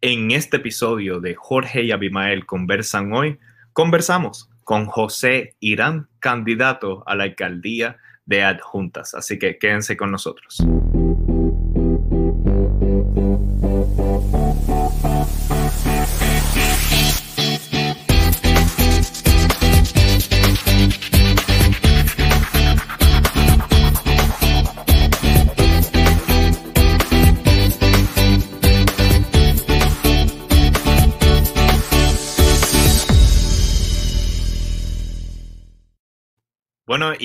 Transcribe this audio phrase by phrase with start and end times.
[0.00, 3.40] En este episodio de Jorge y Abimael conversan hoy,
[3.72, 9.14] conversamos con José Irán, candidato a la alcaldía de Adjuntas.
[9.14, 10.62] Así que quédense con nosotros.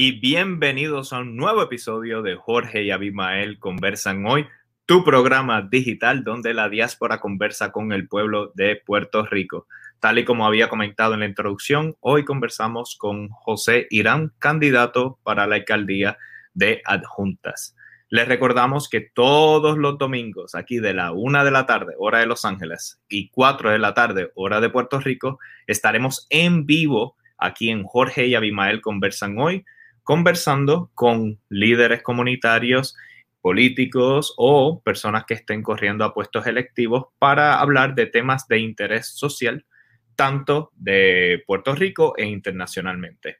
[0.05, 4.45] Y bienvenidos a un nuevo episodio de Jorge y Abimael Conversan Hoy,
[4.85, 9.65] tu programa digital donde la diáspora conversa con el pueblo de Puerto Rico.
[10.01, 15.47] Tal y como había comentado en la introducción, hoy conversamos con José Irán, candidato para
[15.47, 16.17] la alcaldía
[16.53, 17.73] de Adjuntas.
[18.09, 22.25] Les recordamos que todos los domingos, aquí de la una de la tarde, hora de
[22.25, 27.69] Los Ángeles, y cuatro de la tarde, hora de Puerto Rico, estaremos en vivo aquí
[27.69, 29.63] en Jorge y Abimael conversan hoy,
[30.03, 32.95] conversando con líderes comunitarios,
[33.41, 39.07] políticos o personas que estén corriendo a puestos electivos para hablar de temas de interés
[39.07, 39.65] social,
[40.15, 43.37] tanto de Puerto Rico e internacionalmente.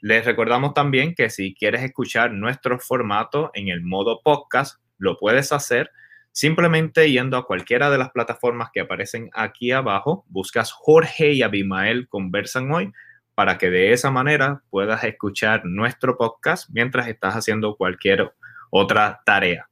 [0.00, 5.52] Les recordamos también que si quieres escuchar nuestro formato en el modo podcast, lo puedes
[5.52, 5.90] hacer
[6.32, 12.08] simplemente yendo a cualquiera de las plataformas que aparecen aquí abajo, buscas Jorge y Abimael
[12.08, 12.90] conversan hoy
[13.34, 18.32] para que de esa manera puedas escuchar nuestro podcast mientras estás haciendo cualquier
[18.70, 19.68] otra tarea.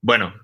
[0.00, 0.34] Bueno,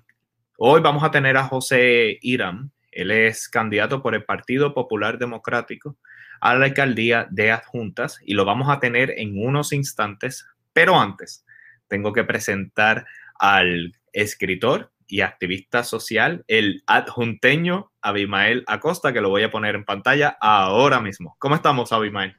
[0.57, 2.71] hoy vamos a tener a José Irán.
[2.91, 5.97] Él es candidato por el Partido Popular Democrático
[6.41, 11.45] a la alcaldía de Adjuntas y lo vamos a tener en unos instantes, pero antes
[11.87, 13.05] tengo que presentar
[13.39, 19.85] al escritor y activista social, el adjunteño Abimael Acosta, que lo voy a poner en
[19.85, 21.35] pantalla ahora mismo.
[21.39, 22.35] ¿Cómo estamos, Abimael?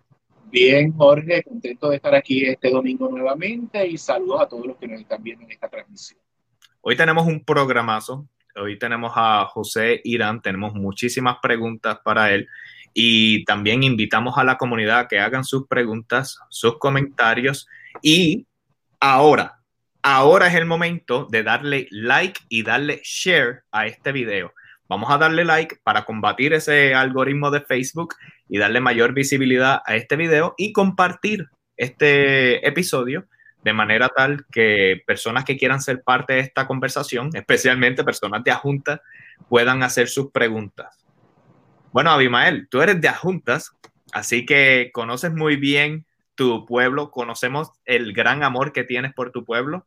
[0.51, 4.89] Bien, Jorge, contento de estar aquí este domingo nuevamente y saludos a todos los que
[4.89, 6.19] nos están viendo en esta transmisión.
[6.81, 8.27] Hoy tenemos un programazo.
[8.57, 12.49] Hoy tenemos a José Irán, tenemos muchísimas preguntas para él
[12.95, 17.69] y también invitamos a la comunidad a que hagan sus preguntas, sus comentarios
[18.03, 18.47] y
[18.99, 19.61] ahora,
[20.03, 24.53] ahora es el momento de darle like y darle share a este video.
[24.89, 28.15] Vamos a darle like para combatir ese algoritmo de Facebook
[28.49, 33.27] y darle mayor visibilidad a este video y compartir este episodio
[33.63, 38.51] de manera tal que personas que quieran ser parte de esta conversación, especialmente personas de
[38.51, 39.01] Ajuntas,
[39.51, 41.05] puedan hacer sus preguntas.
[41.93, 43.73] Bueno, Abimael, tú eres de Ajuntas,
[44.13, 49.45] así que conoces muy bien tu pueblo, conocemos el gran amor que tienes por tu
[49.45, 49.87] pueblo,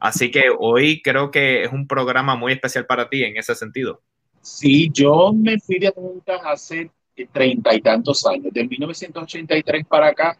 [0.00, 4.02] así que hoy creo que es un programa muy especial para ti en ese sentido.
[4.40, 6.90] Sí, yo me fui de Adjuntas hace
[7.32, 10.38] treinta y tantos años, de 1983 para acá.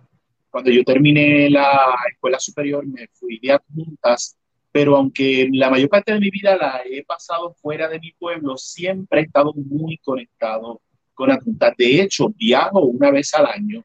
[0.50, 4.36] Cuando yo terminé la escuela superior me fui de Adjuntas,
[4.72, 8.56] pero aunque la mayor parte de mi vida la he pasado fuera de mi pueblo,
[8.56, 10.80] siempre he estado muy conectado
[11.14, 11.74] con Adjuntas.
[11.76, 13.84] De hecho, viajo una vez al año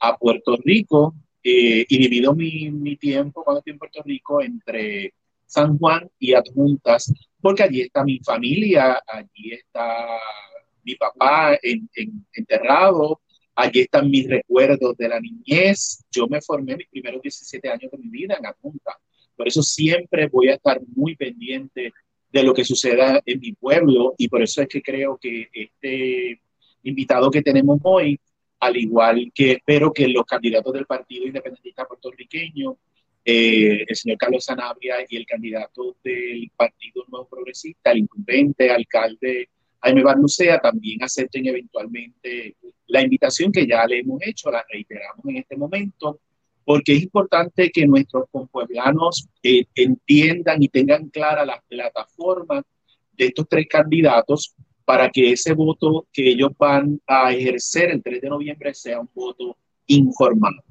[0.00, 5.12] a Puerto Rico eh, y divido mi, mi tiempo cuando estoy en Puerto Rico entre
[5.50, 10.06] San Juan y Adjuntas porque allí está mi familia, allí está
[10.84, 11.58] mi papá
[12.32, 13.20] enterrado,
[13.54, 16.04] allí están mis recuerdos de la niñez.
[16.10, 18.96] Yo me formé mis primeros 17 años de mi vida en Adjunta.
[19.36, 21.92] Por eso siempre voy a estar muy pendiente
[22.30, 26.40] de lo que suceda en mi pueblo y por eso es que creo que este
[26.84, 28.20] invitado que tenemos hoy,
[28.60, 32.76] al igual que espero que los candidatos del Partido Independentista Puertorriqueño
[33.24, 39.48] eh, el señor Carlos Sanabria y el candidato del Partido Nuevo Progresista, el incumbente alcalde
[39.82, 45.36] Jaime Barlucea, también acepten eventualmente la invitación que ya le hemos hecho, la reiteramos en
[45.36, 46.20] este momento,
[46.64, 52.62] porque es importante que nuestros compueblanos eh, entiendan y tengan clara la plataforma
[53.12, 58.20] de estos tres candidatos para que ese voto que ellos van a ejercer el 3
[58.20, 59.56] de noviembre sea un voto
[59.86, 60.62] informado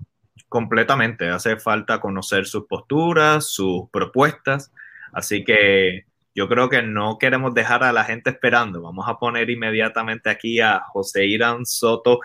[0.49, 1.29] completamente.
[1.29, 4.71] Hace falta conocer sus posturas, sus propuestas.
[5.13, 6.05] Así que
[6.35, 8.81] yo creo que no queremos dejar a la gente esperando.
[8.81, 12.19] Vamos a poner inmediatamente aquí a José Irán Soto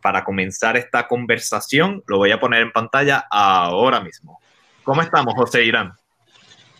[0.00, 2.02] para comenzar esta conversación.
[2.06, 4.40] Lo voy a poner en pantalla ahora mismo.
[4.82, 5.92] ¿Cómo estamos, José Irán?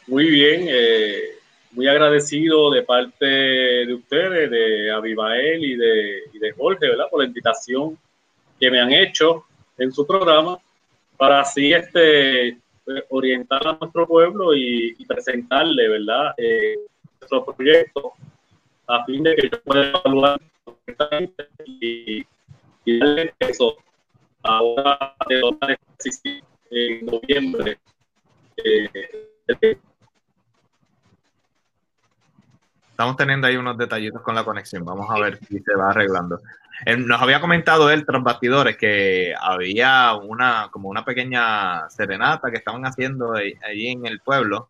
[0.06, 1.20] Muy bien, eh,
[1.72, 7.04] muy agradecido de parte de ustedes, de Abimael y de, y de Jorge, ¿verdad?
[7.10, 7.96] Por la invitación
[8.58, 9.44] que me han hecho
[9.78, 10.58] en su programa
[11.20, 16.76] para así este, pues, orientar a nuestro pueblo y, presentarle, ¿verdad?, eh,
[17.20, 18.14] nuestro proyecto
[18.88, 20.40] a fin de que yo pueda evaluar
[21.66, 22.26] y,
[22.86, 23.76] y darle eso
[24.42, 25.42] ahora de
[26.70, 27.78] en noviembre.
[28.56, 29.78] Eh,
[32.92, 34.86] Estamos teniendo ahí unos detallitos con la conexión.
[34.86, 36.40] Vamos a ver si se va arreglando.
[36.86, 42.84] Nos había comentado él tras bastidores que había una como una pequeña serenata que estaban
[42.86, 44.68] haciendo allí en el pueblo.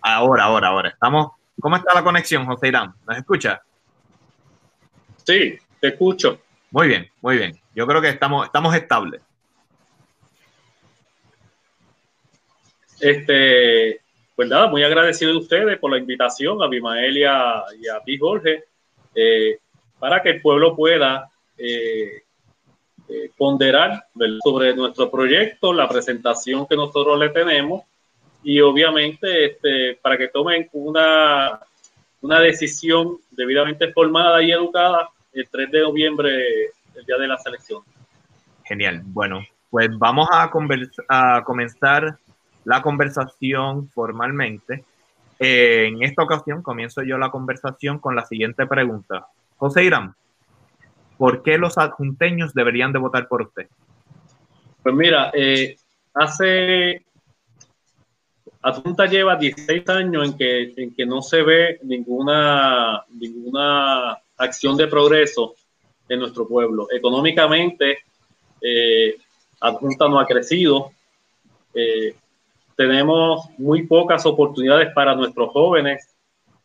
[0.00, 0.88] Ahora, ahora, ahora.
[0.88, 1.32] Estamos.
[1.60, 2.94] ¿Cómo está la conexión, José Irán?
[3.06, 3.62] ¿Nos escucha?
[5.24, 6.40] Sí, te escucho.
[6.70, 7.60] Muy bien, muy bien.
[7.74, 9.20] Yo creo que estamos, estamos estables.
[12.98, 14.00] Este,
[14.36, 17.64] pues nada, muy agradecido de ustedes por la invitación a Bimael y a,
[18.06, 18.64] y Jorge,
[19.14, 19.58] eh,
[19.98, 22.22] para que el pueblo pueda eh,
[23.08, 24.06] eh, ponderar
[24.42, 27.82] sobre nuestro proyecto, la presentación que nosotros le tenemos
[28.42, 31.60] y obviamente este, para que tomen una,
[32.20, 36.30] una decisión debidamente formada y educada el 3 de noviembre,
[36.94, 37.82] el día de la selección.
[38.64, 39.02] Genial.
[39.04, 40.50] Bueno, pues vamos a,
[41.08, 42.18] a comenzar
[42.64, 44.84] la conversación formalmente.
[45.38, 49.26] Eh, en esta ocasión comienzo yo la conversación con la siguiente pregunta.
[49.56, 50.14] José Irán,
[51.22, 53.68] ¿por qué los adjunteños deberían de votar por usted?
[54.82, 55.76] Pues mira, eh,
[56.12, 57.06] hace...
[58.60, 64.88] Adjunta lleva 16 años en que, en que no se ve ninguna, ninguna acción de
[64.88, 65.54] progreso
[66.08, 66.88] en nuestro pueblo.
[66.90, 67.98] Económicamente,
[68.60, 69.14] eh,
[69.60, 70.90] Adjunta no ha crecido.
[71.72, 72.16] Eh,
[72.74, 76.16] tenemos muy pocas oportunidades para nuestros jóvenes.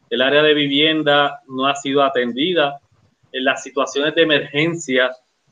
[0.10, 2.82] El área de vivienda no ha sido atendida.
[3.38, 5.12] En las situaciones de emergencia,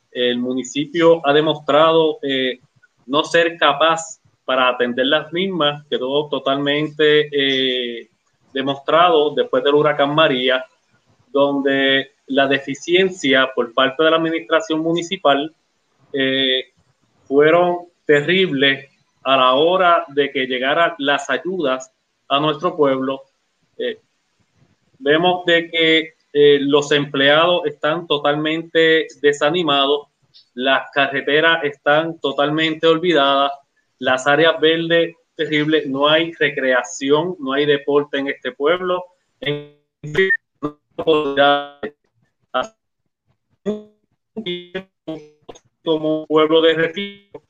[0.10, 2.58] el municipio ha demostrado eh,
[3.06, 8.10] no ser capaz para atender las mismas, quedó totalmente eh,
[8.52, 10.66] demostrado después del huracán María,
[11.32, 15.54] donde la deficiencia por parte de la administración municipal
[16.12, 16.72] eh,
[17.28, 18.90] fueron terribles
[19.24, 21.92] a la hora de que llegaran las ayudas
[22.30, 23.22] a nuestro pueblo,
[23.78, 24.00] eh,
[24.98, 30.08] vemos de que eh, los empleados están totalmente desanimados,
[30.54, 33.54] las carreteras están totalmente olvidadas,
[34.00, 39.06] las áreas verdes terribles, no hay recreación, no hay deporte en este pueblo.
[39.40, 39.80] En
[45.86, 47.44] como pueblo de retiro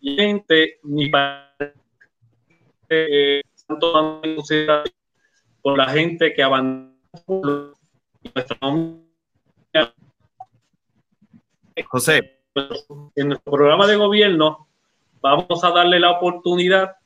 [0.00, 1.54] gente ni para
[2.88, 3.42] eh,
[5.60, 7.81] por la gente que abandonó
[11.86, 12.38] José.
[13.16, 14.68] En nuestro programa de gobierno
[15.20, 16.96] vamos a darle la oportunidad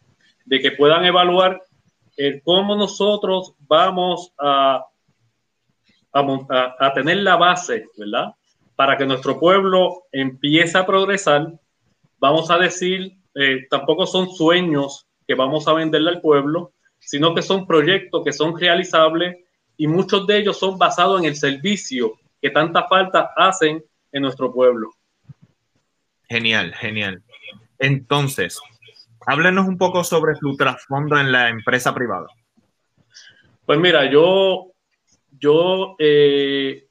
[0.44, 1.62] de que puedan evaluar
[2.16, 4.84] el cómo nosotros vamos a,
[6.12, 8.34] a, a, tener la base, ¿verdad?
[8.74, 11.52] Para que nuestro pueblo empiece a progresar
[12.18, 17.42] vamos a decir, eh, tampoco son sueños que vamos a venderle al pueblo, sino que
[17.42, 19.36] son proyectos que son realizables
[19.76, 24.52] y muchos de ellos son basados en el servicio que tanta falta hacen en nuestro
[24.52, 24.90] pueblo.
[26.28, 27.22] Genial, genial.
[27.78, 28.58] Entonces,
[29.26, 32.26] háblenos un poco sobre su trasfondo en la empresa privada.
[33.64, 34.72] Pues mira, yo,
[35.38, 36.88] yo eh,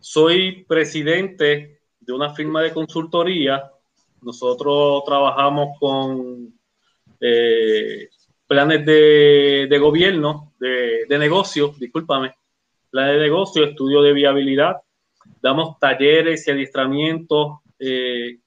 [0.00, 3.72] soy presidente de una firma de consultoría
[4.22, 6.54] nosotros trabajamos con
[7.20, 8.08] eh,
[8.52, 12.34] planes de, gobierno, de, de negocio, discúlpame,
[12.90, 14.76] planes de negocio, estudio de viabilidad.
[15.40, 18.40] Damos talleres y adiestramientos eh,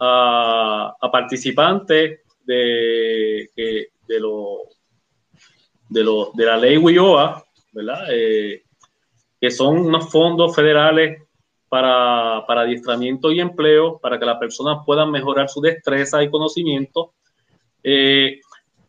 [0.00, 4.28] a, participantes de, de, de,
[5.88, 8.04] de la ley WIOA, ¿verdad?
[8.10, 8.64] Eh,
[9.40, 11.22] que son unos fondos federales
[11.68, 17.12] para, para adiestramiento y empleo, para que las personas puedan mejorar su destreza y conocimiento.
[17.84, 18.40] Eh,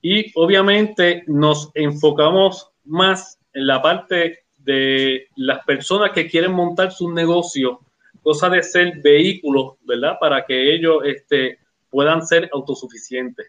[0.10, 7.12] y obviamente nos enfocamos más en la parte de las personas que quieren montar su
[7.12, 7.82] negocio,
[8.22, 10.16] cosa de ser vehículos, ¿verdad?
[10.18, 11.60] Para que ellos este,
[11.90, 13.48] puedan ser autosuficientes.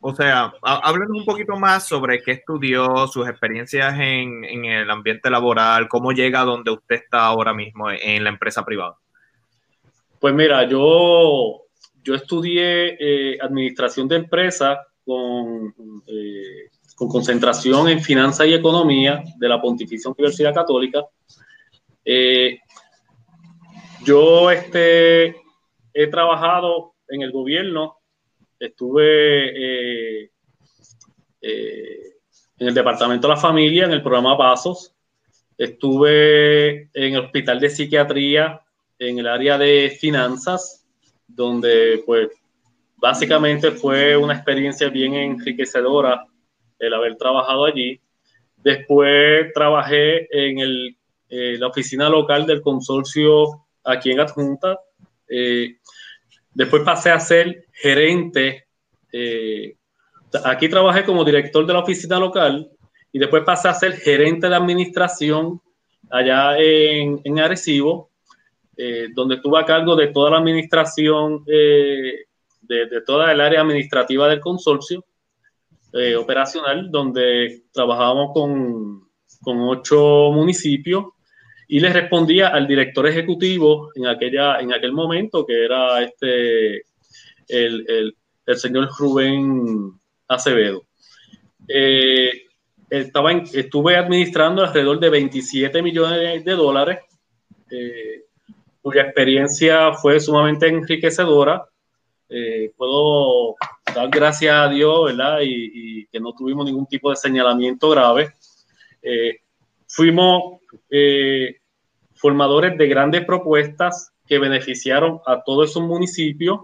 [0.00, 5.88] O sea, háblenos un poquito más sobre qué estudió, sus experiencias en, el ambiente laboral,
[5.88, 8.96] cómo llega a donde usted está ahora mismo en la empresa privada.
[10.20, 11.62] Pues mira, yo,
[12.00, 15.74] yo estudié eh, administración de empresas con,
[16.06, 21.04] eh, con concentración en finanzas y economía de la Pontificia Universidad Católica.
[22.04, 22.58] Eh,
[24.04, 25.36] yo este,
[25.92, 27.98] he trabajado en el gobierno
[28.58, 30.30] estuve eh,
[32.58, 34.94] en el Departamento de la Familia, en el programa Pasos.
[35.56, 38.60] Estuve en el hospital de psiquiatría,
[38.98, 40.86] en el área de finanzas,
[41.26, 42.28] donde pues
[42.96, 46.26] básicamente fue una experiencia bien enriquecedora
[46.78, 48.00] el haber trabajado allí.
[48.56, 50.96] Después trabajé en el,
[51.28, 54.78] eh, la oficina local del consorcio aquí en Adjunta.
[55.28, 55.76] Eh,
[56.52, 58.66] después pasé a ser gerente.
[59.12, 59.76] Eh,
[60.44, 62.70] aquí trabajé como director de la oficina local
[63.12, 65.60] y después pasé a ser gerente de administración
[66.10, 68.10] allá en, en Arecibo,
[69.14, 71.44] donde estuve a cargo de toda la administración,
[72.66, 75.04] de, toda el área administrativa del consorcio
[75.92, 79.08] eh, operacional, donde trabajábamos con,
[79.42, 81.04] con ocho municipios
[81.68, 86.82] y le respondía al director ejecutivo en, aquella, en aquel momento, que era este,
[87.48, 88.14] el,
[88.46, 89.92] el, señor Rubén
[90.28, 90.82] Acevedo.
[91.68, 92.44] Eh,
[92.90, 96.98] estaba estuve administrando alrededor de 27 millones de dólares,
[97.70, 98.24] eh,
[98.82, 101.64] cuya experiencia fue sumamente enriquecedora.
[102.28, 103.54] Eh, puedo
[103.94, 105.38] dar gracias a Dios, ¿verdad?
[105.42, 108.34] Y, que no tuvimos ningún tipo de señalamiento grave.
[109.02, 109.40] Eh,
[109.86, 111.56] fuimos eh,
[112.14, 116.60] formadores de grandes propuestas que beneficiaron a todos esos municipios,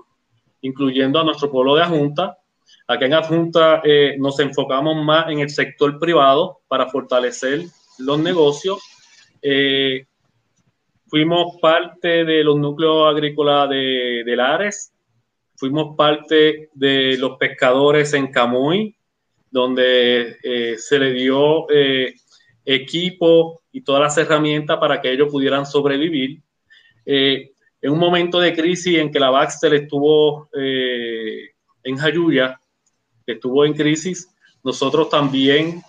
[0.63, 2.39] incluyendo a nuestro pueblo de Ajunta.
[2.87, 3.83] Acá en Adjunta
[4.19, 7.65] nos enfocamos más en el sector privado para fortalecer
[7.99, 8.79] los negocios.
[11.07, 14.93] fuimos parte de los núcleos agrícolas de Lares,
[15.61, 18.97] fuimos parte de los pescadores en Camuy,
[19.51, 22.15] donde eh, se le dio eh,
[22.65, 26.41] equipo y todas las herramientas para que ellos pudieran sobrevivir.
[27.05, 27.51] Eh,
[27.83, 32.59] en un momento de crisis en que la Baxter estuvo en Jayuya,
[33.27, 35.83] estuvo en crisis, nosotros también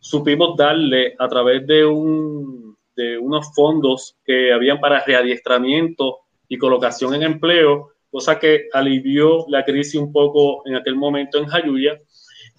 [0.00, 6.18] supimos darle a través de, un, de unos fondos que habían para readiestramiento
[6.48, 11.46] y colocación en empleo, cosa que alivió la crisis un poco en aquel momento en
[11.46, 11.98] Jayuya.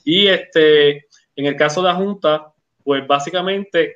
[0.04, 2.52] Y este, en el caso de la Junta,
[2.84, 3.96] pues básicamente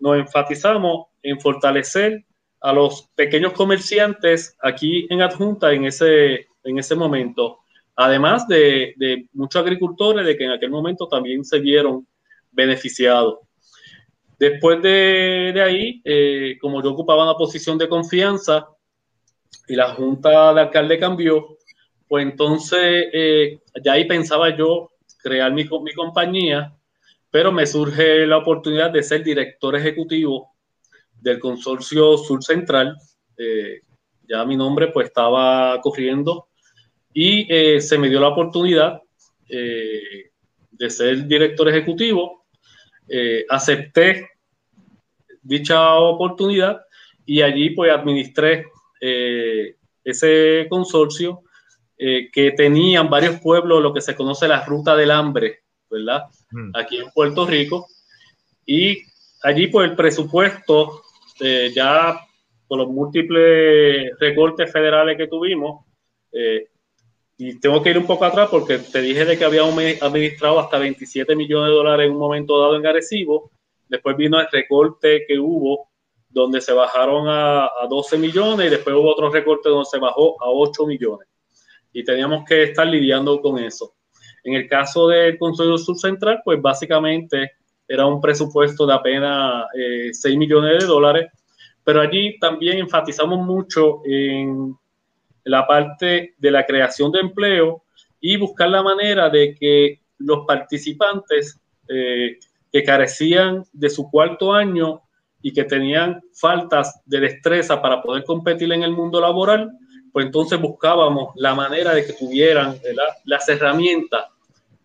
[0.00, 2.24] nos enfatizamos en fortalecer
[2.60, 7.60] a los pequeños comerciantes aquí en Adjunta en ese, en ese momento,
[7.94, 12.04] además de, de muchos agricultores de que en aquel momento también se vieron
[12.50, 13.38] beneficiados.
[14.40, 18.66] Después de, de ahí, eh, como yo ocupaba una posición de confianza,
[19.68, 21.56] y la junta de alcalde cambió,
[22.08, 26.72] pues entonces eh, ya ahí pensaba yo crear mi, mi compañía,
[27.30, 30.54] pero me surge la oportunidad de ser director ejecutivo
[31.20, 32.96] del consorcio Sur Central.
[33.36, 33.80] Eh,
[34.28, 36.48] ya mi nombre pues estaba corriendo
[37.12, 39.00] y eh, se me dio la oportunidad
[39.48, 42.46] de ser director ejecutivo.
[43.48, 44.28] acepté
[45.40, 46.80] dicha oportunidad
[47.24, 48.66] y allí pues administré
[49.00, 51.42] eh, ese consorcio
[51.98, 56.24] eh, que tenían varios pueblos, lo que se conoce la ruta del hambre, ¿verdad?
[56.50, 56.70] Mm.
[56.74, 57.86] Aquí en Puerto Rico.
[58.64, 59.02] Y
[59.42, 61.02] allí, pues el presupuesto,
[61.40, 62.20] eh, ya
[62.68, 65.84] por los múltiples recortes federales que tuvimos,
[67.38, 70.78] y tengo que ir un poco atrás porque te dije de que había administrado hasta
[70.78, 73.50] 27 millones de dólares en un momento dado en Arecibo.
[73.88, 75.85] Después vino el recorte que hubo
[76.36, 80.50] donde se bajaron a, 12 millones y después hubo otro recorte donde se bajó a
[80.50, 81.26] 8 millones.
[81.94, 83.94] Y teníamos que estar lidiando con eso.
[84.44, 87.52] En el caso del Consejo Subcentral, pues básicamente
[87.88, 89.64] era un presupuesto de apenas
[90.12, 91.32] 6 eh, millones de dólares,
[91.82, 94.76] pero allí también enfatizamos mucho en
[95.44, 97.84] la parte de la creación de empleo
[98.20, 102.36] y buscar la manera de que los participantes eh,
[102.70, 105.00] que carecían de su cuarto año
[105.46, 109.70] y que tenían faltas de destreza para poder competir en el mundo laboral,
[110.12, 112.76] pues entonces buscábamos la manera de que tuvieran
[113.24, 114.24] las herramientas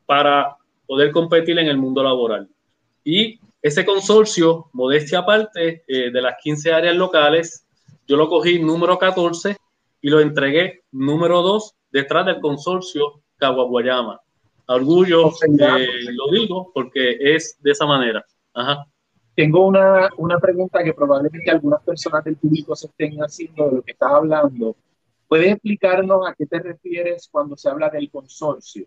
[0.05, 2.47] para poder competir en el mundo laboral.
[3.03, 7.65] Y ese consorcio, modestia aparte, eh, de las 15 áreas locales,
[8.07, 9.57] yo lo cogí número 14
[9.99, 14.21] y lo entregué número 2 detrás del consorcio Caguaguayama.
[14.67, 18.23] Orgullo, eh, lo digo porque es de esa manera.
[18.53, 18.85] Ajá.
[19.41, 23.81] Tengo una, una pregunta que probablemente algunas personas del público se estén haciendo de lo
[23.81, 24.75] que estás hablando.
[25.27, 28.85] ¿Puedes explicarnos a qué te refieres cuando se habla del consorcio?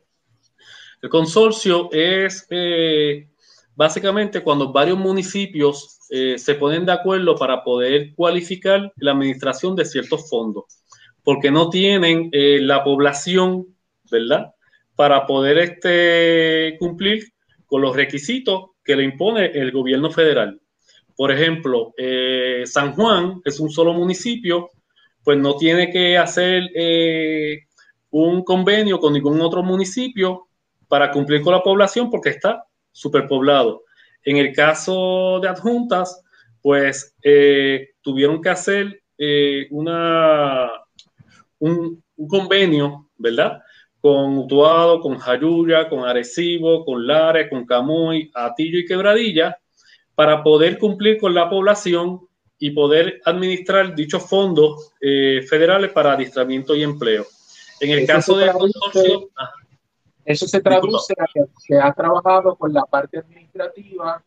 [1.03, 3.27] El consorcio es eh,
[3.75, 9.85] básicamente cuando varios municipios eh, se ponen de acuerdo para poder cualificar la administración de
[9.85, 10.85] ciertos fondos,
[11.25, 13.75] porque no tienen eh, la población,
[14.09, 14.55] ¿verdad?
[14.95, 17.33] Para poder este, cumplir
[17.67, 20.61] con los requisitos que le impone el gobierno federal.
[21.17, 24.71] por ejemplo, eh, San Juan es un solo municipio,
[25.23, 27.61] pues no tiene que hacer eh,
[28.11, 30.49] un convenio con ningún otro municipio
[30.89, 33.85] para cumplir con la población porque está superpoblado.
[34.25, 36.21] En el caso de adjuntas,
[36.61, 39.01] pues eh, tuvieron que hacer
[39.71, 40.69] una,
[41.61, 43.63] un, un, convenio, ¿verdad?
[44.05, 49.59] Con Utuado, con Jayuya, con Arecibo, con Lares, con Camuy, Atillo y Quebradilla,
[50.15, 52.21] para poder cumplir con la población
[52.59, 57.25] y poder administrar dichos fondos eh, federales para adiestramiento y empleo.
[57.81, 59.31] En el caso de consorcio,
[60.23, 64.23] eso se traduce a que se ha trabajado con la parte administrativa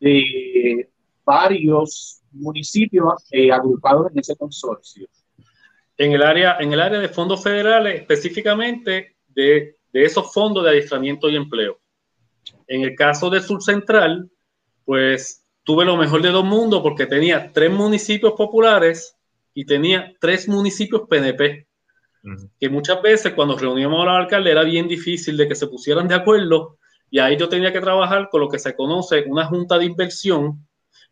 [0.00, 0.88] de
[1.22, 5.06] varios municipios eh, agrupados en ese consorcio.
[5.96, 10.70] En el área, en el área de fondos federales, específicamente de, de esos fondos de
[10.70, 11.80] adiestramiento y empleo.
[12.66, 14.30] En el caso de Sur Central,
[14.84, 19.16] pues tuve lo mejor de dos mundos porque tenía tres municipios populares
[19.54, 21.66] y tenía tres municipios PNP.
[22.58, 26.08] Que muchas veces cuando reuníamos a los alcaldes era bien difícil de que se pusieran
[26.08, 26.78] de acuerdo
[27.10, 30.66] y ahí yo tenía que trabajar con lo que se conoce una junta de inversión,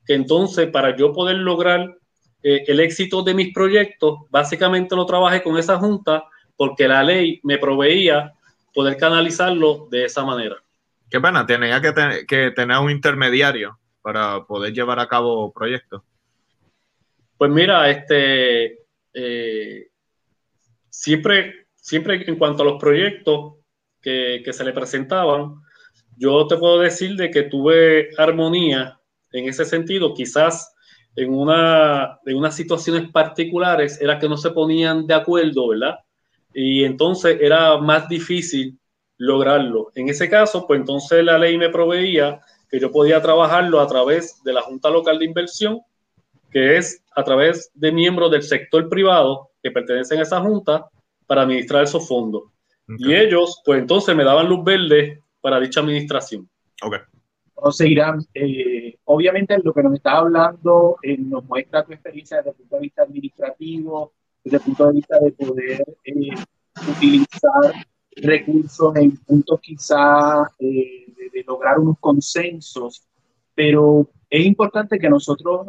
[0.06, 1.96] que entonces para yo poder lograr
[2.42, 6.24] eh, el éxito de mis proyectos, básicamente lo trabajé con esa junta
[6.56, 8.32] porque la ley me proveía
[8.74, 10.56] poder canalizarlo de esa manera.
[11.10, 16.02] Qué pena, tenía que, tener un intermediario para poder llevar a cabo proyectos.
[17.36, 18.78] Pues mira, este
[19.12, 19.88] eh,
[20.88, 23.54] siempre, siempre en cuanto a los proyectos
[24.00, 25.56] que, se le presentaban,
[26.16, 28.98] yo te puedo decir de que tuve armonía
[29.32, 30.71] en ese sentido, quizás
[31.16, 35.98] en, una, en unas situaciones particulares era que no se ponían de acuerdo, ¿verdad?
[36.54, 38.78] Y entonces era más difícil
[39.18, 39.90] lograrlo.
[39.94, 42.40] En ese caso, pues entonces la ley me proveía
[42.70, 45.80] que yo podía trabajarlo a través de la Junta Local de Inversión,
[46.50, 50.86] que es a través de miembros del sector privado que pertenecen a esa junta
[51.26, 52.44] para administrar esos fondos.
[52.98, 56.48] Y ellos, pues entonces me daban luz verde para dicha administración.
[56.82, 56.96] Ok.
[57.62, 62.50] José Irán, eh, obviamente lo que nos está hablando eh, nos muestra tu experiencia desde
[62.50, 66.34] el punto de vista administrativo, desde el punto de vista de poder eh,
[66.90, 73.06] utilizar recursos en puntos quizá eh, de, lograr unos consensos,
[73.54, 75.68] pero es importante que nosotros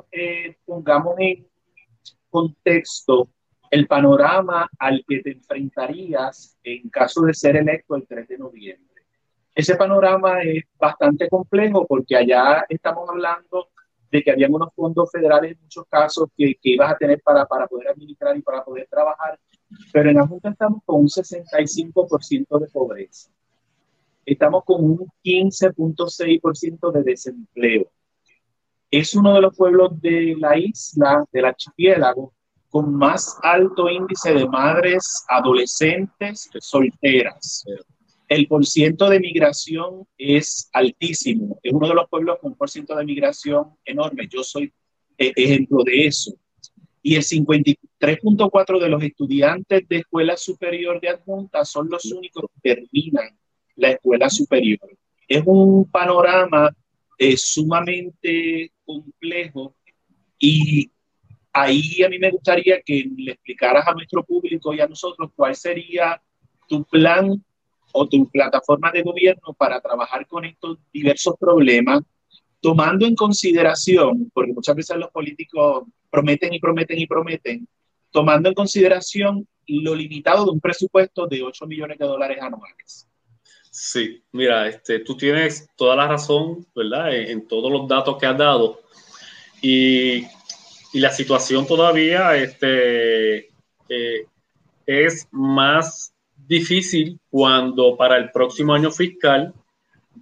[0.66, 1.46] pongamos en
[2.28, 3.30] contexto
[3.70, 8.93] el panorama al que te enfrentarías en caso de ser electo el 3 de noviembre.
[9.56, 13.70] Ese panorama es bastante complejo porque allá estamos hablando
[14.12, 17.68] de que habían unos fondos federales en muchos casos que, ibas a tener para, para
[17.68, 19.40] poder administrar y para poder trabajar
[19.92, 23.30] pero en la Junta estamos con un 65% de pobreza.
[24.26, 27.92] Estamos con un 15.6% de desempleo.
[28.90, 32.34] Es uno de los pueblos de la isla, del archipiélago,
[32.70, 37.66] con más alto índice de madres adolescentes solteras.
[38.34, 41.60] El porciento de migración es altísimo.
[41.62, 44.28] Es uno de los pueblos con un porciento de migración enorme.
[44.28, 44.74] Yo soy
[45.20, 46.34] eh, ejemplo de eso
[47.04, 52.74] y el 53.4 de los estudiantes de escuela superior de adjunta son los únicos que
[52.74, 53.38] terminan
[53.76, 54.80] la escuela superior.
[55.28, 56.76] Es un panorama
[57.20, 59.76] eh, sumamente complejo
[60.40, 60.90] y
[61.52, 65.56] ahí a mí me gustaría que le explicaras a nuestro público y a nosotros cuál
[65.56, 66.20] sería
[66.68, 67.40] tu plan
[67.94, 72.02] o tu plataforma de gobierno para trabajar con estos diversos problemas,
[72.60, 77.68] tomando en consideración, porque muchas veces los políticos prometen y prometen y prometen,
[78.12, 83.08] tomando en consideración lo limitado de un presupuesto de 8 millones de dólares anuales.
[83.70, 87.16] Sí, mira, este, tú tienes toda la razón, ¿verdad?
[87.16, 88.82] En, todos los datos que has dado.
[89.62, 90.26] Y,
[90.94, 93.50] y la situación todavía este,
[93.90, 94.26] eh,
[94.86, 96.14] es más
[96.48, 99.54] difícil cuando para el próximo año fiscal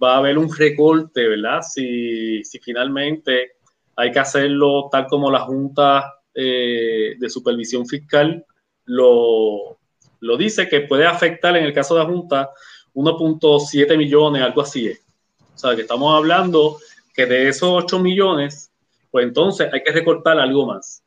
[0.02, 1.60] va a haber un recorte, ¿verdad?
[1.62, 3.52] Si, si finalmente
[3.96, 8.44] hay que hacerlo tal como la Junta eh, de Supervisión Fiscal
[8.86, 9.78] lo,
[10.20, 12.50] lo, dice, que puede afectar en el caso de la Junta
[12.94, 15.04] 1.7 millones, algo así es.
[15.54, 16.78] O sea, que estamos hablando
[17.14, 18.72] que de esos 8 millones,
[19.10, 21.02] pues entonces hay que recortar algo más.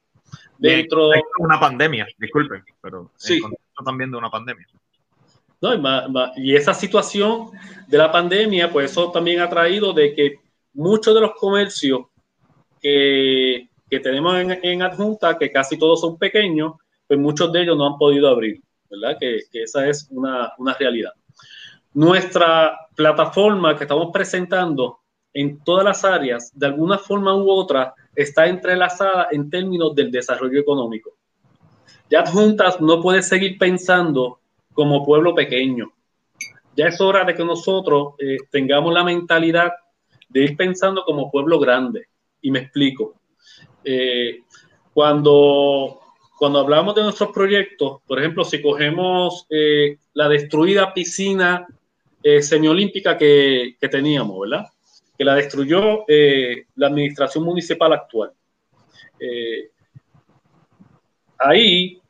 [0.58, 3.42] Dentro de una pandemia, disculpen, pero sí.
[3.84, 4.66] también de una pandemia.
[5.62, 5.82] No, y,
[6.38, 7.52] y esa situación
[7.88, 10.40] de la pandemia, pues eso también ha traído de que
[10.74, 12.02] muchos de los comercios
[12.82, 16.74] que, que tenemos en, en, adjunta, que casi todos son pequeños,
[17.08, 19.18] pues muchos de ellos no han podido abrir, ¿verdad?
[19.20, 21.12] Que, que esa es una, una, realidad.
[21.94, 25.00] Nuestra plataforma que estamos presentando
[25.34, 30.60] en todas las áreas, de alguna forma u otra, está entrelazada en términos del desarrollo
[30.60, 31.12] económico.
[32.10, 34.40] Ya Juntas no puede seguir pensando
[34.76, 35.92] como pueblo pequeño.
[36.76, 39.72] Ya es hora de que nosotros eh, tengamos la mentalidad
[40.30, 42.10] de ir pensando como pueblo grande.
[42.42, 43.16] Y me explico.
[43.84, 44.42] Eh,
[44.94, 46.02] cuando,
[46.38, 51.66] cuando hablamos de nuestros proyectos, por ejemplo, si cogemos eh, la destruida piscina
[52.42, 54.66] semiolímpica que, que teníamos, ¿verdad?
[55.16, 58.32] que la destruyó la administración municipal actual.
[61.38, 62.02] Ahí,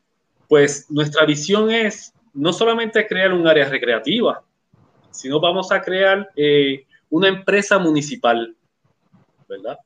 [0.48, 4.42] pues nuestra visión es no solamente crear un área recreativa,
[5.10, 8.54] sino vamos a crear eh, una empresa municipal,
[9.48, 9.78] ¿verdad?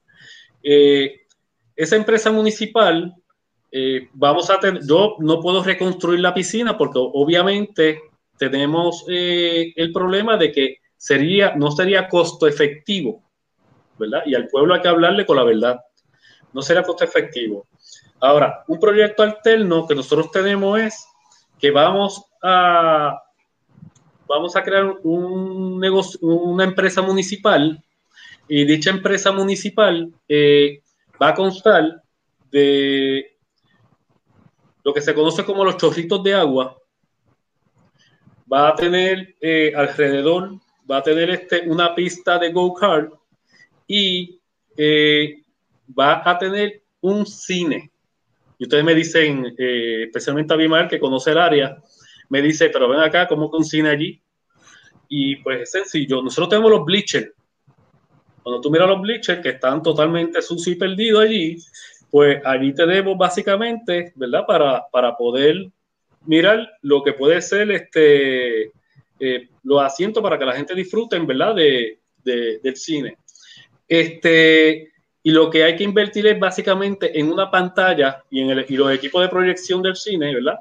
[0.63, 3.15] esa empresa municipal,
[4.13, 8.03] vamos a tener, yo no puedo reconstruir la piscina porque obviamente
[8.39, 13.23] tenemos el problema de que sería, no sería costo efectivo,
[13.99, 14.23] ¿verdad?
[14.27, 15.81] Y al pueblo hay que hablarle con la verdad.
[16.53, 17.67] No sería costo efectivo.
[18.21, 21.07] Ahora, un proyecto alterno que nosotros tenemos es
[21.59, 23.23] que vamos a,
[24.29, 27.83] vamos a crear un negocio, una empresa municipal
[28.49, 30.83] y dicha empresa municipal eh,
[31.21, 32.03] va a constar
[32.51, 33.37] de
[34.83, 36.77] lo que se conoce como los chorritos de agua.
[38.53, 40.59] Va a tener eh, alrededor
[40.91, 43.13] va a tener este, una pista de go-kart
[43.87, 44.41] y
[44.77, 45.43] eh,
[45.99, 47.91] va a tener un cine.
[48.59, 51.83] Y ustedes me dicen, eh, especialmente a Bimal, que conoce el área,
[52.31, 54.23] me dice, pero ven acá, ¿cómo cine allí?
[55.09, 57.33] Y pues es sencillo, nosotros tenemos los bleachers.
[58.43, 61.59] Cuando tú miras los bleachers que están totalmente sucios y perdidos allí,
[62.11, 64.45] pues allí tenemos básicamente, ¿verdad?
[64.47, 65.69] Para, para poder
[66.25, 68.73] mirar lo que puede ser este
[69.23, 71.55] eh, los asientos para que la gente disfrute, ¿verdad?
[71.55, 73.19] De, del cine.
[73.87, 78.67] Este, y lo que hay que invertir es básicamente en una pantalla y en el,
[78.69, 80.59] y los equipos de proyección del cine, ¿verdad?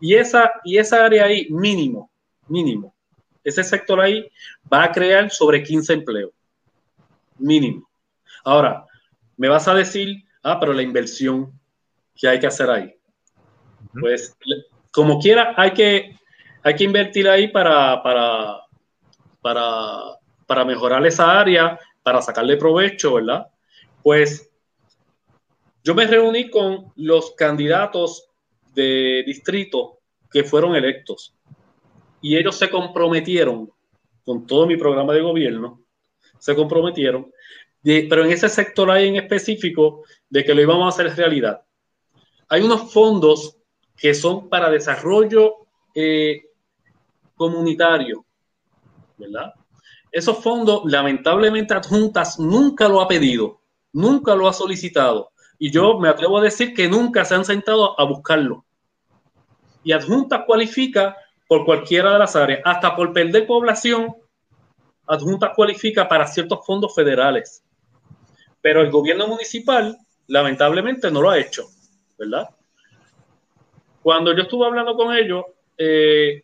[0.00, 2.10] Y esa, y esa área ahí, mínimo,
[2.48, 2.94] mínimo,
[3.44, 4.30] ese sector ahí
[4.72, 6.32] va a crear sobre 15 empleos.
[7.38, 7.88] Mínimo.
[8.44, 8.86] Ahora,
[9.36, 11.52] me vas a decir, ah, pero la inversión
[12.14, 12.94] que hay que hacer ahí.
[13.98, 14.36] Pues,
[14.92, 16.20] como quiera, hay que
[16.62, 18.60] hay que invertir ahí para, para,
[19.40, 23.46] para, para mejorar esa área, para sacarle provecho, ¿verdad?
[24.02, 24.50] Pues
[25.82, 28.29] yo me reuní con los candidatos
[28.74, 29.98] de distrito
[30.30, 31.34] que fueron electos
[32.20, 33.70] y ellos se comprometieron
[34.24, 35.82] con todo mi programa de gobierno,
[36.38, 37.32] se comprometieron,
[37.82, 41.62] pero en ese sector hay en específico de que lo íbamos a hacer realidad.
[42.48, 43.56] Hay unos fondos
[43.96, 46.42] que son para desarrollo eh,
[47.34, 48.24] comunitario,
[49.16, 49.54] ¿verdad?
[50.12, 53.60] Esos fondos, lamentablemente, Adjuntas nunca lo ha pedido,
[53.92, 55.30] nunca lo ha solicitado.
[55.60, 58.64] Y yo me atrevo a decir que nunca se han sentado a buscarlo.
[59.84, 64.16] Y Adjuntas cualifica por cualquiera de las áreas, hasta por perder población,
[65.06, 67.62] Adjuntas cualifica para ciertos fondos federales.
[68.60, 69.96] Pero el gobierno municipal,
[70.26, 71.68] lamentablemente, no lo ha hecho,
[72.18, 72.48] ¿verdad?
[74.02, 75.44] Cuando yo estuve hablando con ellos,
[75.78, 76.42] eh,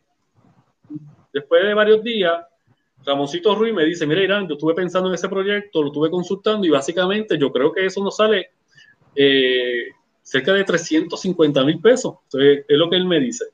[1.37, 2.47] Después de varios días,
[3.05, 6.67] Ramoncito Ruiz me dice, mira Irán, yo estuve pensando en ese proyecto, lo estuve consultando
[6.67, 8.53] y básicamente yo creo que eso nos sale
[9.17, 9.89] eh,
[10.23, 12.17] cerca de 350 mil pesos.
[12.25, 13.47] Entonces, es lo que él me dice.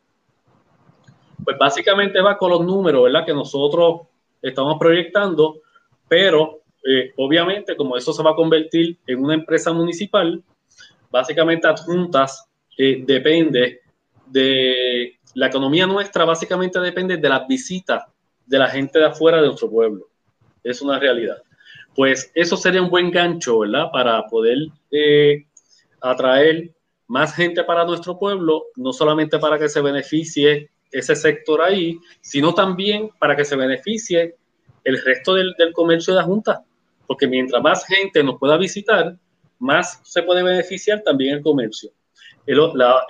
[1.44, 3.26] Pues básicamente va con los números, ¿verdad?
[3.26, 4.02] Que nosotros
[4.40, 5.60] estamos proyectando,
[6.08, 10.42] pero eh, obviamente como eso se va a convertir en una empresa municipal,
[11.10, 13.80] básicamente adjuntas eh, depende
[14.26, 18.04] de la economía nuestra básicamente depende de las visitas
[18.46, 20.08] de la gente de afuera de nuestro pueblo.
[20.64, 21.42] Es una realidad.
[21.94, 23.90] Pues eso sería un buen gancho, ¿verdad?
[23.92, 24.58] Para poder
[24.90, 25.46] eh,
[26.02, 26.74] atraer
[27.08, 32.54] más gente para nuestro pueblo, no solamente para que se beneficie ese sector ahí, sino
[32.54, 34.36] también para que se beneficie
[34.84, 36.64] el resto del, comercio de la Junta.
[37.06, 39.16] Porque mientras más gente nos pueda visitar,
[39.58, 41.90] más se puede beneficiar también el comercio.
[42.46, 42.58] El,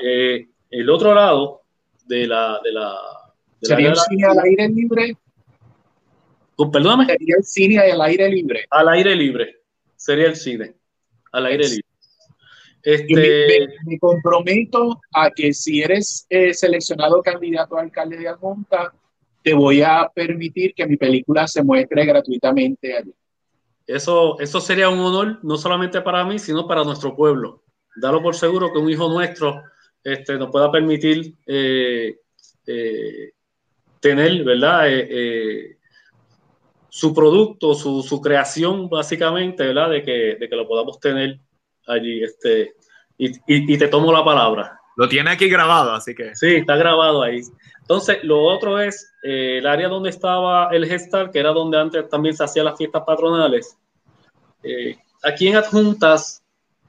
[0.04, 1.62] eh, el otro lado
[2.06, 2.60] de la...
[2.62, 2.96] De la
[3.60, 5.16] ¿Sería el cine al aire libre?
[6.56, 7.06] Oh, perdóname.
[7.06, 8.66] Sería el cine al aire libre.
[8.70, 9.56] Al aire libre.
[9.96, 10.74] Sería el cine.
[11.30, 11.81] Al aire libre.
[12.82, 13.68] Este...
[13.86, 18.92] Me, comprometo a que si eres eh, seleccionado candidato a alcalde de Almonta,
[19.42, 23.14] te voy a permitir que mi película se muestre gratuitamente allí.
[23.86, 27.62] Eso, eso sería un honor, no solamente para mí, sino para nuestro pueblo.
[27.96, 29.62] Dalo por seguro que un hijo nuestro
[30.02, 32.16] este, nos pueda permitir eh,
[32.66, 33.32] eh,
[34.00, 34.86] tener, ¿verdad?
[36.88, 39.90] Su producto, su, su, creación, básicamente, ¿verdad?
[39.90, 41.40] De que, de que lo podamos tener
[41.86, 42.22] allí.
[42.22, 42.74] Este,
[43.18, 44.80] y, y, y, te tomo la palabra.
[44.96, 46.34] Lo tiene aquí grabado, así que.
[46.34, 47.40] Sí, está grabado ahí.
[47.80, 52.08] Entonces, lo otro es eh, el área donde estaba el gestal, que era donde antes
[52.08, 53.76] también se hacían las fiestas patronales.
[54.62, 56.42] Eh, aquí en Adjuntas,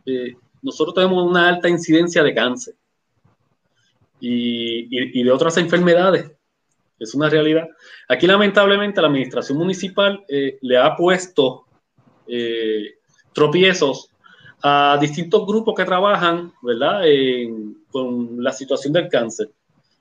[0.06, 2.76] eh, nosotros tenemos una alta incidencia de cáncer
[4.20, 6.32] y, y, y de otras enfermedades
[7.00, 7.68] es una realidad.
[8.08, 11.66] Aquí lamentablemente la administración municipal eh, le ha puesto
[13.34, 14.10] tropiezos
[14.64, 17.02] a distintos grupos que trabajan, ¿verdad?,
[17.92, 19.52] con la situación del cáncer,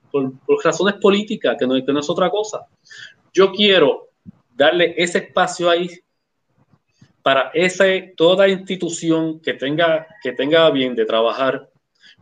[0.09, 2.65] por, por razones políticas, que no, que no, es otra cosa.
[3.33, 4.09] Yo quiero
[4.55, 5.89] darle ese espacio ahí
[7.21, 11.69] para ese, toda institución que tenga, que tenga bien de trabajar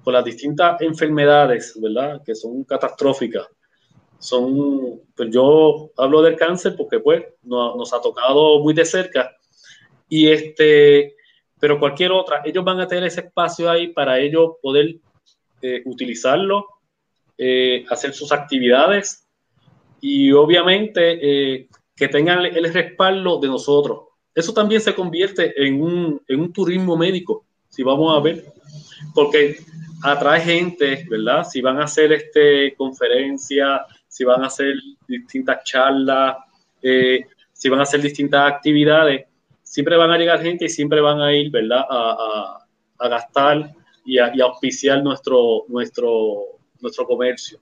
[0.04, 3.48] con las distintas enfermedades, ¿verdad?, que son catastróficas
[4.18, 9.36] son, pues yo hablo del cáncer porque pues nos, nos, ha tocado muy de cerca
[10.08, 11.16] y este,
[11.62, 14.96] pero cualquier otra, ellos van a tener ese espacio ahí para ellos poder
[15.62, 16.66] eh, utilizarlo,
[17.38, 19.28] eh, hacer sus actividades
[20.02, 24.06] y obviamente eh, que tengan el respaldo de nosotros.
[24.34, 28.44] Eso también se convierte en un, en un turismo médico, si vamos a ver,
[29.14, 29.58] porque
[30.02, 31.44] atrae gente, ¿verdad?
[31.44, 34.74] Si van a hacer este, conferencias, si van a hacer
[35.08, 36.38] distintas charlas,
[36.82, 39.26] eh, si van a hacer distintas actividades,
[39.72, 42.58] siempre van a llegar gente y siempre van a ir, ¿verdad?, a,
[43.00, 43.72] a, gastar
[44.04, 47.58] y a, a, auspiciar nuestro, nuestro, nuestro comercio.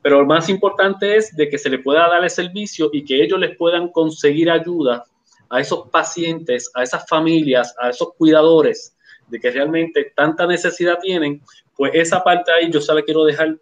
[0.00, 3.20] Pero lo más importante es de que se le pueda dar el servicio y que
[3.20, 5.04] ellos les puedan conseguir ayuda
[5.48, 11.42] a esos pacientes, a esas familias, a esos cuidadores, de que realmente tanta necesidad tienen,
[11.76, 13.56] pues esa parte ahí yo se la quiero dejar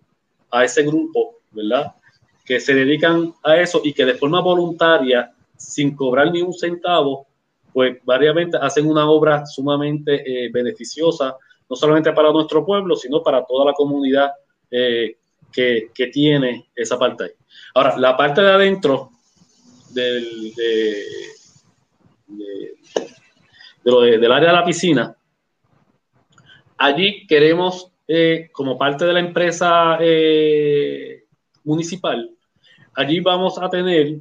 [0.50, 1.94] a ese grupo, ¿verdad?
[2.44, 7.27] que se dedican a eso y que de forma voluntaria, sin cobrar ni un centavo,
[7.72, 11.36] pues variamente hacen una obra sumamente eh, beneficiosa,
[11.68, 14.32] no solamente para nuestro pueblo, sino para toda la comunidad
[14.70, 15.16] eh,
[15.52, 17.30] que, que, tiene esa parte ahí.
[17.74, 19.10] Ahora, la parte de adentro
[19.90, 21.04] del, de,
[22.26, 22.74] de,
[23.84, 25.16] de lo del área de la piscina,
[26.76, 29.98] allí queremos, eh, como parte de la empresa
[31.64, 32.30] municipal,
[32.94, 34.20] allí vamos a tener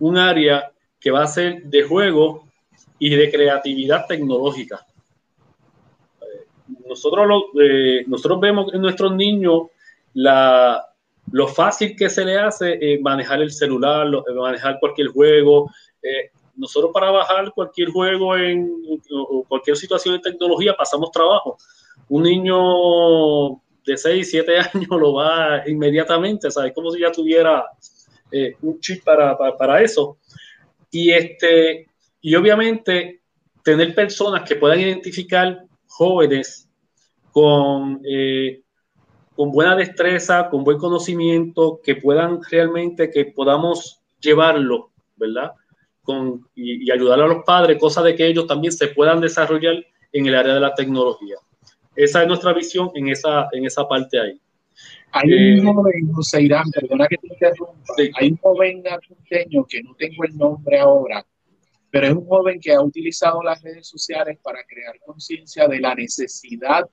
[0.00, 2.51] un área que va a ser de juego
[3.04, 4.86] y de creatividad tecnológica.
[6.88, 9.62] Nosotros, lo, eh, nosotros vemos en nuestros niños
[10.14, 10.86] la,
[11.32, 15.68] lo fácil que se le hace eh, manejar el celular, lo, manejar cualquier juego.
[16.00, 18.70] Eh, nosotros para bajar cualquier juego en
[19.48, 21.58] cualquier situación de tecnología pasamos trabajo.
[22.08, 26.72] Un niño de 6, 7 años lo va inmediatamente, ¿sabes?
[26.72, 27.64] Como si ya tuviera
[28.30, 30.18] eh, un chip para, para, para, eso.
[30.92, 31.88] Y, este,
[32.22, 33.20] y obviamente
[33.62, 36.68] tener personas que puedan identificar jóvenes
[37.32, 38.62] con, eh,
[39.34, 45.52] con buena destreza, con buen conocimiento, que puedan realmente, que podamos llevarlo, ¿verdad?
[46.02, 49.84] Con, y, y ayudar a los padres, cosa de que ellos también se puedan desarrollar
[50.12, 51.36] en el área de la tecnología.
[51.96, 54.40] Esa es nuestra visión en esa, en esa parte ahí.
[55.12, 58.10] Hay un eh, joven, José Irán, perdona que te interrumpa, sí.
[58.14, 58.82] hay un joven
[59.28, 59.46] que
[59.82, 61.24] no tengo el nombre ahora,
[61.92, 65.94] pero es un joven que ha utilizado las redes sociales para crear conciencia de la
[65.94, 66.88] necesidad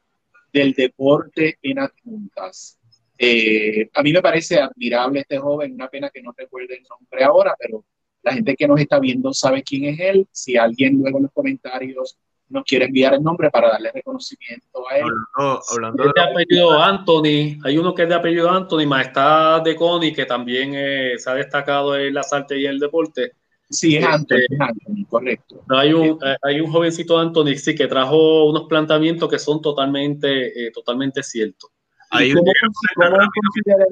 [0.52, 2.78] del deporte en adjuntas.
[3.18, 7.24] Eh, a mí me parece admirable este joven, una pena que no recuerde el nombre
[7.24, 7.86] ahora, pero
[8.24, 10.28] la gente que nos está viendo sabe quién es él.
[10.34, 14.98] Si alguien luego en los comentarios nos quiere enviar el nombre para darle reconocimiento a
[14.98, 15.06] él.
[15.34, 19.78] Hablando, hablando de, de apellido Anthony, hay uno que es de apellido Anthony, Majestad de
[19.78, 23.32] Connie, que también eh, se ha destacado en las artes y el deporte.
[23.70, 25.64] Sí, es Anthony, eh, es Anthony correcto.
[25.70, 30.68] Hay un, eh, hay un jovencito Anthony, sí, que trajo unos planteamientos que son totalmente,
[30.68, 31.70] eh, totalmente ciertos.
[32.10, 33.88] Ahí ¿Cómo, quiero, comentar,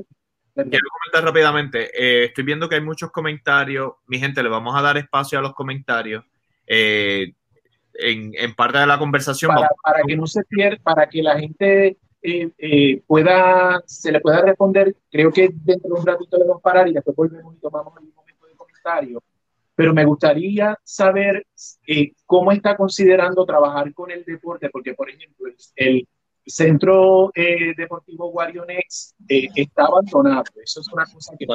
[0.69, 1.91] quiero comentar rápidamente.
[1.93, 3.93] Eh, estoy viendo que hay muchos comentarios.
[4.07, 6.23] Mi gente, le vamos a dar espacio a los comentarios.
[6.65, 7.33] Eh,
[7.93, 9.53] en, en, parte de la conversación.
[9.53, 14.19] Para, para, que no se pierda, para que la gente eh, eh, pueda, se le
[14.19, 17.55] pueda responder, creo que dentro de un ratito le vamos a parar y después volvemos
[17.55, 19.23] y tomamos un momento de comentario.
[19.77, 21.45] Pero me gustaría saber
[21.85, 26.07] eh, cómo está considerando trabajar con el deporte, porque, por ejemplo, el
[26.43, 30.45] Centro eh, Deportivo Guarionex está abandonado.
[30.63, 31.45] Eso es una cosa que,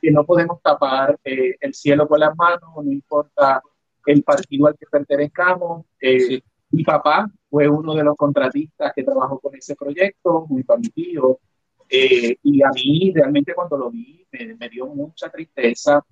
[0.00, 3.60] que no podemos tapar el cielo con las manos, no importa
[4.06, 5.84] el partido al que pertenezcamos.
[6.00, 6.44] Eh, sí.
[6.70, 11.40] Mi papá fue uno de los contratistas que trabajó con ese proyecto, muy tío.
[11.88, 16.04] Eh, y a mí realmente cuando lo vi me, me dio mucha tristeza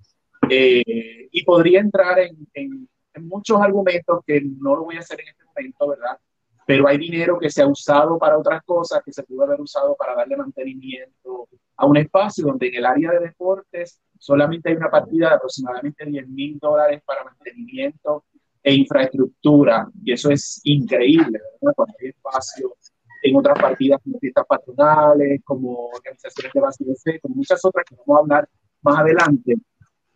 [0.49, 5.19] Eh, y podría entrar en, en, en, muchos argumentos que no lo voy a hacer
[5.21, 6.17] en este momento, ¿verdad?
[6.65, 9.95] Pero hay dinero que se ha usado para otras cosas, que se pudo haber usado
[9.95, 14.89] para darle mantenimiento a un espacio donde en el área de deportes solamente hay una
[14.89, 18.25] partida de aproximadamente 10 mil dólares para mantenimiento
[18.63, 21.73] e infraestructura, y eso es increíble, ¿verdad?
[21.75, 22.75] Cuando hay espacio
[23.21, 27.85] en otras partidas como fiestas patronales, como organizaciones de base de fe, como muchas otras
[27.85, 28.49] que vamos a hablar
[28.81, 29.55] más adelante.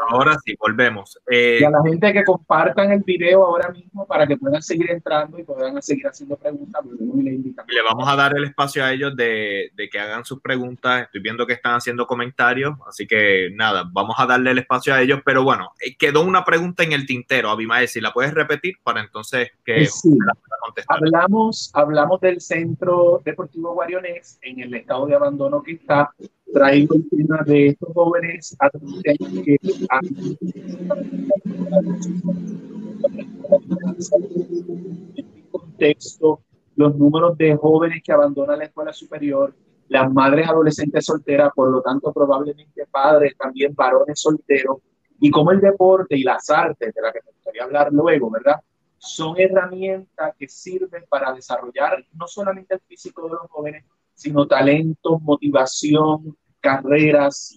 [0.09, 1.19] Ahora sí, volvemos.
[1.31, 4.91] Eh, y a la gente que compartan el video ahora mismo para que puedan seguir
[4.91, 6.83] entrando y puedan seguir haciendo preguntas.
[6.85, 11.03] Le vamos a dar el espacio a ellos de, de, que hagan sus preguntas.
[11.03, 15.01] Estoy viendo que están haciendo comentarios, así que nada, vamos a darle el espacio a
[15.01, 15.21] ellos.
[15.25, 19.01] Pero bueno, eh, quedó una pregunta en el tintero, Abimael, si la puedes repetir para
[19.01, 20.11] entonces que sí.
[20.27, 20.99] la contestar.
[20.99, 26.11] Hablamos, hablamos del Centro Deportivo Guarionex en el estado de abandono que está
[26.53, 29.57] traigo el tema de estos jóvenes adolescentes que
[35.17, 36.41] en contexto
[36.77, 39.55] los números de jóvenes que abandonan la escuela superior,
[39.89, 44.79] las madres adolescentes solteras, por lo tanto probablemente padres, también varones solteros,
[45.21, 48.61] y como el deporte y las artes, de las que me gustaría hablar luego, ¿verdad?
[48.97, 53.85] Son herramientas que sirven para desarrollar no solamente el físico de los jóvenes,
[54.15, 57.57] sino talento, motivación, carreras.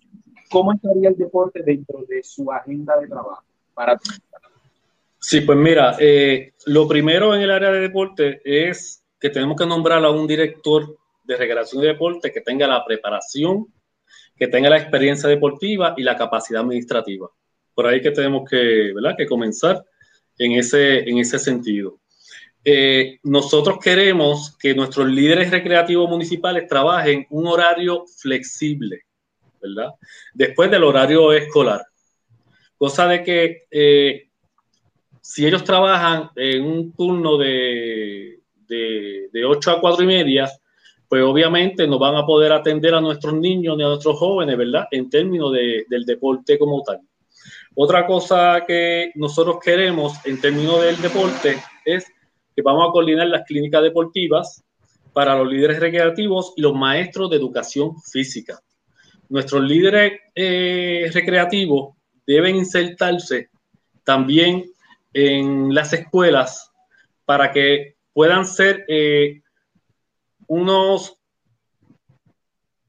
[0.50, 3.44] ¿Cómo estaría el deporte dentro de su agenda de trabajo?
[3.74, 4.00] Para
[5.20, 9.66] sí, pues mira, eh, lo primero en el área de deporte es que tenemos que
[9.66, 13.68] nombrar a un director de recreación y deporte que tenga la preparación,
[14.36, 17.30] que tenga la experiencia deportiva y la capacidad administrativa.
[17.74, 19.16] Por ahí que tenemos que, ¿verdad?
[19.18, 19.84] que comenzar
[20.38, 22.00] en ese, en ese sentido.
[22.66, 29.02] Eh, nosotros queremos que nuestros líderes recreativos municipales trabajen un horario flexible,
[29.62, 29.92] ¿verdad?
[30.34, 31.86] Después del horario escolar.
[32.78, 34.30] Cosa de que eh,
[35.22, 40.50] si ellos trabajan en un turno de, de, de 8 a 4 y media,
[41.10, 44.88] pues obviamente no van a poder atender a nuestros niños ni a nuestros jóvenes, ¿verdad?
[44.90, 47.02] En términos de, del deporte como tal.
[47.76, 52.06] Otra cosa que nosotros queremos en términos del deporte es
[52.56, 54.64] que vamos a coordinar las clínicas deportivas
[55.14, 58.60] para los líderes recreativos y los maestros de educación física.
[59.30, 63.50] Nuestros líderes eh, recreativos deben insertarse
[64.04, 64.66] también
[65.14, 66.72] en las escuelas
[67.26, 69.42] para que puedan ser eh,
[70.48, 71.18] unos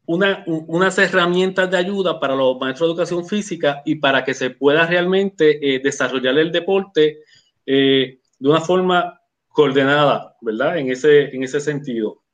[0.06, 4.50] una, unas herramientas de ayuda para los maestros de educación física y para que se
[4.50, 7.20] pueda realmente eh, desarrollar el deporte
[7.64, 9.18] de una forma
[9.54, 10.78] coordenada, ¿verdad?
[10.78, 12.24] En ese, en ese sentido.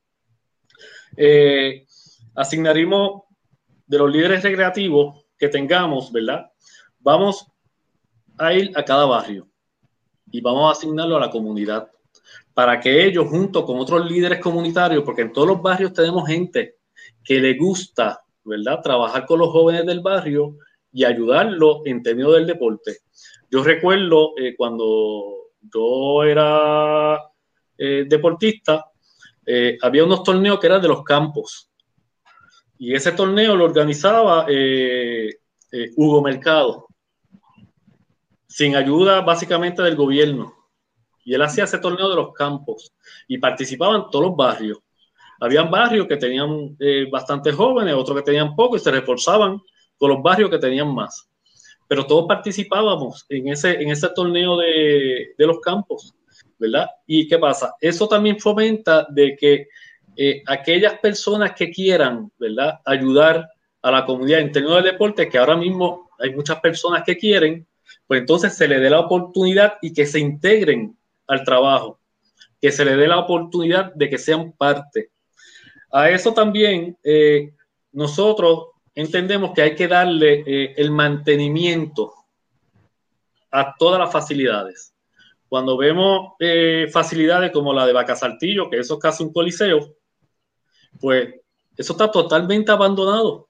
[1.18, 1.84] Eh,
[2.34, 3.24] asignaremos
[3.86, 6.50] de los líderes recreativos que tengamos, ¿verdad?
[6.98, 7.46] Vamos
[8.38, 9.46] a ir a cada barrio
[10.30, 11.90] y vamos a asignarlo a la comunidad
[12.54, 16.76] para que ellos, junto con otros líderes comunitarios, porque en todos los barrios tenemos gente
[17.22, 18.80] que le gusta, ¿verdad?
[18.82, 20.56] Trabajar con los jóvenes del barrio
[20.90, 22.96] y ayudarlos en términos del deporte.
[23.50, 27.18] Yo recuerdo eh, cuando yo era
[27.76, 28.86] eh, deportista,
[29.44, 31.70] eh, había unos torneos que eran de los campos.
[32.78, 35.36] Y ese torneo lo organizaba eh,
[35.96, 36.86] Hugo Mercado,
[38.46, 40.54] sin ayuda básicamente del gobierno.
[41.24, 42.92] Y él hacía ese torneo de los campos
[43.28, 44.78] y participaban todos los barrios.
[45.38, 46.76] Habían barrios que tenían
[47.10, 49.60] bastantes jóvenes, otros que tenían poco y se reforzaban
[49.96, 51.29] con los barrios que tenían más
[51.90, 56.14] pero todos participábamos en ese, en ese torneo de, de los campos,
[56.56, 56.86] ¿verdad?
[57.04, 57.74] ¿Y qué pasa?
[57.80, 59.66] Eso también fomenta de que
[60.16, 62.78] eh, aquellas personas que quieran, ¿verdad?
[62.84, 63.50] Ayudar
[63.82, 67.66] a la comunidad en términos del deporte, que ahora mismo hay muchas personas que quieren,
[68.06, 71.98] pues entonces se le dé la oportunidad y que se integren al trabajo,
[72.60, 75.10] que se le dé la oportunidad de que sean parte.
[75.90, 77.52] A eso también, eh,
[77.90, 78.66] nosotros
[79.00, 82.14] entendemos que hay que darle eh, el mantenimiento
[83.50, 84.94] a todas las facilidades.
[85.48, 89.96] Cuando vemos eh, facilidades como la de Vaca Saltillo, que eso es casi un coliseo,
[91.00, 91.34] pues
[91.76, 93.48] eso está totalmente abandonado.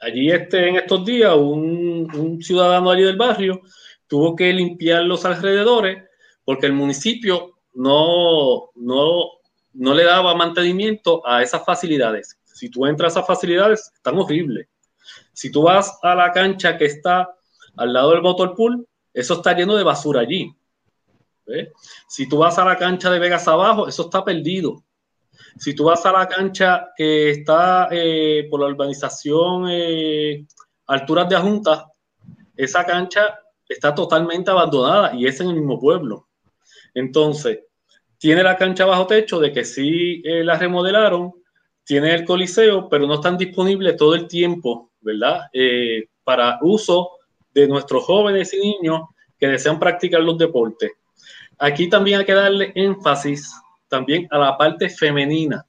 [0.00, 3.60] Allí este, en estos días un, ciudadano allí del barrio
[4.06, 6.04] tuvo que limpiar los alrededores
[6.44, 9.24] porque el municipio no, no,
[9.74, 12.39] no le daba mantenimiento a esas facilidades.
[12.60, 14.68] Si tú entras a facilidades, están horribles.
[15.32, 17.34] Si tú vas a la cancha que está
[17.74, 20.54] al lado del motor pool, eso está lleno de basura allí.
[22.06, 24.84] Si tú vas a la cancha de Vegas abajo, eso está perdido.
[25.56, 30.44] Si tú vas a la cancha que está eh, por la urbanización eh,
[30.86, 31.86] alturas de Ajunta,
[32.54, 36.28] esa cancha está totalmente abandonada y es en el mismo pueblo.
[36.92, 37.60] Entonces,
[38.18, 41.39] tiene la cancha bajo techo de que sí eh, la remodelaron,
[41.90, 45.50] tiene el coliseo, pero no están disponibles todo el tiempo, ¿verdad?
[46.22, 47.18] para uso
[47.52, 50.92] de nuestros jóvenes y niños que desean practicar los deportes.
[51.58, 53.52] Aquí también hay que darle énfasis
[53.88, 55.66] también a la parte femenina.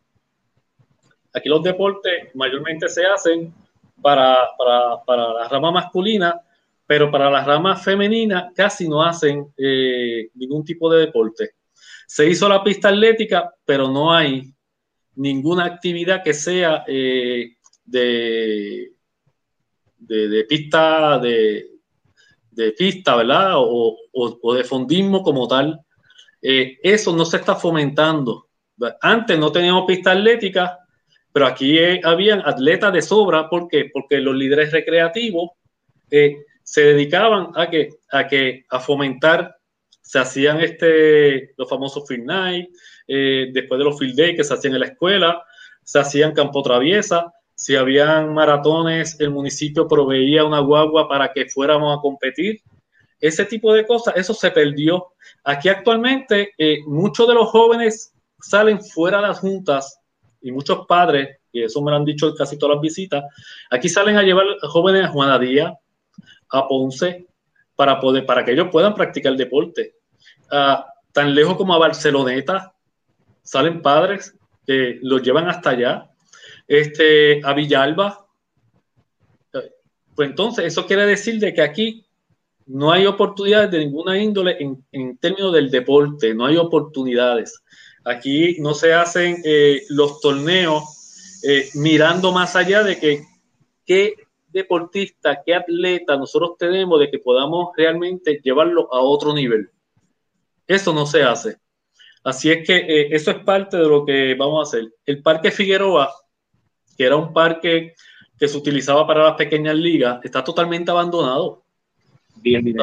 [1.34, 3.51] Aquí los deportes mayormente se hacen
[3.99, 4.38] para,
[5.07, 6.39] para, la rama masculina,
[6.86, 11.55] pero para la rama femenina casi no hacen eh, ningún tipo de deporte.
[12.05, 14.53] Se hizo la pista atlética, pero no hay
[15.22, 17.55] ninguna actividad que sea eh,
[17.86, 18.91] de,
[19.99, 21.69] de, pista de,
[22.49, 23.53] de pista, ¿verdad?
[23.57, 25.80] O, o, de fondismo como tal.
[26.41, 28.47] Eh, eso no se está fomentando.
[28.99, 30.80] Antes no teníamos pista atlética,
[31.32, 33.47] pero aquí eh, habían atletas de sobra.
[33.47, 33.91] ¿Por qué?
[33.93, 35.51] Porque los líderes recreativos
[36.09, 39.55] eh, se dedicaban a que, a que a fomentar,
[40.01, 42.69] se hacían este, los famosos field night,
[43.51, 45.43] después de los field day que se hacían en la escuela,
[45.84, 47.32] se hacían campo traviesa,
[47.62, 52.59] si habían maratones, el municipio proveía una guagua para que fuéramos a competir.
[53.20, 55.09] Ese tipo de cosas, eso se perdió.
[55.43, 59.99] Aquí actualmente eh, muchos de los jóvenes salen fuera de las juntas
[60.41, 63.24] y muchos padres, y eso me lo han dicho casi todas las visitas,
[63.70, 65.78] aquí salen a llevar jóvenes a Juanadía,
[66.49, 67.28] a Ponce,
[67.76, 69.97] para, poder, para que ellos puedan practicar deporte.
[70.49, 72.74] Ah, tan lejos como a Barceloneta,
[73.44, 74.36] salen padres
[74.66, 76.10] que los llevan hasta allá
[76.68, 78.26] este, a Villalba.
[80.16, 82.06] Pues entonces, eso quiere decir de que aquí
[82.66, 84.58] no hay oportunidades de ninguna índole
[84.92, 87.62] en, términos del deporte, no hay oportunidades.
[88.06, 93.24] Aquí no se hacen eh, los torneos eh, mirando más allá de que
[93.86, 94.16] qué
[94.50, 99.70] deportista, qué atleta nosotros tenemos de que podamos realmente llevarlo a otro nivel.
[100.68, 101.61] Eso no se hace.
[102.24, 104.93] Así es que eh, eso es parte de lo que vamos a hacer.
[105.05, 106.11] El Parque Figueroa
[106.97, 107.95] que era un parque
[108.38, 111.63] que se utilizaba para las pequeñas ligas, está totalmente abandonado.
[112.36, 112.78] Bien, bien.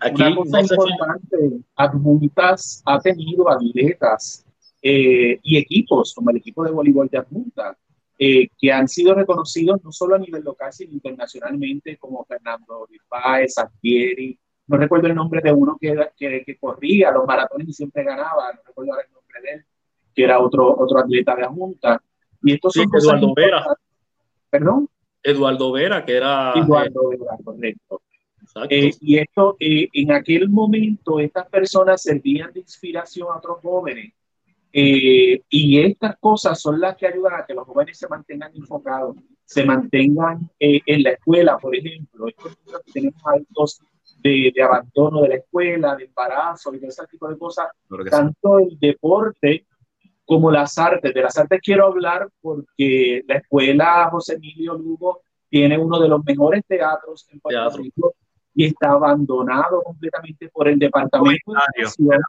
[0.00, 4.46] Aquí Una cosa importante, Adjuntas ha tenido atletas
[4.80, 7.76] eh, y equipos, como el equipo de voleibol de Adjunta,
[8.18, 13.54] eh, que han sido reconocidos no solo a nivel local, sino internacionalmente, como Fernando Rifaez,
[13.54, 14.38] Santieri,
[14.68, 18.52] no recuerdo el nombre de uno que, que, que, corría los maratones y siempre ganaba,
[18.52, 19.64] no recuerdo el nombre de él,
[20.14, 22.02] que era otro, otro atleta de Adjunta.
[22.42, 23.64] Y estos son Eduardo Vera.
[24.50, 24.88] ¿Perdón?
[25.22, 26.52] Eduardo Vera, que era.
[26.54, 28.02] Eduardo Vera, correcto.
[28.68, 34.12] Eh, y esto, eh, en aquel momento, estas personas servían de inspiración a otros jóvenes.
[34.70, 39.16] Eh, y estas cosas son las que ayudan a que los jóvenes se mantengan enfocados,
[39.44, 42.28] se mantengan en la escuela, por ejemplo.
[42.28, 42.54] Estos
[42.84, 43.80] que tenemos altos
[44.18, 47.68] de, de, abandono de la escuela, de embarazo y de ese tipo de cosas,
[48.10, 49.66] tanto el deporte
[50.24, 51.14] como las artes.
[51.14, 56.22] De las artes quiero hablar porque la escuela José Emilio Lugo tiene uno de los
[56.24, 58.14] mejores teatros en Puerto Rico
[58.54, 62.20] y está abandonado completamente por el departamento de educación,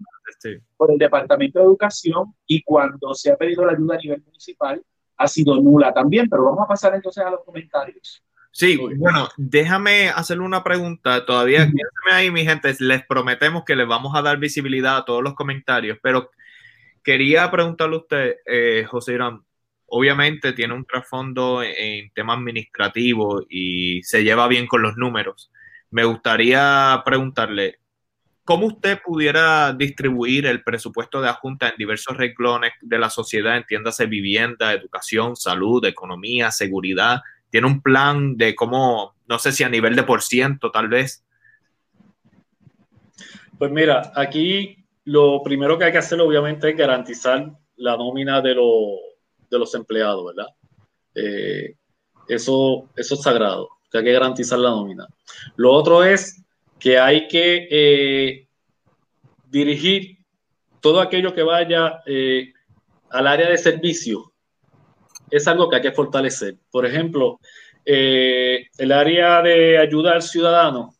[0.77, 4.81] por el departamento de educación y cuando se ha pedido la ayuda a nivel municipal
[5.17, 6.29] ha sido nula también.
[6.29, 8.23] Pero vamos a pasar entonces a los comentarios.
[8.51, 11.25] Sí, bueno, déjame hacerle una pregunta.
[11.25, 12.75] Todavía, uh ahí, mi gente.
[12.79, 16.31] Les prometemos que les vamos a dar visibilidad a todos los comentarios, pero
[17.03, 19.43] Quería preguntarle a usted, eh, José Irán,
[19.87, 25.51] obviamente tiene un trasfondo en, temas administrativos y se lleva bien con los números.
[25.89, 27.79] Me gustaría preguntarle,
[28.43, 34.05] ¿cómo usted pudiera distribuir el presupuesto de Junta en diversos renglones de la sociedad, entiéndase
[34.05, 37.21] vivienda, educación, salud, economía, seguridad?
[37.49, 41.23] ¿Tiene un plan de cómo, no sé si a nivel de por ciento tal vez?
[43.57, 48.49] Pues mira, aquí lo primero que hay que hacer, obviamente, es garantizar la nómina de,
[48.49, 50.53] de los empleados, ¿verdad?
[51.15, 51.75] Eh,
[52.27, 55.07] eso, eso es sagrado, que hay que garantizar la nómina.
[55.55, 56.43] Lo otro es
[56.79, 58.47] que hay que eh,
[59.47, 60.19] dirigir
[60.79, 62.53] todo aquello que vaya eh,
[63.09, 64.28] al área de servicio.
[65.31, 66.55] Es algo que hay que fortalecer.
[66.71, 67.39] Por ejemplo,
[67.85, 70.93] el área de ayuda al ciudadano,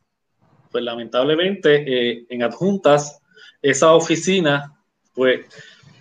[0.72, 3.22] pues lamentablemente en adjuntas,
[3.62, 4.74] esa oficina,
[5.14, 5.46] pues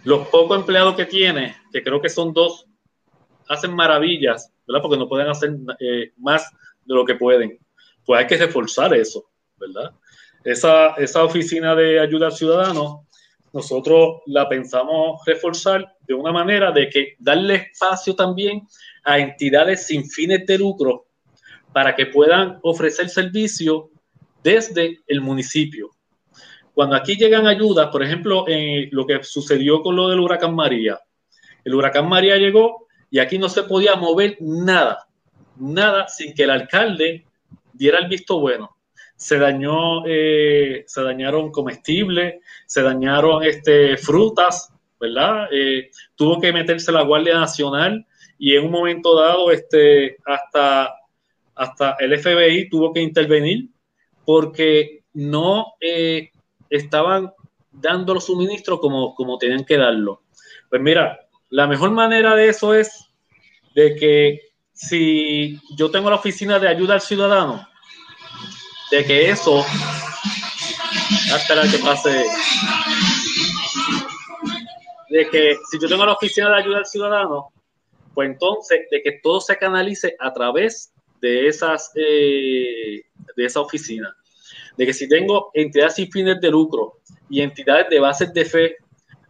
[0.04, 2.66] los pocos empleados que tiene, que creo que son dos,
[3.48, 4.82] hacen maravillas, ¿verdad?
[4.82, 6.50] Porque no pueden hacer eh, más
[6.84, 7.58] de lo que pueden.
[8.04, 9.92] Pues hay que reforzar eso, ¿verdad?
[10.44, 13.06] Esa, esa oficina de ayuda al ciudadano,
[13.58, 18.62] nosotros la pensamos reforzar de una manera de que darle espacio también
[19.02, 21.06] a entidades sin fines de lucro
[21.72, 23.90] para que puedan ofrecer servicio
[24.44, 25.90] desde el municipio.
[26.72, 31.00] Cuando aquí llegan ayudas, por ejemplo, en lo que sucedió con lo del huracán María,
[31.64, 35.08] el huracán María llegó y aquí no se podía mover nada,
[35.56, 37.26] nada sin que el alcalde
[37.72, 38.77] diera el visto bueno.
[39.18, 45.48] Se dañó, eh, se dañaron comestibles, se dañaron este, frutas, ¿verdad?
[45.52, 48.06] Eh, tuvo que meterse la Guardia Nacional
[48.38, 50.94] y en un momento dado, este, hasta,
[51.54, 53.68] hasta el FBI tuvo que intervenir
[54.24, 56.30] porque no eh,
[56.70, 57.32] estaban
[57.70, 60.22] dando los suministros como, como tenían que darlo.
[60.70, 61.18] Pues mira,
[61.50, 63.06] la mejor manera de eso es
[63.74, 64.40] de que
[64.72, 67.66] si yo tengo la oficina de ayuda al ciudadano,
[68.90, 69.64] de que eso,
[71.36, 72.24] esperar que pase,
[75.10, 77.52] de que si yo tengo la oficina de ayuda al ciudadano,
[78.14, 83.02] pues entonces de que todo se canalice a través de esas eh,
[83.36, 84.14] de esa oficina,
[84.76, 88.76] de que si tengo entidades sin fines de lucro y entidades de bases de fe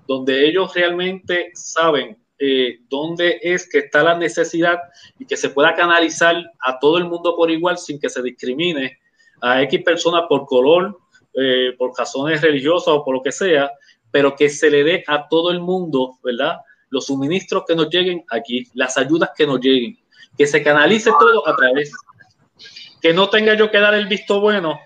[0.07, 4.79] donde ellos realmente saben eh, dónde es que está la necesidad
[5.19, 8.99] y que se pueda canalizar a todo el mundo por igual sin que se discrimine
[9.41, 10.99] a X personas por color,
[11.35, 13.71] eh, por razones religiosas o por lo que sea,
[14.11, 16.59] pero que se le dé a todo el mundo, ¿verdad?
[16.91, 19.99] Los suministros que nos lleguen aquí, las ayudas que nos lleguen,
[20.37, 21.93] que se canalice todo a través,
[23.01, 24.79] que no tenga yo que dar el visto bueno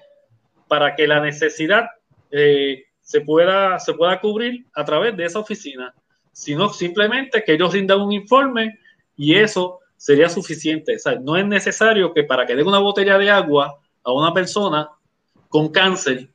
[0.69, 1.85] para que la necesidad
[2.31, 5.95] eh, se, pueda, se pueda cubrir a través de esa oficina
[6.33, 8.79] sino simplemente que ellos rindan un informe
[9.17, 10.97] y eso sería suficiente.
[10.97, 14.33] O sea, no es necesario que para que den una botella de agua a una
[14.33, 14.91] persona
[15.49, 16.33] con cáncer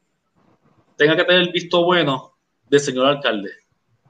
[0.95, 2.33] tenga que tener el visto bueno
[2.69, 3.51] del señor alcalde.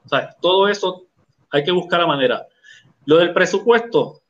[0.04, 1.06] O sea, todo eso
[1.50, 2.46] hay que buscar la manera.
[3.04, 4.22] Lo del presupuesto,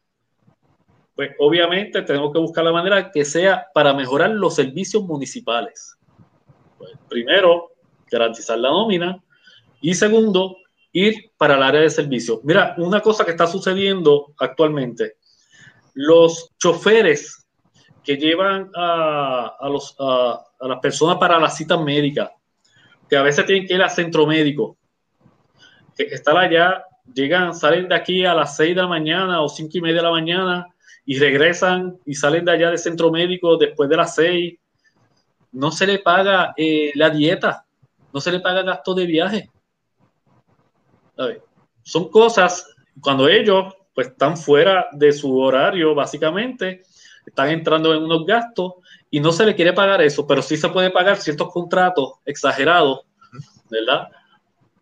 [1.14, 5.96] pues obviamente tenemos que buscar la manera que sea para mejorar los servicios municipales.
[6.78, 7.72] Pues, primero,
[8.10, 9.22] garantizar la nómina
[9.80, 10.56] y segundo,
[10.92, 12.40] ir para el área de servicio.
[12.44, 15.16] Mira, una cosa que está sucediendo actualmente,
[15.94, 17.47] los choferes
[18.04, 22.30] que llevan a, los, a, las personas para las citas médicas,
[23.08, 24.76] que a veces tienen que ir al centro médico,
[25.96, 29.78] que están allá, llegan, salen de aquí a las 6 de la mañana o cinco
[29.78, 30.66] y media de la mañana
[31.04, 34.58] y regresan y salen de allá del centro médico después de las 6.
[35.52, 37.64] No se le paga eh, la dieta,
[38.12, 39.50] no se le paga gasto de viaje
[41.82, 42.66] son cosas,
[43.00, 46.82] cuando ellos pues están fuera de su horario, básicamente,
[47.28, 48.74] están entrando en unos gastos
[49.10, 53.00] y no se le quiere pagar eso, pero sí se puede pagar ciertos contratos exagerados,
[53.70, 54.08] ¿verdad?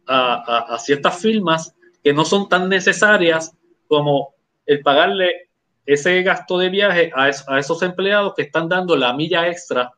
[0.06, 3.52] A, ciertas firmas que no son tan necesarias
[3.88, 4.34] como
[4.64, 5.48] el pagarle
[5.84, 9.92] ese gasto de viaje a, esos empleados que están dando la milla extra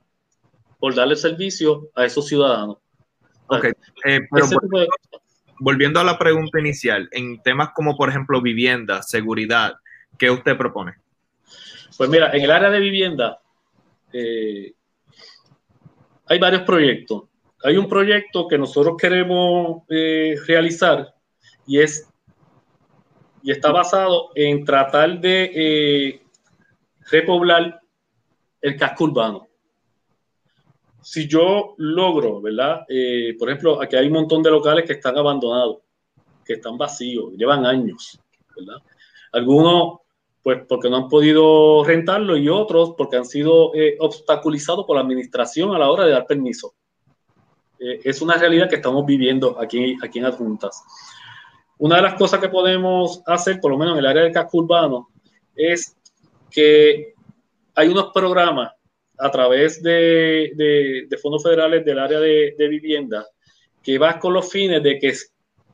[0.79, 2.79] por darle servicio a esos ciudadanos.
[3.49, 3.65] Ok,
[4.05, 4.21] eh,
[5.59, 9.75] volviendo a la pregunta inicial, en temas como por ejemplo vivienda, seguridad,
[10.19, 10.95] ¿qué usted propone?
[11.99, 13.41] Pues mira, en el área de vivienda
[14.13, 14.73] eh,
[16.27, 17.25] hay varios proyectos.
[17.65, 21.13] Hay un proyecto que nosotros queremos eh, realizar
[21.67, 22.09] y es
[23.43, 26.23] y está basado en tratar de eh,
[27.11, 27.81] repoblar
[28.61, 29.49] el casco urbano
[31.01, 32.85] si yo logro, ¿verdad?
[33.39, 35.79] Por ejemplo, aquí hay un montón de locales que están abandonados,
[36.45, 38.21] que están vacíos, llevan años,
[38.55, 38.83] ¿verdad?
[39.33, 40.01] Algunos,
[40.43, 45.03] pues porque no han podido rentarlo y otros porque han sido eh, obstaculizados por la
[45.03, 46.75] administración a la hora de dar permiso.
[47.79, 50.83] Eh, es una realidad que estamos viviendo aquí, aquí en Adjuntas.
[51.79, 54.59] Una de las cosas que podemos hacer, por lo menos en el área del casco
[54.59, 55.09] urbano,
[55.55, 55.97] es
[56.51, 57.15] que
[57.75, 58.73] hay unos programas
[59.19, 63.27] a través de, fondos federales del área de, vivienda,
[63.83, 65.15] que va con los fines de que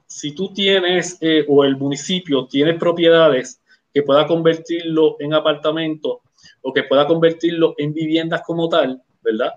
[0.06, 3.62] si tú tienes eh, o el municipio tiene propiedades
[3.94, 6.22] que pueda convertirlo en apartamento
[6.62, 9.52] o que pueda convertirlo en viviendas como tal, ¿verdad?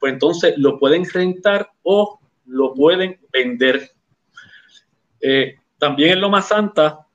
[0.00, 3.90] Pues entonces lo pueden rentar o lo pueden vender.
[5.20, 7.06] Eh, también en Loma Santa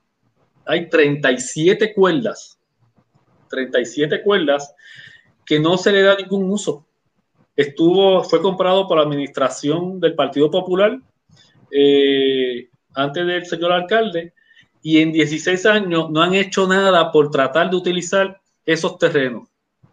[0.64, 2.60] hay 37 cuerdas,
[3.50, 4.72] 37 cuerdas
[5.44, 6.86] que no se le da ningún uso.
[7.56, 10.96] Estuvo, fue comprado por la administración del Partido Popular
[11.72, 14.32] eh, antes del señor alcalde
[14.88, 19.46] y en 16 años no han hecho nada por tratar de utilizar esos terrenos.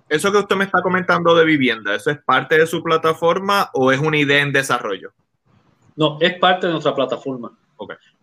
[0.08, 3.92] Eso que usted me está comentando de vivienda, ¿eso es parte de su plataforma o
[3.92, 5.12] es una idea en desarrollo?
[5.98, 7.52] No, es parte de nuestra plataforma.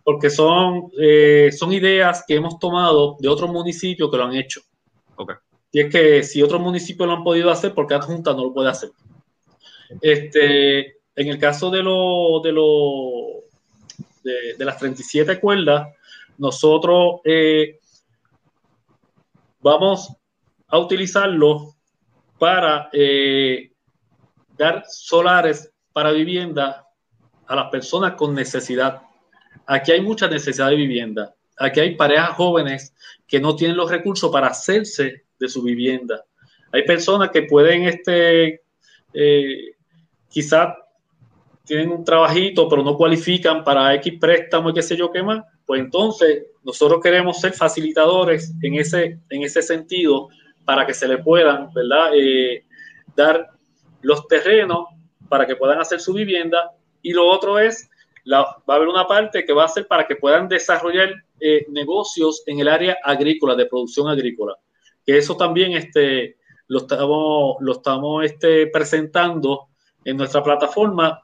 [0.02, 4.62] Porque son, eh, son ideas que hemos tomado de otros municipios que lo han hecho.
[5.72, 8.54] Y es que si otros municipios lo han podido hacer, ¿por qué Junta no lo
[8.54, 8.92] puede hacer?
[10.00, 13.42] Este, en el caso de, lo, de, lo,
[14.22, 15.88] de, las 37 cuerdas,
[16.42, 17.78] nosotros eh,
[19.60, 20.12] vamos
[20.66, 21.76] a utilizarlo
[22.36, 23.70] para eh,
[24.58, 26.84] dar solares para vivienda
[27.46, 29.02] a las personas con necesidad.
[29.66, 31.32] Aquí hay mucha necesidad de vivienda.
[31.56, 32.92] Aquí hay parejas jóvenes
[33.24, 36.24] que no tienen los recursos para hacerse de su vivienda.
[36.72, 38.62] Hay personas que pueden, este,
[39.14, 39.76] eh,
[40.28, 40.74] quizás
[41.64, 45.44] tienen un trabajito, pero no cualifican para X préstamo y qué sé yo qué más.
[45.72, 50.28] Pues entonces nosotros queremos ser facilitadores en ese, en ese sentido
[50.66, 52.10] para que se le puedan, ¿verdad?
[52.14, 52.66] Eh,
[53.16, 53.48] dar
[54.02, 54.84] los terrenos
[55.30, 57.88] para que puedan hacer su vivienda y lo otro es,
[58.24, 61.64] la, va a haber una parte que va a ser para que puedan desarrollar eh,
[61.70, 64.54] negocios en el área agrícola, de producción agrícola.
[65.06, 66.36] Que eso también este,
[66.68, 69.68] lo estamos, lo estamos este, presentando
[70.04, 71.22] en nuestra plataforma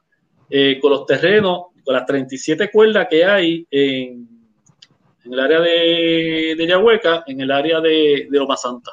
[0.48, 4.37] eh, con los terrenos, con las 37 cuerdas que hay en,
[5.24, 8.92] en el área de, de Yahueca, en el área de, de Loma Santa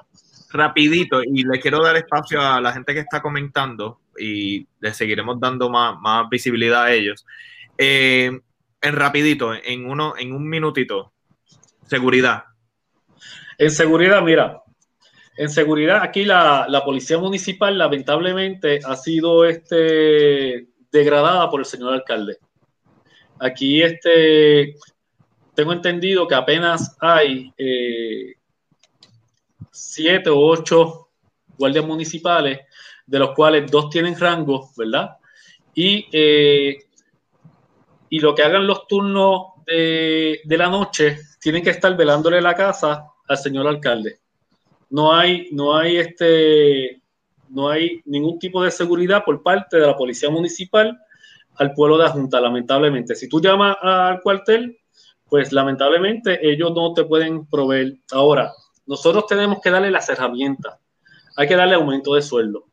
[0.55, 5.39] rapidito, y le quiero dar espacio a la gente que está comentando y le seguiremos
[5.39, 7.25] dando más, más visibilidad a ellos.
[7.77, 8.31] Eh,
[8.81, 11.11] en rapidito, en, uno, en un minutito,
[11.87, 12.43] seguridad.
[13.57, 14.61] En seguridad, mira,
[15.37, 21.93] en seguridad aquí la, la policía municipal lamentablemente ha sido este, degradada por el señor
[21.93, 22.37] alcalde.
[23.39, 24.75] Aquí este,
[25.55, 28.35] tengo entendido que apenas hay eh,
[29.71, 31.09] siete o ocho
[31.57, 32.59] guardias municipales,
[33.05, 35.17] de los cuales dos tienen rango, ¿verdad?
[35.73, 36.77] Y, eh,
[38.09, 43.05] y lo que hagan los turnos de, la noche, tienen que estar velándole la casa
[43.27, 44.19] al señor alcalde.
[44.89, 47.01] No hay, no hay este,
[47.49, 50.97] no hay ningún tipo de seguridad por parte de la policía municipal
[51.55, 53.15] al pueblo de la Junta, lamentablemente.
[53.15, 54.77] Si tú llamas al cuartel,
[55.35, 57.97] pues lamentablemente ellos no te pueden proveer.
[58.13, 58.53] Ahora,
[58.85, 60.79] nosotros tenemos que darle las herramientas.
[61.35, 62.67] Hay que darle aumento de sueldo.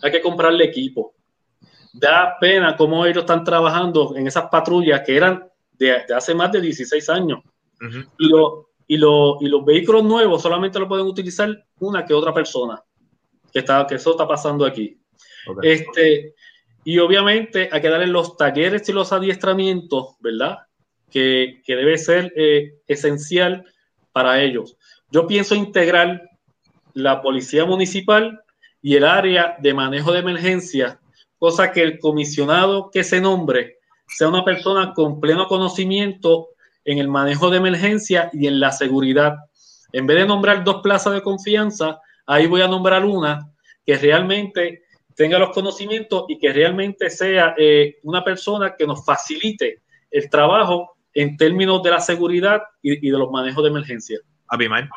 [0.00, 1.16] Hay que comprarle equipo.
[1.92, 6.60] Da pena cómo ellos están trabajando en esas patrullas que eran de, hace más de
[6.60, 7.40] 16 años.
[8.16, 8.30] y,
[8.86, 12.80] y, los vehículos nuevos solamente lo pueden utilizar una que otra persona.
[13.52, 15.00] Que, está, que eso está pasando aquí.
[15.62, 16.36] Este,
[16.84, 20.58] y obviamente hay que darle los talleres y los adiestramientos, ¿verdad?
[21.12, 23.64] Que, debe ser eh, esencial
[24.12, 24.76] para ellos.
[25.10, 26.22] Yo pienso integrar
[26.94, 28.40] la policía municipal
[28.80, 31.00] y el área de manejo de emergencia,
[31.38, 36.48] cosa que el comisionado que se nombre sea una persona con pleno conocimiento
[36.84, 39.36] en el manejo de emergencia y en la seguridad.
[39.92, 43.50] En vez de nombrar dos plazas de confianza, ahí voy a nombrar una
[43.84, 44.82] que realmente
[45.14, 50.96] tenga los conocimientos y que realmente sea eh, una persona que nos facilite el trabajo
[51.14, 54.18] en términos de la seguridad y, y de los manejos de emergencia.
[54.48, 54.88] Abimael.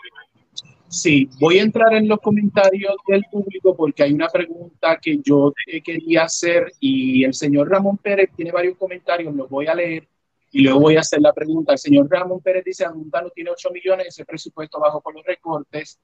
[0.88, 5.52] Sí, voy a entrar en los comentarios del público porque hay una pregunta que yo
[5.84, 10.08] quería hacer y el señor Ramón Pérez tiene varios comentarios, los voy a leer
[10.52, 11.74] y luego voy a hacer la pregunta.
[11.74, 15.26] El señor Ramón Pérez dice, Junta no tiene 8 millones, ese presupuesto bajo con los
[15.26, 16.00] recortes.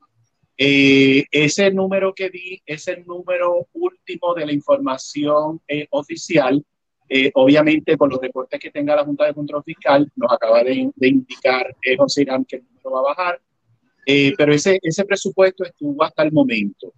[0.57, 6.66] Eh, ese número que di es el número último de la información eh, oficial.
[7.14, 10.89] Eh, obviamente, con los reportes que tenga la Junta de Control Fiscal, nos acaba de,
[10.95, 13.41] de indicar José Irán que el número va a bajar.
[14.05, 16.93] Eh, pero ese, ese presupuesto estuvo hasta el momento.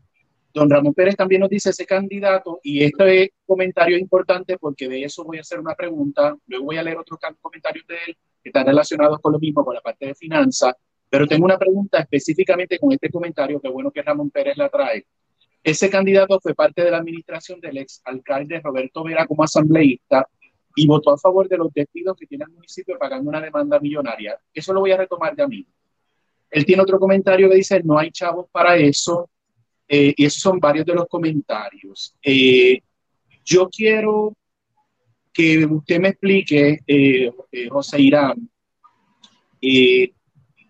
[0.53, 5.03] Don Ramón Pérez también nos dice ese candidato, y este comentario es importante porque de
[5.03, 8.49] eso voy a hacer una pregunta, luego voy a leer otros comentarios de él que
[8.49, 10.75] están relacionados con lo mismo, con la parte de finanzas,
[11.09, 15.07] pero tengo una pregunta específicamente con este comentario, que bueno que Ramón Pérez la trae.
[15.63, 20.27] Ese candidato fue parte de la administración del ex alcalde Roberto Vera como asambleísta
[20.75, 24.37] y votó a favor de los despidos que tiene el municipio pagando una demanda millonaria.
[24.53, 25.65] Eso lo voy a retomar de a mí.
[26.49, 29.29] Él tiene otro comentario que dice, no hay chavos para eso.
[29.87, 32.15] Eh, y esos son varios de los comentarios.
[32.21, 32.79] Eh,
[33.45, 34.35] yo quiero
[35.31, 37.31] que usted me explique, eh,
[37.69, 38.49] José Irán,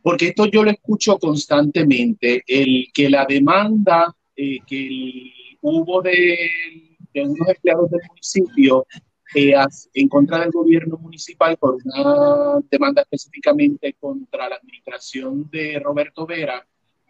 [0.01, 6.37] porque esto yo lo escucho constantemente, el que la demanda que hubo de,
[7.13, 8.85] de, unos empleados del municipio
[9.35, 16.65] en contra del gobierno municipal por una demanda específicamente contra la administración de Roberto Vera,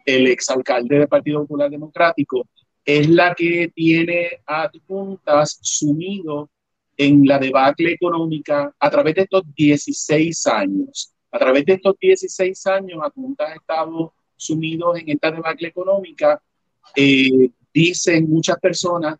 [0.06, 2.46] el exalcalde del Partido Popular Democrático,
[2.84, 6.50] es la que tiene adjuntas sumido
[6.96, 11.12] en la debacle económica a través de estos 16 años.
[11.30, 16.40] A través de estos 16 años, adjuntas ha estado sumidos en esta debacle económica.
[16.96, 19.18] Eh, dicen muchas personas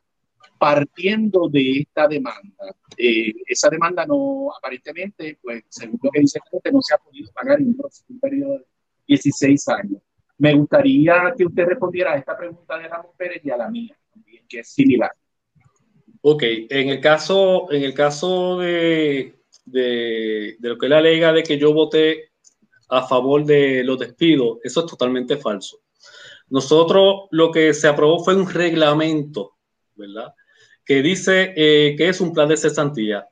[0.59, 2.75] partiendo de esta demanda.
[2.97, 7.31] Eh, esa demanda no, aparentemente, pues según lo que dice el no se ha podido
[7.33, 7.77] pagar en
[8.09, 8.65] un periodo de
[9.09, 10.01] 16 años.
[10.39, 13.97] Me gustaría que usted respondiera a esta pregunta de Ramón Pérez y a la mía,
[14.49, 15.11] que es similar.
[16.23, 19.35] Ok, en el caso, en el caso de,
[19.67, 22.31] de, de lo que él alega de que yo voté
[22.89, 25.84] a favor de los despidos, eso es totalmente falso.
[26.49, 29.53] Nosotros lo que se aprobó fue un reglamento,
[29.95, 30.35] ¿verdad?
[30.85, 33.29] Que dice eh, que es un plan de cesantía.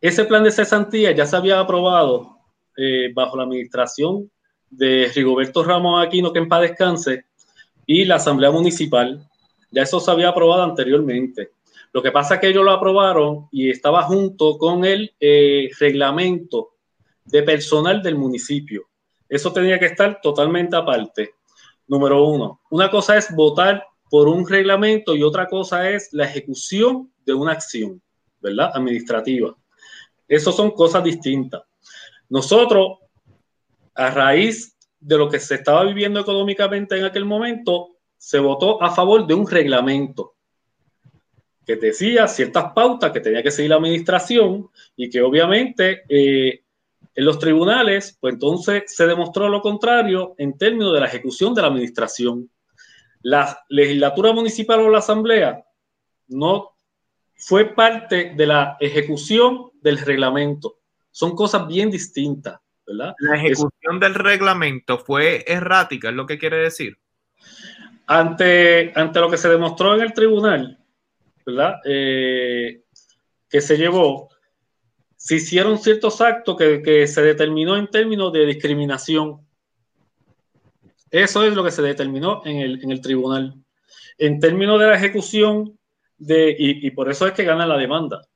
[0.00, 2.38] Ese plan de cesantía ya se había aprobado
[2.76, 4.30] eh, bajo la administración
[4.70, 7.26] de Rigoberto Ramos Aquino, que en paz descanse,
[7.86, 9.28] y la Asamblea Municipal.
[9.70, 11.50] Ya eso se había aprobado anteriormente.
[11.92, 16.70] Lo que pasa es que ellos lo aprobaron y estaba junto con el eh, reglamento
[17.24, 18.84] de personal del municipio.
[19.28, 21.34] Eso tenía que estar totalmente aparte.
[21.92, 22.62] Número uno.
[22.70, 27.52] Una cosa es votar por un reglamento y otra cosa es la ejecución de una
[27.52, 28.00] acción,
[28.40, 28.70] ¿verdad?
[28.72, 29.54] Administrativa.
[30.26, 31.60] Eso son cosas distintas.
[32.30, 32.96] Nosotros
[33.94, 38.90] a raíz de lo que se estaba viviendo económicamente en aquel momento, se votó a
[38.94, 40.32] favor de un reglamento
[41.66, 46.62] que decía ciertas pautas que tenía que seguir la administración y que obviamente eh,
[47.14, 51.62] en los tribunales, pues entonces se demostró lo contrario en términos de la ejecución de
[51.62, 52.50] la administración.
[53.22, 55.64] La legislatura municipal o la asamblea
[56.28, 56.70] no
[57.36, 60.78] fue parte de la ejecución del reglamento.
[61.10, 62.60] Son cosas bien distintas.
[62.86, 66.98] La ejecución del reglamento fue errática, es lo que quiere decir.
[68.06, 70.78] Ante, ante lo que se demostró en el tribunal,
[71.46, 71.76] ¿verdad?
[71.84, 72.82] Eh,
[73.48, 74.28] que se llevó,
[75.22, 79.46] se hicieron ciertos actos que, se determinó en términos de discriminación.
[81.12, 83.54] Eso es lo que se determinó en el, tribunal.
[84.18, 85.78] En términos de la ejecución,
[86.18, 88.26] y, por eso es que gana la demanda.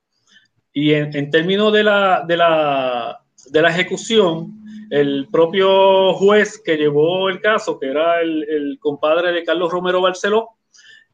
[0.72, 3.18] Y en, términos de la
[3.51, 4.57] ejecución,
[4.89, 10.51] el propio juez que llevó el caso, que era el, compadre de Carlos Romero Barceló,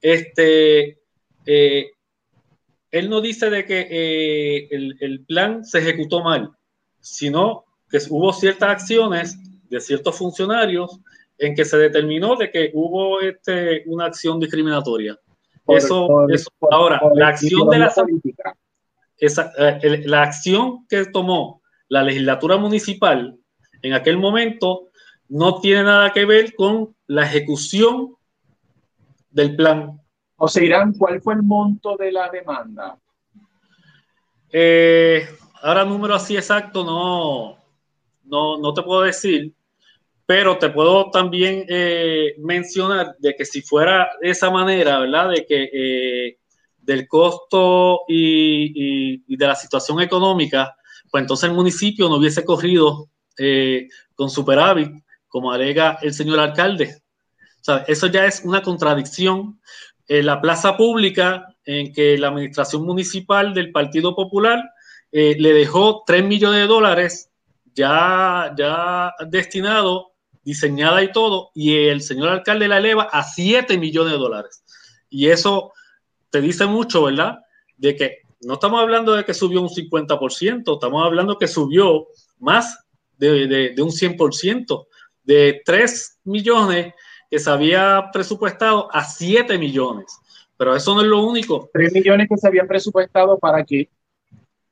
[0.03, 0.99] este,
[1.47, 1.93] eh,
[2.93, 6.51] él no dice de que eh, el, plan se ejecutó mal,
[7.01, 9.37] sino que hubo ciertas acciones
[9.69, 11.01] de ciertos funcionarios
[11.39, 15.19] en que se determinó de que hubo este, una acción discriminatoria.
[15.67, 16.07] eso,
[16.71, 17.93] ahora, la acción de la
[19.17, 23.39] esa, eh, la acción que tomó la legislatura municipal
[23.81, 24.89] en aquel momento
[25.29, 28.17] no tiene nada que ver con la ejecución
[29.31, 30.02] del plan.
[30.45, 32.99] O sea, Irán, ¿cuál fue el monto de la demanda?
[34.51, 35.25] Eh,
[35.63, 39.55] ahora número así exacto no, no, te puedo decir,
[40.27, 45.31] pero te puedo también eh, mencionar de que si fuera de esa manera, ¿verdad?
[45.31, 46.39] De que eh,
[46.77, 50.75] del costo y, y, de la situación económica,
[51.09, 53.09] pues entonces el municipio no hubiese corrido
[54.17, 54.91] con superávit,
[55.29, 57.01] como alega el señor alcalde.
[57.63, 59.61] O sea, eso ya es una contradicción.
[60.09, 64.63] En la plaza pública, en que la administración municipal del Partido Popular
[65.11, 67.31] eh, le dejó 3 millones de dólares
[67.75, 74.13] ya, ya destinado, diseñada y todo, y el señor alcalde la eleva a 7 millones
[74.13, 74.65] de dólares.
[75.09, 75.73] Y eso
[76.31, 77.39] te dice mucho, ¿verdad?
[77.77, 82.79] De que no estamos hablando de que subió un 50%, estamos hablando que subió más
[83.19, 84.87] de, de, un 100%,
[85.23, 86.95] de 3 millones
[87.33, 90.21] que se había presupuestado a 7 millones.
[90.55, 91.71] Pero eso no es lo único.
[91.73, 93.89] 3 millones que se habían presupuestado para qué?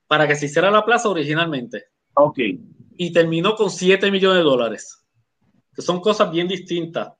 [0.07, 1.85] Para que se hiciera la plaza originalmente.
[2.13, 2.39] Ok.
[2.99, 5.03] Y terminó con 7 millones de dólares.
[5.75, 7.15] Que son cosas bien distintas.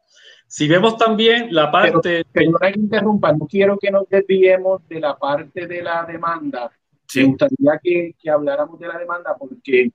[0.47, 2.23] Si vemos también la parte...
[2.31, 6.71] Pero, hay que interrumpir, no quiero que nos desviemos de la parte de la demanda.
[7.15, 9.91] Me gustaría que, que, habláramos de la demanda porque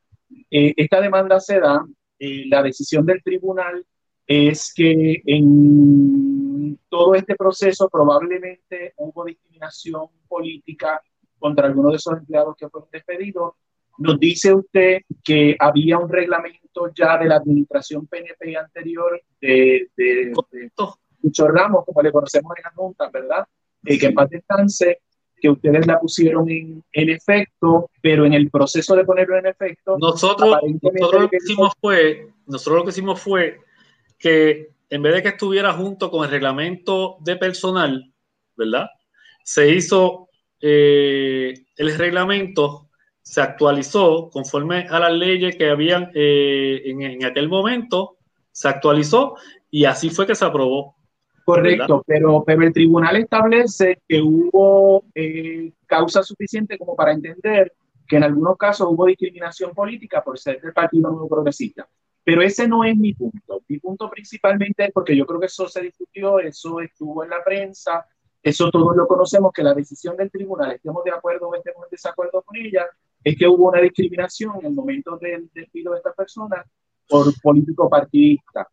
[0.50, 1.86] eh, esta demanda se da,
[2.18, 3.86] eh, la decisión del tribunal
[4.28, 11.02] es que en todo este proceso probablemente hubo discriminación política
[11.38, 13.54] contra algunos de esos empleados que fueron despedidos.
[13.98, 20.34] Nos dice usted que había un reglamento ya de la administración PNP anterior de, de,
[20.34, 23.46] de Ramos, como le conocemos en la Junta, ¿verdad?
[23.86, 25.02] Eh, que en paz descanse,
[25.38, 29.98] que ustedes la pusieron en, en, efecto, pero en el proceso de ponerlo en efecto.
[30.00, 33.60] Nosotros, nosotros lo que hicimos fue, nosotros lo que hicimos fue
[34.18, 38.14] que en vez de que estuviera junto con el reglamento de personal,
[38.56, 38.88] ¿verdad?
[39.44, 40.30] Se hizo
[40.62, 42.90] eh, el reglamento,
[43.22, 48.18] se actualizó conforme a las leyes que habían eh, en, en, aquel momento,
[48.52, 49.36] se actualizó
[49.70, 50.96] y así fue que se aprobó.
[51.44, 57.74] Correcto, pero, pero el tribunal establece que hubo eh, causa suficiente como para entender
[58.08, 61.88] que en algunos casos hubo discriminación política por ser del Partido Nuevo Progresista.
[62.26, 63.62] Pero ese no es mi punto.
[63.68, 67.44] Mi punto principalmente es porque yo creo que eso se discutió, eso estuvo en la
[67.44, 68.06] prensa,
[68.42, 71.92] eso todos lo conocemos, que la decisión del tribunal, estemos de acuerdo o estemos en
[71.92, 72.88] desacuerdo con ella,
[73.24, 76.66] es que hubo una discriminación en el momento del despido de esta persona
[77.08, 78.68] por político partidista.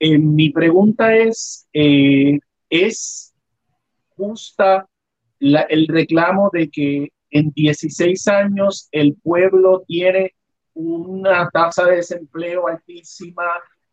[0.00, 3.32] Eh, mi pregunta es, eh, ¿es
[4.16, 4.88] justa
[5.38, 10.34] la, el reclamo de que en 16 años el pueblo tiene
[10.76, 13.44] una tasa de desempleo altísima,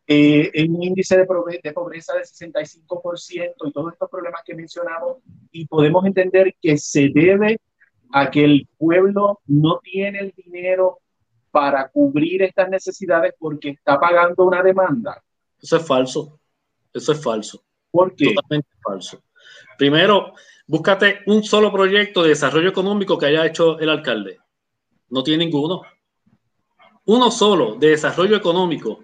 [0.05, 1.25] eh, un índice de,
[1.63, 5.17] de pobreza de 65% y todos estos problemas que mencionamos,
[5.51, 7.59] y podemos entender que se debe
[8.11, 10.99] a que el pueblo no tiene el dinero
[11.51, 15.23] para cubrir estas necesidades porque está pagando una demanda.
[15.61, 16.39] Eso es falso.
[16.93, 17.63] Eso es falso.
[17.89, 18.34] ¿Por qué?
[18.34, 19.23] Totalmente falso.
[19.77, 20.34] Primero,
[20.67, 24.39] búscate un solo proyecto de desarrollo económico que haya hecho el alcalde.
[25.09, 25.81] No tiene ninguno
[27.06, 29.04] uno solo de desarrollo económico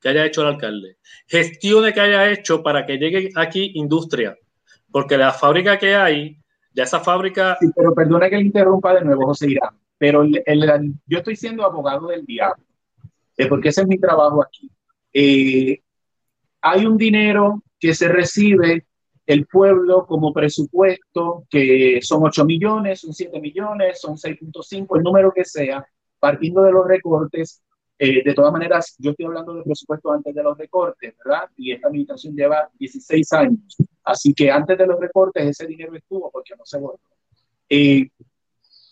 [0.00, 4.36] que haya hecho el alcalde, gestiones que haya hecho para que llegue aquí industria,
[4.90, 6.38] porque la fábrica que hay,
[6.72, 7.56] ya esa fábrica...
[7.60, 12.08] Sí, pero perdona que le interrumpa de nuevo, José Irán, pero yo estoy siendo abogado
[12.08, 12.64] del diablo,
[13.36, 14.70] eh, porque ese es mi trabajo aquí.
[15.12, 15.82] Eh,
[16.62, 18.86] hay un dinero que se recibe
[19.26, 25.32] el pueblo como presupuesto, que son 8 millones, son 7 millones, son 6.5, el número
[25.32, 25.86] que sea,
[26.20, 27.62] partiendo de los recortes,
[27.98, 31.50] eh, de todas maneras, yo estoy hablando de presupuesto antes de los recortes, ¿verdad?
[31.56, 33.76] Y esta administración lleva 16 años.
[34.04, 37.00] Así que antes de los recortes ese dinero estuvo porque no se votó.
[37.68, 38.08] Eh,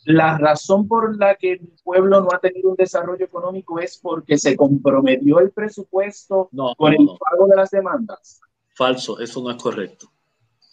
[0.05, 4.39] la razón por la que el pueblo no ha tenido un desarrollo económico es porque
[4.39, 8.41] se comprometió el presupuesto con el pago de las demandas.
[8.75, 10.11] Falso, eso no es correcto.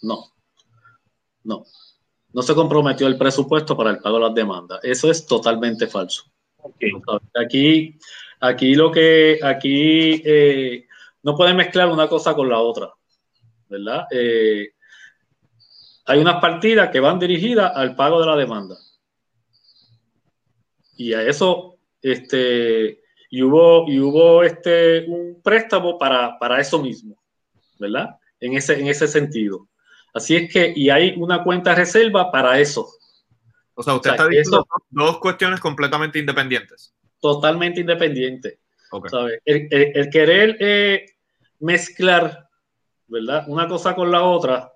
[0.02, 0.26] No,
[1.44, 1.64] no.
[2.32, 4.80] No se comprometió el presupuesto para el pago de las demandas.
[4.82, 6.24] Eso es totalmente falso.
[7.34, 7.98] Aquí,
[8.40, 10.86] aquí lo que, aquí eh,
[11.22, 12.90] no pueden mezclar una cosa con la otra,
[13.68, 14.06] ¿verdad?
[14.10, 14.70] Eh,
[16.06, 18.76] hay unas partidas que van dirigidas al pago de la demanda.
[20.96, 23.00] Y a eso, este,
[23.30, 27.16] y hubo, y hubo este, un préstamo para, para eso mismo,
[27.78, 28.16] ¿verdad?
[28.40, 29.68] En ese, en ese sentido.
[30.14, 32.88] Así es que, y hay una cuenta reserva para eso,
[33.76, 36.94] o sea, usted está diciendo dos cuestiones completamente independientes.
[37.20, 38.58] Totalmente independiente.
[39.44, 41.06] El, querer eh,
[41.60, 42.48] mezclar,
[43.06, 43.44] ¿verdad?
[43.48, 44.72] Una cosa con la otra,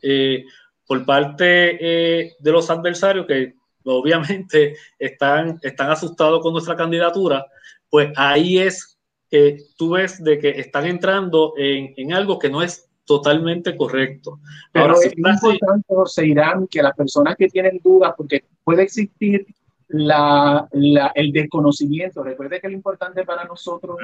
[0.00, 0.44] eh,
[0.86, 7.46] por parte eh, de los adversarios que obviamente están, están asustados con nuestra candidatura,
[7.90, 8.98] pues ahí es
[9.30, 14.38] que tú ves de que están entrando en, en algo que no es totalmente correcto.
[14.70, 19.46] Pero es importante, José Irán, que las personas que tienen dudas, porque puede existir
[19.88, 22.22] la, la, el desconocimiento.
[22.22, 23.96] Recuerde que lo importante para nosotros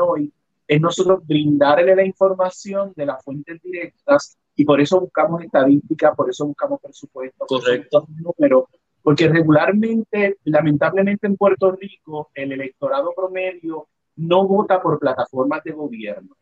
[0.00, 0.32] hoy
[0.66, 6.30] es nosotros brindarle la información de las fuentes directas y por eso buscamos estadística, por
[6.30, 8.64] eso buscamos presupuesto, correcto, números,
[9.02, 16.36] porque regularmente, lamentablemente en Puerto Rico, el electorado promedio no vota por plataformas de gobierno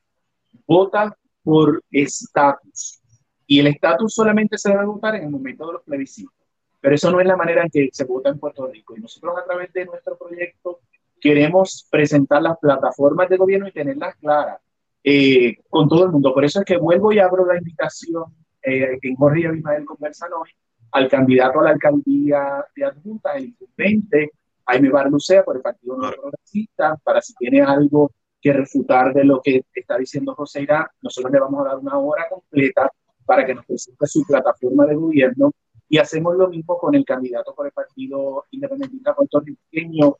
[0.69, 3.01] vota por estatus.
[3.47, 6.35] Y el estatus solamente se debe votar en el momento de los plebiscitos.
[6.81, 8.95] Pero eso no es la manera en que se vota en Puerto Rico.
[8.97, 10.81] Y nosotros a través de nuestro proyecto
[11.21, 14.61] queremos presentar las plataformas de gobierno y tenerlas claras
[15.03, 16.33] eh, con todo el mundo.
[16.35, 18.25] Por eso es que vuelvo y abro la invitación
[18.63, 20.51] eh, que Jorge y Abimael conversan hoy
[20.93, 24.31] al candidato a la alcaldía de adjunta, el incumbente
[24.67, 29.41] Jaime Barlucea por el Partido Nuevo Progresista, para si tiene algo que refutar de lo
[29.43, 30.87] que está diciendo José Irán.
[31.03, 32.91] Nosotros le vamos a dar una hora completa
[33.25, 35.53] para que nos presente su plataforma de gobierno
[35.89, 40.17] y hacemos lo mismo con el candidato por el Partido Independentista Puertorriqueño,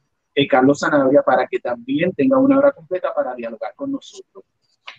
[0.47, 4.45] Carlos Sanabria para que también tenga una hora completa para dialogar con nosotros.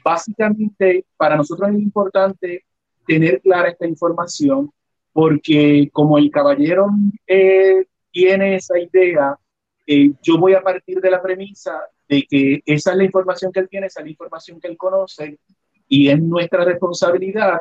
[0.04, 2.66] Básicamente, para nosotros es importante
[3.06, 4.72] tener clara esta información
[5.14, 6.88] porque como el caballero
[7.28, 9.38] eh, tiene esa idea,
[9.86, 13.62] eh, yo voy a partir de la premisa de que esa es la información que
[13.62, 15.40] él tiene, esa es la información que él conoce
[15.88, 17.60] y es nuestra responsabilidad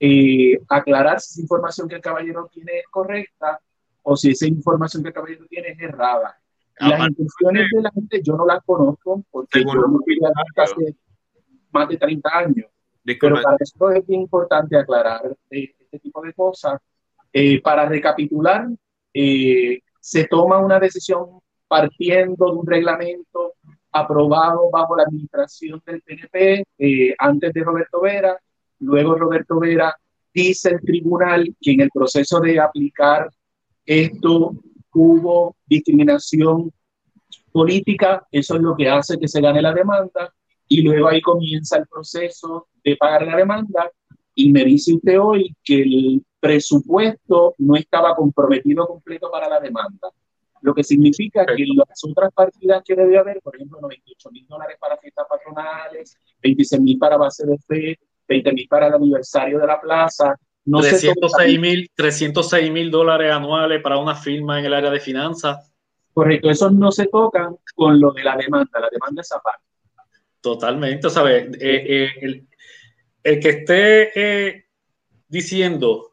[0.00, 3.60] eh, aclarar si esa información que el caballero tiene es correcta
[4.02, 6.38] o si esa información que el caballero tiene es errada.
[6.80, 10.16] Y las intenciones de la gente yo no las conozco porque yo no fui
[10.56, 10.96] hace
[11.72, 12.70] más de 30 años.
[13.04, 16.80] Pero para eso es bien importante aclarar eh, este tipo de cosas.
[17.32, 18.68] Eh, para recapitular,
[19.12, 23.54] eh, se toma una decisión partiendo de un reglamento
[23.92, 26.64] aprobado bajo la administración del PNP
[27.18, 28.38] antes de Roberto Vera.
[28.80, 29.94] Luego Roberto Vera
[30.32, 33.30] dice el tribunal que en el proceso de aplicar
[33.84, 34.52] esto
[34.92, 36.72] hubo discriminación
[37.52, 40.32] política, eso es lo que hace que se gane la demanda.
[40.68, 43.90] Y luego ahí comienza el proceso de pagar la demanda.
[44.34, 50.08] Y me dice usted hoy que el presupuesto no estaba comprometido completo para la demanda,
[50.62, 54.76] lo que significa que las otras partidas que debe haber, por ejemplo, 98 mil dólares
[54.80, 59.66] para fiestas patronales, 26 mil para base de fe, 20 mil para el aniversario de
[59.66, 64.90] la plaza, no 306 mil 306 mil dólares anuales para una firma en el área
[64.90, 65.72] de finanzas.
[66.12, 69.64] Correcto, esos no se tocan con lo de la demanda, la demanda es aparte.
[70.40, 71.48] Totalmente, ¿sabes?
[71.60, 72.44] Eh, eh,
[73.22, 74.64] el, que esté eh,
[75.28, 76.10] diciendo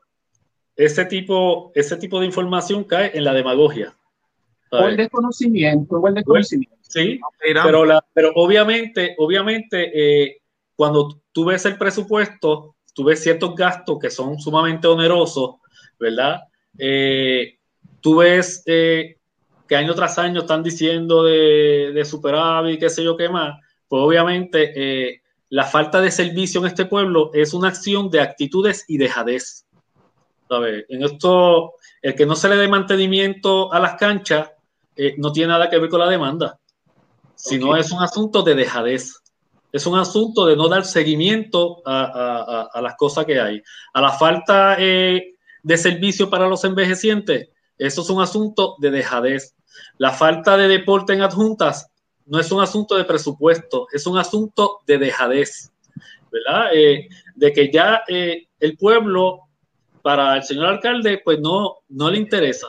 [0.75, 3.95] ese tipo, ese tipo de información cae en la demagogia.
[4.71, 6.75] O el desconocimiento, o el desconocimiento.
[6.81, 10.41] Sí, pero, la, pero obviamente, obviamente,
[10.75, 15.55] cuando tú ves el presupuesto, tú ves ciertos gastos que son sumamente onerosos,
[15.99, 16.41] ¿verdad?
[18.01, 23.29] tú ves que año tras año están diciendo de, de superávit, qué sé yo qué
[23.29, 28.21] más, pues obviamente eh, la falta de servicio en este pueblo es una acción de
[28.21, 29.65] actitudes y dejadez.
[30.47, 30.85] ¿Sabe?
[30.89, 34.51] En esto, el que no se le dé mantenimiento a las canchas
[34.95, 36.59] eh, no tiene nada que ver con la demanda,
[37.35, 39.21] sino es un asunto de dejadez.
[39.71, 43.61] Es un asunto de no dar seguimiento a, las cosas que hay.
[43.93, 49.53] A la falta eh, de servicio para los envejecientes, eso es un asunto de dejadez.
[49.97, 51.91] La falta de deporte en adjuntas
[52.25, 55.73] no es un asunto de presupuesto, es un asunto de dejadez,
[56.31, 56.69] ¿verdad?
[56.73, 59.41] Eh, de que ya el pueblo,
[60.01, 62.67] para el señor alcalde, pues no, no le interesa.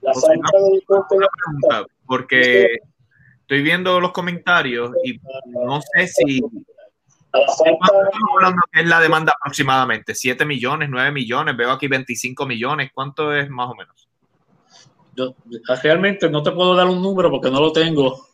[0.00, 2.66] La porque
[3.40, 6.40] estoy viendo los comentarios y no sé si
[7.32, 10.14] hablando que es la demanda aproximadamente?
[10.14, 11.56] ¿7 millones, 9 millones?
[11.56, 12.90] Veo aquí 25 millones.
[12.94, 14.08] ¿Cuánto es más o menos?
[15.14, 15.34] Yo,
[15.82, 18.28] realmente no te puedo dar un número porque no lo tengo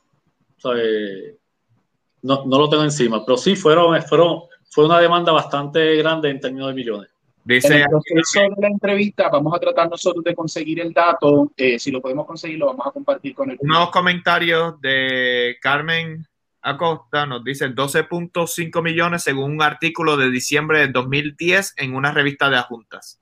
[2.22, 6.40] no, no, lo tengo encima, pero sí fueron, fueron, fue una demanda bastante grande en
[6.40, 7.10] términos de millones.
[7.44, 11.52] Dice, en el proceso de la entrevista vamos a tratar nosotros de conseguir el dato.
[11.56, 13.58] Eh, si lo podemos conseguir, lo vamos a compartir con el.
[13.60, 16.26] Unos comentarios de Carmen
[16.62, 22.48] Acosta nos dice 12.5 millones según un artículo de diciembre de 2010 en una revista
[22.48, 23.20] de adjuntas.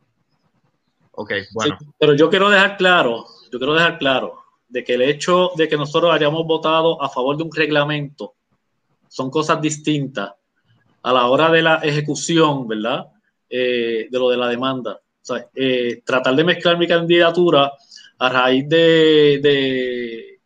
[1.11, 1.77] Ok, bueno.
[1.99, 5.77] pero yo quiero dejar claro, yo quiero dejar claro de que el hecho de que
[5.77, 8.35] nosotros hayamos votado a favor de un reglamento
[9.09, 10.33] son cosas distintas
[11.03, 13.12] a la hora de la ejecución, ¿verdad?
[13.55, 14.99] Eh, de lo de la demanda.
[15.55, 17.71] Eh, tratar de mezclar mi candidatura
[18.19, 20.41] a raíz de, de,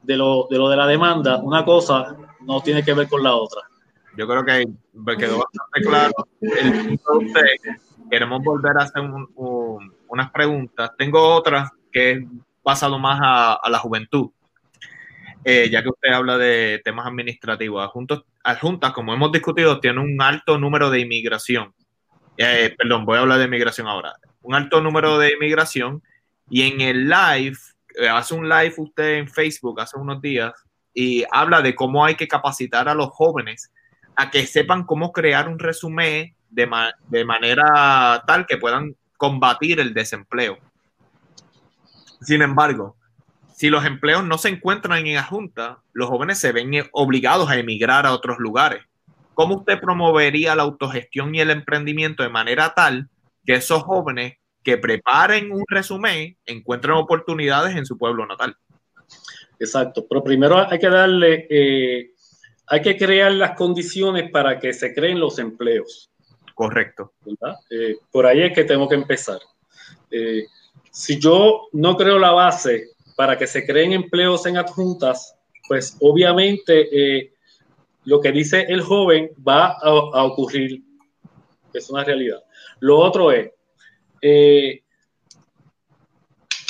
[0.00, 3.34] de, lo, de lo de la demanda, una cosa no tiene que ver con la
[3.34, 3.62] otra.
[4.16, 4.64] Yo creo que
[5.18, 7.00] quedó bastante claro el
[8.08, 9.02] Queremos volver a hacer
[9.34, 10.92] unas preguntas.
[10.96, 12.28] Tengo otras que
[12.62, 14.30] pasado más a, la juventud.
[15.44, 17.84] Eh, ya que usted habla de temas administrativos.
[17.84, 21.74] Adjuntos, adjuntas, como hemos discutido, tiene un alto número de inmigración.
[22.36, 24.14] Eh, perdón, voy a hablar de inmigración ahora.
[24.42, 26.02] Un alto número de inmigración
[26.48, 27.56] y en el live,
[27.96, 30.52] eh, hace un live usted en Facebook hace unos días
[30.94, 33.72] y habla de cómo hay que capacitar a los jóvenes
[34.16, 36.70] a que sepan cómo crear un resumen de,
[37.08, 40.58] de manera tal que puedan combatir el desempleo.
[42.20, 42.96] Sin embargo,
[43.54, 47.56] si los empleos no se encuentran en la Junta, los jóvenes se ven obligados a
[47.56, 48.82] emigrar a otros lugares.
[49.36, 53.10] ¿Cómo usted promovería la autogestión y el emprendimiento de manera tal
[53.44, 58.56] que esos jóvenes que preparen un resumen encuentren oportunidades en su pueblo natal?
[59.60, 62.12] Exacto, pero primero hay que darle, eh,
[62.66, 66.10] hay que crear las condiciones para que se creen los empleos.
[66.54, 67.12] Correcto.
[67.68, 69.38] Eh, por ahí es que tengo que empezar.
[70.10, 70.46] Eh,
[70.90, 75.36] si yo no creo la base para que se creen empleos en adjuntas,
[75.68, 77.34] pues obviamente eh,
[78.06, 80.82] lo que dice el joven va a, ocurrir,
[81.72, 82.42] es una realidad.
[82.80, 83.50] Lo otro es,
[84.22, 84.82] eh,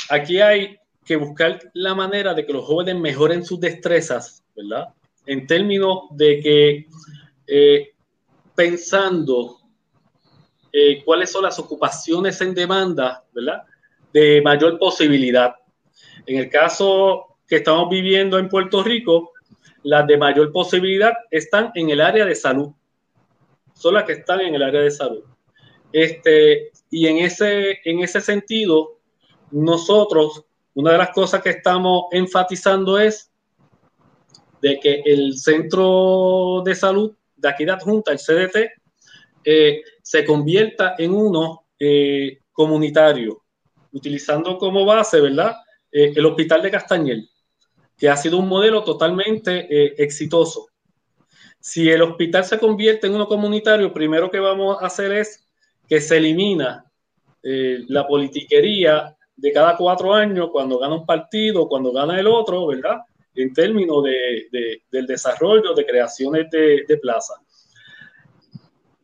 [0.09, 4.89] aquí hay que buscar la manera de que los jóvenes mejoren sus destrezas, ¿verdad?
[5.25, 6.87] En términos de que
[7.47, 7.91] eh,
[8.55, 9.57] pensando
[11.05, 13.63] cuáles son las ocupaciones en demanda, ¿verdad?
[14.13, 15.55] De mayor posibilidad.
[16.25, 19.31] En el caso que estamos viviendo en Puerto Rico,
[19.87, 22.73] las de mayor posibilidad están en el área de salud.
[23.73, 25.23] Son las que están en el área de salud.
[25.93, 28.99] Este, y en ese, en ese sentido,
[29.49, 33.31] nosotros, una de las cosas que estamos enfatizando es
[34.61, 38.57] de que el centro de salud de aquí de Adjunta, el CDT,
[39.45, 43.41] eh, se convierta en uno eh, comunitario,
[43.93, 45.55] utilizando como base, ¿verdad?
[45.89, 47.29] Eh, el Hospital de Castañel,
[47.97, 50.67] que ha sido un modelo totalmente eh, exitoso.
[51.59, 55.45] Si el hospital se convierte en uno comunitario, primero que vamos a hacer es
[55.87, 56.85] que se elimina
[57.41, 62.67] eh, la politiquería de cada cuatro años cuando gana un partido, cuando gana el otro,
[62.67, 63.01] ¿verdad?
[63.35, 67.33] En términos de, del desarrollo de creaciones de, de plaza.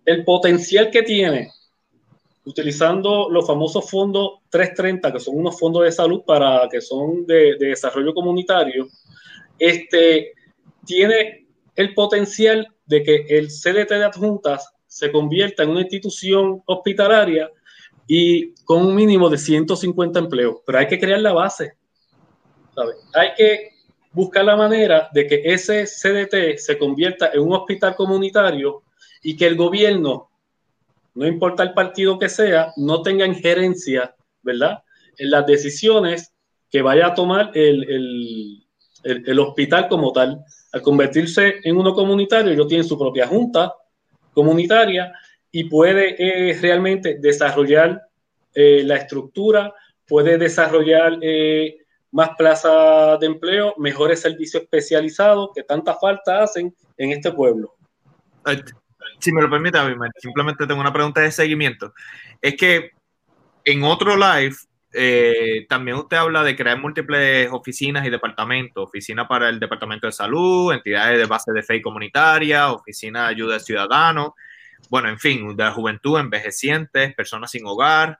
[0.06, 1.52] El potencial que tiene
[2.46, 7.56] utilizando los famosos fondos 330, que son unos fondos de salud para que son de,
[7.58, 8.88] desarrollo comunitario,
[9.58, 10.34] este,
[10.86, 17.50] tiene el potencial de que el CDT de adjuntas se convierta en una institución hospitalaria
[18.08, 20.58] y con un mínimo de 150 empleos.
[20.66, 21.74] Pero hay que crear la base.
[23.14, 23.70] Hay que
[24.12, 28.84] buscar la manera de que ese CDT se convierta en un hospital comunitario
[29.24, 30.30] y que el gobierno
[31.16, 34.84] no importa el partido que sea, no tenga injerencia, ¿verdad?
[35.18, 36.34] En las decisiones
[36.70, 38.66] que vaya a tomar el,
[39.40, 40.44] hospital como tal.
[40.72, 43.74] Al convertirse en uno comunitario, ellos tienen su propia junta
[44.34, 45.14] comunitaria
[45.52, 48.02] y puede eh, realmente desarrollar
[48.56, 49.72] eh, la estructura,
[50.08, 51.78] puede desarrollar eh,
[52.10, 57.76] más plazas de empleo, mejores servicios especializados que tanta falta hacen en este pueblo
[59.20, 59.80] si me lo permite,
[60.20, 61.94] simplemente tengo una pregunta de seguimiento.
[62.42, 62.92] Es que
[63.66, 64.56] en otro live
[64.96, 70.14] eh, también usted habla de crear múltiples oficinas y departamentos, oficina para el Departamento de
[70.14, 74.32] Salud, entidades de base de fe comunitaria, oficina de ayuda de ciudadanos,
[74.90, 78.20] bueno, en fin, de juventud, envejecientes, personas sin hogar.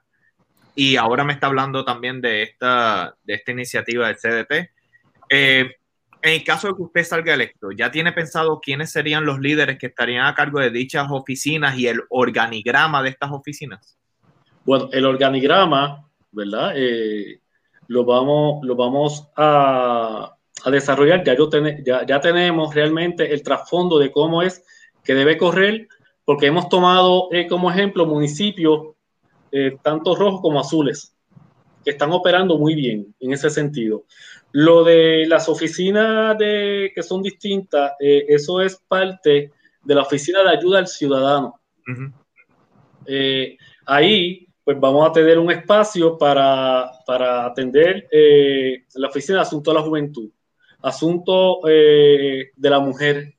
[0.74, 4.70] Y ahora me está hablando también de esta, de esta iniciativa del CDT.
[5.30, 5.76] Eh,
[6.24, 9.78] en el caso de que usted salga electo, ¿ya tiene pensado quiénes serían los líderes
[9.78, 13.98] que estarían a cargo de dichas oficinas y el organigrama de estas oficinas?
[14.64, 16.72] Bueno, el organigrama, ¿verdad?
[16.76, 17.40] Eh,
[17.88, 20.34] lo, vamos, lo vamos a,
[20.70, 21.22] desarrollar.
[21.24, 21.50] Ya, yo
[21.84, 24.64] ya, tenemos realmente el trasfondo de cómo es
[25.04, 25.88] que debe correr,
[26.24, 28.94] porque hemos tomado eh, como ejemplo municipios,
[29.52, 31.14] eh, tanto rojos como azules,
[31.84, 34.04] que están operando muy bien en ese sentido.
[34.56, 39.50] Lo de las oficinas de, que son distintas, eh, eso es parte
[39.82, 41.60] de la oficina de ayuda al ciudadano.
[43.04, 46.88] Eh, ahí, pues vamos a tener un espacio para,
[47.44, 50.30] atender eh, la oficina de asuntos de la juventud,
[50.82, 53.34] asunto de la mujer.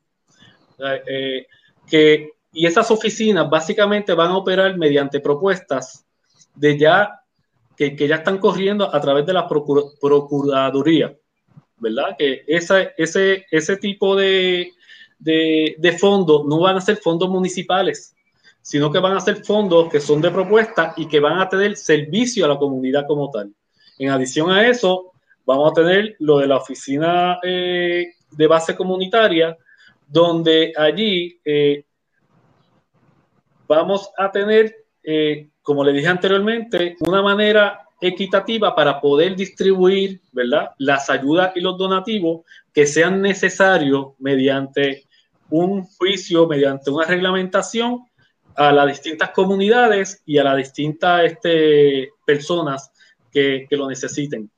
[1.87, 6.05] que, y esas oficinas básicamente van a operar mediante propuestas
[6.53, 7.21] de ya
[7.75, 11.15] que, ya están corriendo a través de la Procuraduría,
[11.77, 12.15] ¿verdad?
[12.17, 14.71] Que esa, ese, ese tipo de,
[15.19, 18.15] de, fondos no van a ser fondos municipales,
[18.61, 21.77] sino que van a ser fondos que son de propuesta y que van a tener
[21.77, 23.53] servicio a la comunidad como tal.
[23.97, 25.13] En adición a eso,
[25.45, 29.57] vamos a tener lo de la oficina eh, de base comunitaria,
[30.07, 31.85] donde allí eh,
[33.67, 40.69] vamos a tener eh, como le dije anteriormente, una manera equitativa para poder distribuir, ¿verdad?
[40.77, 45.07] Las ayudas y los donativos que sean necesarios mediante
[45.49, 48.05] un juicio, mediante una reglamentación
[48.55, 52.91] a las distintas comunidades y a las distintas este, personas
[53.31, 54.51] que, que, lo necesiten.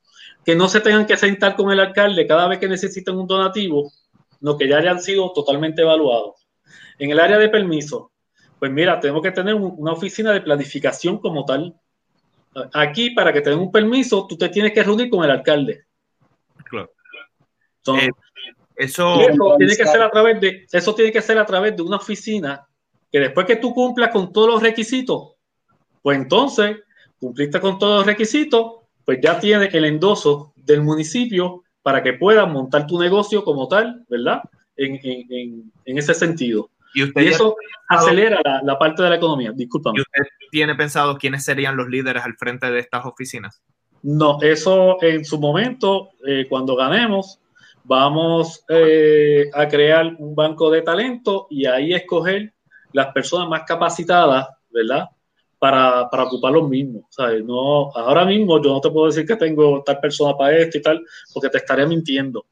[0.44, 3.90] Que no se tengan que sentar con el alcalde cada vez que necesiten un donativo,
[4.42, 6.36] no que ya hayan sido totalmente evaluados.
[7.00, 8.12] En el área de permiso,
[8.60, 11.76] pues mira, tenemos que tener una oficina de planificación como tal.
[12.74, 15.86] Aquí, para que te den un permiso, tú te tienes que reunir con el alcalde.
[16.66, 16.92] Claro.
[17.96, 18.10] Eh,
[18.76, 19.18] eso,
[19.58, 22.68] tiene que ser a través de, eso tiene que ser a través de una oficina
[23.12, 25.34] que después que tú cumplas con todos los requisitos,
[26.02, 26.78] pues entonces
[27.20, 32.48] cumpliste con todos los requisitos, pues ya tienes el endoso del municipio para que puedas
[32.50, 34.42] montar tu negocio como tal, ¿verdad?
[34.76, 36.70] En, en, en ese sentido.
[36.98, 37.56] Y, usted eso
[37.88, 39.52] acelera la, la, parte de la economía.
[39.54, 40.00] Discúlpame.
[40.00, 43.62] ¿Y usted tiene pensado quiénes serían los líderes al frente de estas oficinas?
[44.02, 47.40] No, eso en su momento, eh, cuando ganemos,
[47.84, 52.52] vamos eh, a crear un banco de talento y ahí escoger
[52.94, 55.06] las personas más capacitadas, ¿verdad?
[55.60, 57.04] Para, para ocupar los mismos.
[57.12, 57.44] ¿sabes?
[57.44, 60.82] No, ahora mismo yo no te puedo decir que tengo tal persona para esto y
[60.82, 62.46] tal, porque te estaría mintiendo.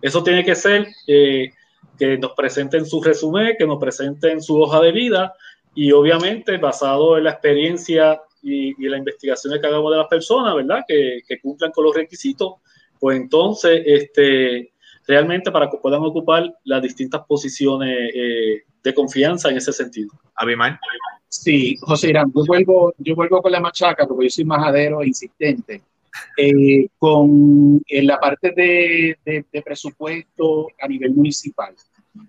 [0.00, 1.50] Eso tiene que ser eh,
[1.98, 5.34] que nos presenten su resumen, que nos presenten su hoja de vida
[5.74, 10.54] y obviamente basado en la experiencia y, y la investigación que hagamos de las personas,
[10.54, 10.80] ¿verdad?
[10.86, 12.54] Que, que, cumplan con los requisitos,
[12.98, 14.72] pues entonces, este,
[15.06, 20.10] realmente para que puedan ocupar las distintas posiciones eh, de confianza en ese sentido.
[20.34, 20.76] Abimael.
[21.28, 25.06] Sí, José Irán, yo vuelvo, yo vuelvo con la machaca porque yo soy majadero e
[25.06, 25.82] insistente.
[26.36, 31.74] Eh, con en la parte de, de, de, presupuesto a nivel municipal.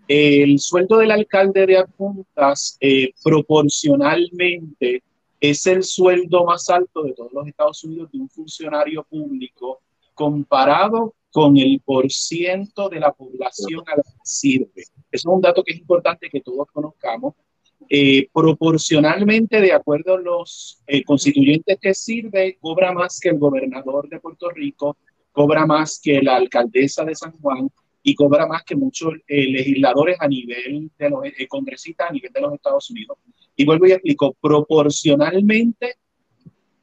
[0.07, 5.03] El sueldo del alcalde de adjuntas eh, proporcionalmente
[5.39, 9.81] es el sueldo más alto de todos los Estados Unidos de un funcionario público
[10.14, 14.72] comparado con el porciento de la población a la que sirve.
[14.77, 17.34] Eso es un dato que es importante que todos conozcamos.
[17.89, 24.10] Eh, proporcionalmente, de acuerdo a los eh, constituyentes que sirve, cobra más que el gobernador
[24.10, 24.97] de Puerto Rico,
[25.31, 27.69] cobra más que la alcaldesa de San Juan
[28.01, 32.41] y cobra más que muchos eh, legisladores a nivel de los congresistas a nivel de
[32.41, 33.18] los Estados Unidos.
[33.55, 35.95] Y vuelvo y explico, proporcionalmente,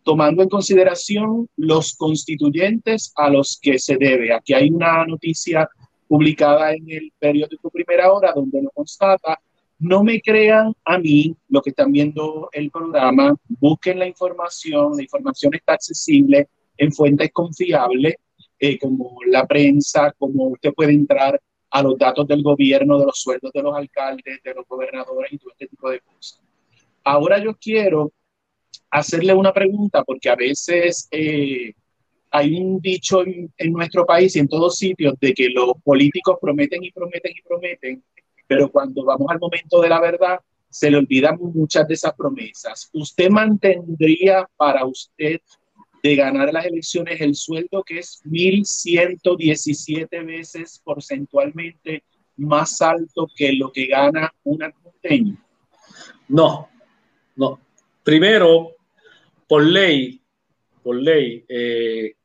[0.03, 4.33] tomando en consideración los constituyentes a los que se debe.
[4.33, 5.69] Aquí hay una noticia
[6.09, 9.41] publicada en el periódico Primera Hora donde lo constata.
[9.81, 15.03] No me crean a mí lo que están viendo el programa, busquen la información, la
[15.03, 18.15] información está accesible en fuentes confiables,
[18.59, 21.41] eh, como la prensa, como usted puede entrar
[21.71, 25.39] a los datos del gobierno, de los sueldos de los alcaldes, de los gobernadores y
[25.39, 26.43] todo este tipo de cosas.
[27.03, 28.13] Ahora yo quiero
[28.91, 31.73] hacerle una pregunta porque a veces eh,
[32.31, 36.37] hay un dicho en, en, nuestro país y en todos sitios de que los políticos
[36.39, 38.05] prometen y prometen y prometen,
[38.51, 42.91] pero cuando vamos al momento de la verdad se le olvidan muchas de esas promesas.
[42.93, 45.41] ¿Usted mantendría para usted
[46.03, 52.03] de ganar las elecciones el sueldo que es 1.117 veces porcentualmente
[52.39, 55.37] más alto que lo que gana un adjunteño?
[56.27, 56.69] No,
[57.37, 57.61] no.
[58.03, 58.73] Primero,
[59.47, 60.21] por ley,
[60.83, 62.17] por ley, eh,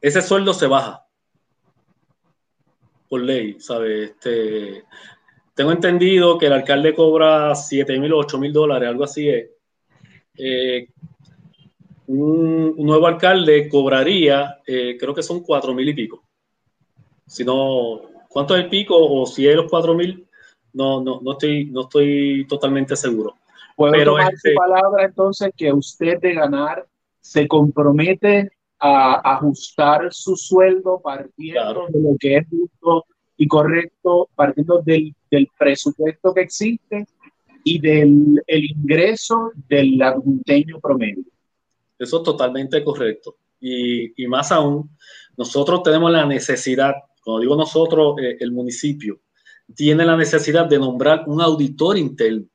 [0.00, 1.04] ese sueldo se baja.
[3.10, 4.10] Por ley, ¿sabes?
[4.10, 4.84] Este,
[5.52, 9.50] tengo entendido que el alcalde cobra 7 mil o 8 mil dólares, algo así es.
[10.38, 10.86] Eh,
[12.06, 16.22] un, un, nuevo alcalde cobraría, eh, creo que son 4 mil y pico.
[17.26, 18.94] Si no, ¿cuánto es el pico?
[18.96, 20.24] O si es los 4 mil,
[20.72, 23.34] no, no, no, estoy, no estoy totalmente seguro.
[23.74, 26.86] ¿Puedo Pero tomar este, su palabra entonces que usted de ganar
[27.18, 31.86] se compromete a ajustar su sueldo partiendo claro.
[31.90, 33.04] de lo que es justo
[33.36, 37.06] y correcto, partiendo del, del presupuesto que existe
[37.64, 41.24] y del el ingreso del adjunteño promedio?
[41.98, 43.36] Eso es totalmente correcto.
[43.60, 44.90] Y, y, más aún,
[45.36, 49.20] nosotros tenemos la necesidad, cuando digo nosotros, eh, el municipio,
[49.74, 52.46] tiene la necesidad de nombrar un auditor interno.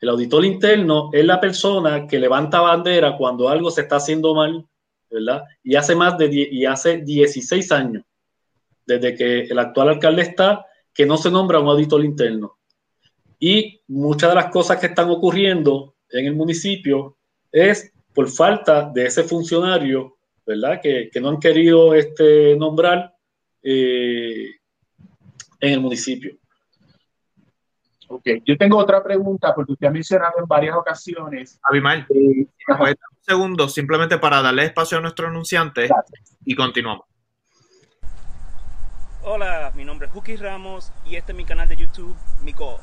[0.00, 4.67] El auditor interno es la persona que levanta bandera cuando algo se está haciendo mal,
[5.10, 5.44] ¿verdad?
[5.62, 8.04] Y hace más de y hace 16 años,
[8.86, 12.58] desde que el actual alcalde está, que no se nombra un auditor interno.
[13.38, 17.18] Y muchas de las cosas que están ocurriendo en el municipio
[17.52, 20.80] es por falta de ese funcionario, ¿verdad?
[20.82, 23.14] Que, que no han querido este, nombrar
[23.62, 24.50] eh,
[25.60, 26.37] en el municipio.
[28.08, 31.60] Ok, yo tengo otra pregunta porque usted ha mencionado en varias ocasiones.
[31.62, 36.36] Abimael, eh, un segundo simplemente para darle espacio a nuestro anunciante gracias.
[36.44, 37.06] y continuamos.
[39.22, 42.80] Hola, mi nombre es Juki Ramos y este es mi canal de YouTube, Mico.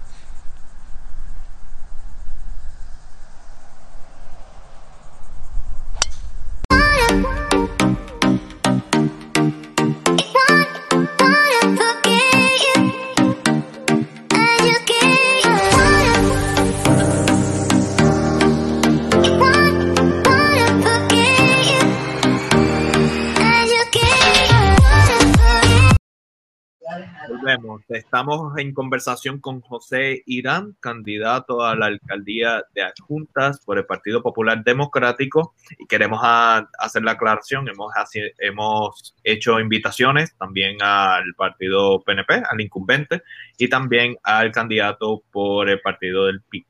[27.46, 33.86] Vemos, estamos en conversación con José Irán, candidato a la alcaldía de Adjuntas por el
[33.86, 37.94] Partido Popular Democrático y queremos hacer la aclaración, hemos,
[38.40, 43.22] hemos hecho invitaciones también al partido PNP, al incumbente
[43.60, 46.66] y también al candidato por el partido del PIB.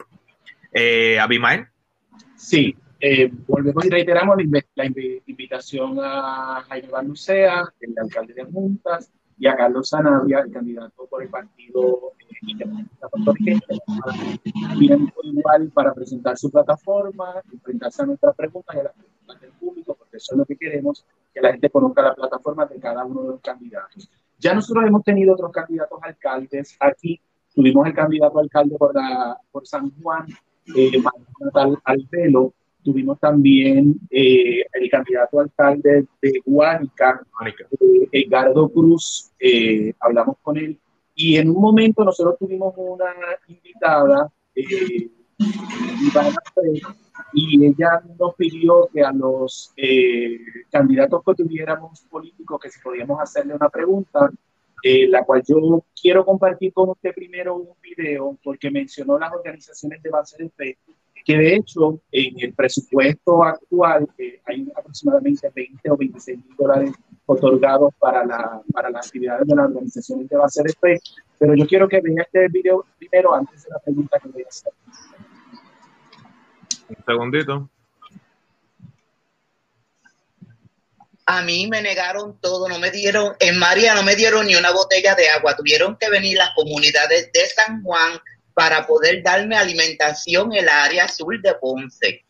[0.73, 1.67] Eh, Abimael.
[2.35, 4.35] Sí, eh, volvemos y reiteramos
[4.75, 10.51] la, invitación a Jaime Van Lucea, el alcalde de Juntas, y a Carlos Sanabria, el
[10.51, 13.75] candidato por el partido eh, independentista
[15.23, 19.95] igual para presentar su plataforma, enfrentarse a nuestras preguntas y a las preguntas del público,
[19.95, 23.23] porque eso es lo que queremos, que la gente conozca la plataforma de cada uno
[23.23, 24.09] de los candidatos.
[24.39, 27.19] Ya nosotros hemos tenido otros candidatos alcaldes aquí,
[27.53, 30.27] tuvimos el candidato alcalde por, la, por San Juan,
[30.75, 30.91] eh,
[31.39, 32.53] Natal Alvelo,
[32.85, 40.79] tuvimos también eh, el candidato alcalde de Guánica, eh, Edgardo Cruz, eh, hablamos con él,
[41.15, 43.11] y en un momento nosotros tuvimos una
[43.47, 44.31] invitada,
[47.33, 49.73] y ella nos pidió que a los
[50.69, 54.29] candidatos que tuviéramos políticos, que si podíamos hacerle una pregunta,
[54.83, 60.09] la cual yo quiero compartir con usted primero un video, porque mencionó las organizaciones de
[60.11, 60.77] base de fe,
[61.25, 64.07] que de hecho en el presupuesto actual
[64.45, 66.91] hay aproximadamente 20 o 26 mil dólares
[67.25, 71.01] otorgados para, la, para las actividades de las organizaciones de base de fe,
[71.39, 74.47] pero yo quiero que vean este video primero antes de la pregunta que voy a
[74.47, 74.73] hacer.
[76.89, 77.69] Un segundito.
[81.25, 84.71] A mí me negaron todo, no me dieron, en María no me dieron ni una
[84.71, 88.19] botella de agua, tuvieron que venir las comunidades de San Juan,
[88.55, 92.25] para poder darme alimentación en el área sur de Ponce.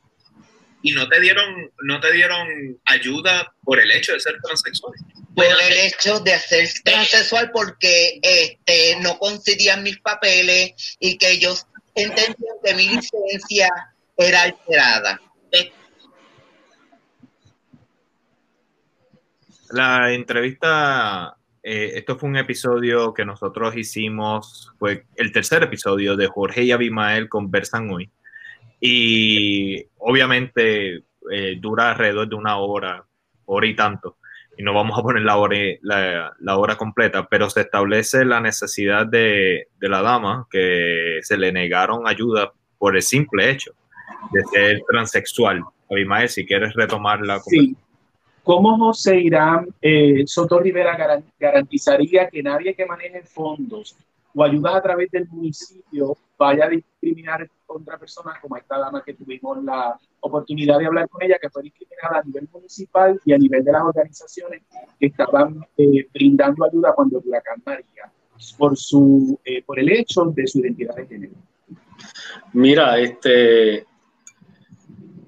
[0.82, 4.94] ¿Y no te dieron, no te dieron ayuda por el hecho de ser transexual?
[5.34, 11.66] Por el hecho de ser transexual porque este, no coincidían mis papeles y que ellos
[11.94, 13.70] entendían que mi licencia
[14.18, 15.22] era alterada.
[19.72, 21.35] La entrevista
[21.68, 26.72] eh, esto fue un episodio que nosotros hicimos, fue el tercer episodio de Jorge y
[26.72, 28.12] Abimael conversan hoy.
[28.80, 33.04] Y obviamente eh, dura alrededor de una hora,
[33.46, 34.18] hora y tanto.
[34.56, 39.08] Y no vamos a poner la hora, la, hora completa, pero se establece la necesidad
[39.08, 43.72] de, de, la dama que se le negaron ayuda por el simple hecho
[44.32, 45.64] de ser transexual.
[45.90, 47.85] Abimael, si quieres retomar la conversación.
[48.46, 50.96] ¿Cómo José Irán eh, Soto Rivera
[51.40, 53.98] garantizaría que nadie que maneje fondos
[54.36, 59.16] o ayudas a través del municipio vaya a discriminar contra personas como esta dama que
[59.16, 63.38] tuvimos la oportunidad de hablar con ella, que fue discriminada a nivel municipal y a
[63.40, 64.62] nivel de las organizaciones
[65.00, 68.12] que estaban eh, brindando ayuda cuando el huracán María,
[68.60, 71.34] por, su, eh, por el hecho de su identidad de género?
[72.54, 73.88] Mira, este,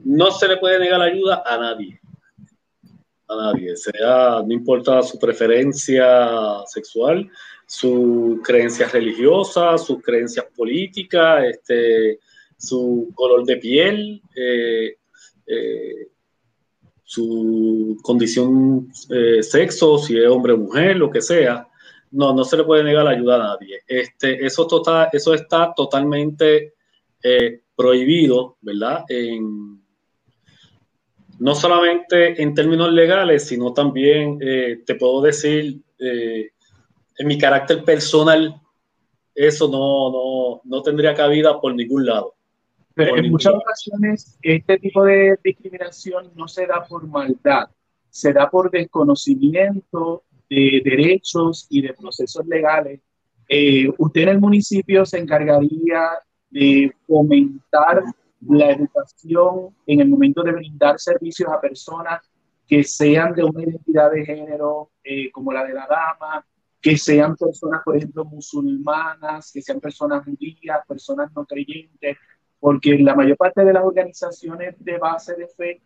[0.05, 1.99] no se le puede negar ayuda a nadie
[3.27, 7.29] a nadie, sea, no importa su preferencia sexual,
[7.65, 12.19] su creencia religiosa, sus creencias políticas, este,
[12.57, 14.95] su color de piel, eh,
[15.45, 16.07] eh,
[17.03, 21.67] su condición eh, sexo, si es hombre o mujer, lo que sea.
[22.11, 23.81] No, no se le puede negar la ayuda a nadie.
[23.85, 26.73] Este, eso, total, eso está totalmente
[27.75, 29.03] prohibido, ¿verdad?
[31.39, 36.49] No solamente en términos legales, sino también eh, te puedo decir, eh,
[37.17, 38.59] en mi carácter personal,
[39.33, 42.35] eso no, no, no, tendría cabida por ningún lado.
[42.93, 47.69] Pero en muchas ocasiones este tipo de discriminación no se da por maldad,
[48.09, 52.99] se da por desconocimiento de derechos y de procesos legales.
[53.47, 56.09] Eh, usted en el municipio se encargaría
[56.49, 58.03] de fomentar
[58.41, 62.21] la educación en el momento de brindar servicios a personas
[62.67, 66.45] que sean de una identidad de género eh, como la de la dama,
[66.81, 72.17] que sean personas, por ejemplo, musulmanas, que sean personas judías, personas no creyentes,
[72.59, 75.81] porque la mayor parte de las organizaciones de base de fe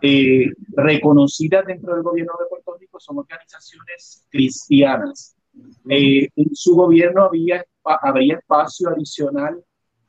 [0.00, 5.36] eh, reconocidas dentro del gobierno de Puerto Rico son organizaciones cristianas.
[5.88, 9.62] Eh, en su gobierno había, habría espacio adicional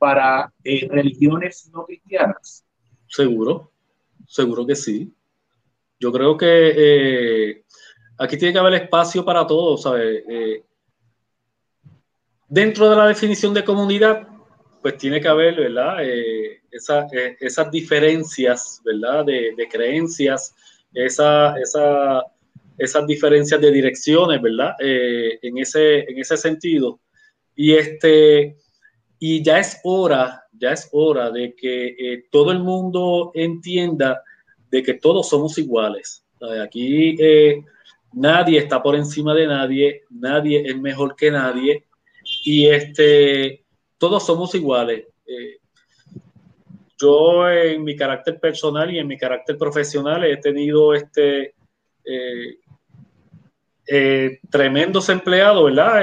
[0.04, 2.62] para eh, religiones no cristianas?
[3.08, 3.72] Seguro,
[4.28, 5.10] seguro que sí.
[5.98, 7.64] Yo creo que eh,
[8.18, 10.22] aquí tiene que haber espacio para todos, ¿sabes?
[10.28, 10.62] Eh,
[12.46, 14.28] dentro de la definición de comunidad,
[14.82, 16.04] pues tiene que haber, ¿verdad?
[16.70, 19.24] esas diferencias, ¿verdad?
[19.24, 20.54] De, creencias,
[20.92, 22.22] esa, esa
[22.76, 24.74] esas diferencias de direcciones, ¿verdad?
[24.80, 27.00] Eh, en, ese, en ese sentido.
[27.56, 28.58] Y, este,
[29.26, 34.22] y ya es hora, ya es hora de que eh, todo el mundo entienda
[34.70, 36.26] de que todos somos iguales.
[36.62, 37.64] Aquí eh,
[38.12, 41.86] nadie está por encima de nadie, nadie es mejor que nadie
[42.44, 43.64] y este,
[43.96, 45.06] todos somos iguales.
[47.00, 51.54] yo en mi carácter personal y en mi carácter profesional he tenido este,
[53.86, 56.02] eh, tremendos empleados, ¿verdad?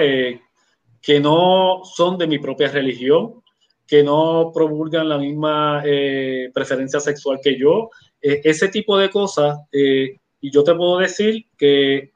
[1.02, 3.42] Eh, que no son de mi propia religión,
[3.88, 7.90] que no promulgan la misma eh, preferencia sexual que yo,
[8.22, 9.58] ese tipo de cosas.
[9.72, 12.12] y yo te puedo decir que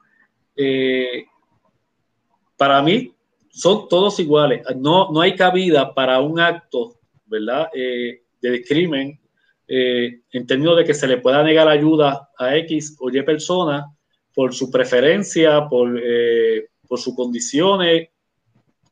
[2.56, 3.12] para mí
[3.50, 4.62] son todos iguales.
[4.76, 6.96] No, no hay cabida para un acto,
[7.26, 7.68] ¿verdad?
[7.72, 9.18] de crimen
[9.66, 13.84] en términos de que se le pueda negar ayuda a X o Y persona
[14.36, 18.10] por su preferencia, por, eh, por sus condiciones.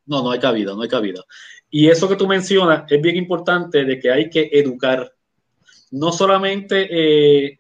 [0.07, 1.23] No, no hay cabida, no hay cabida.
[1.71, 5.13] Y eso que tú mencionas es bien importante de que hay que educar,
[5.91, 7.59] no solamente eh,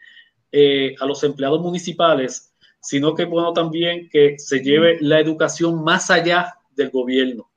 [0.52, 6.10] eh, a los empleados municipales, sino que bueno también que se lleve la educación más
[6.10, 7.50] allá del gobierno.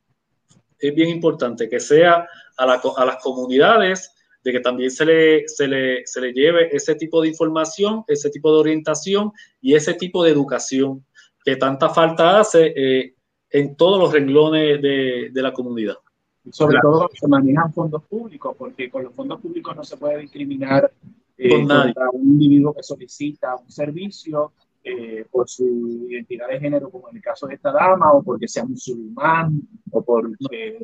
[0.80, 2.28] Es bien importante que sea
[2.58, 7.22] a, las comunidades, de que también se le, se le, se le lleve ese tipo
[7.22, 9.32] de información, ese tipo de orientación
[9.62, 11.06] y ese tipo de educación
[11.44, 13.16] que tanta falta hace eh,
[13.49, 15.95] en todos los renglones de, de la comunidad.
[16.52, 20.19] Sobre todo cuando se manejan fondos públicos, porque con los fondos públicos no se puede
[20.19, 20.91] discriminar
[21.38, 24.53] eh, contra un individuo que solicita un servicio
[24.84, 28.48] eh, por su identidad de género, como en el caso de esta dama, o porque
[28.48, 29.61] sea musulmán,
[29.91, 30.32] o por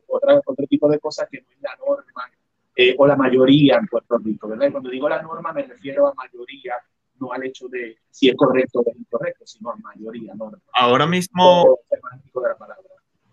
[0.07, 2.29] otra, otro tipo de cosas que no es la norma
[2.75, 4.71] eh, o la mayoría en Puerto Rico, ¿verdad?
[4.71, 6.73] cuando digo la norma me refiero a mayoría,
[7.23, 10.59] no al hecho de si es correcto o incorrecto, sino a mayoría, norma.
[10.73, 11.79] Ahora mismo,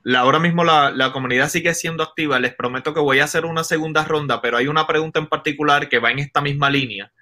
[0.03, 2.39] la, ahora mismo la, la, comunidad sigue siendo activa.
[2.39, 5.89] Les prometo que voy a hacer una segunda ronda, pero hay una pregunta en particular
[5.89, 7.13] que va en esta misma línea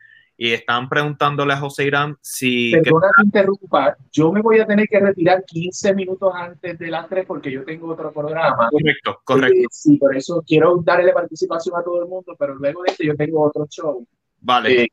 [0.40, 2.70] y están preguntándole a José Irán si...
[2.70, 7.08] Perdona que interrumpa, yo me voy a tener que retirar 15 minutos antes de las
[7.08, 8.68] 3 porque yo tengo otro programa.
[8.70, 9.58] Correcto, correcto.
[9.58, 13.02] Eh, sí, por eso quiero darle participación a todo el mundo, pero luego de esto
[13.02, 14.06] yo tengo otro show.
[14.40, 14.82] Vale.
[14.82, 14.88] Eh,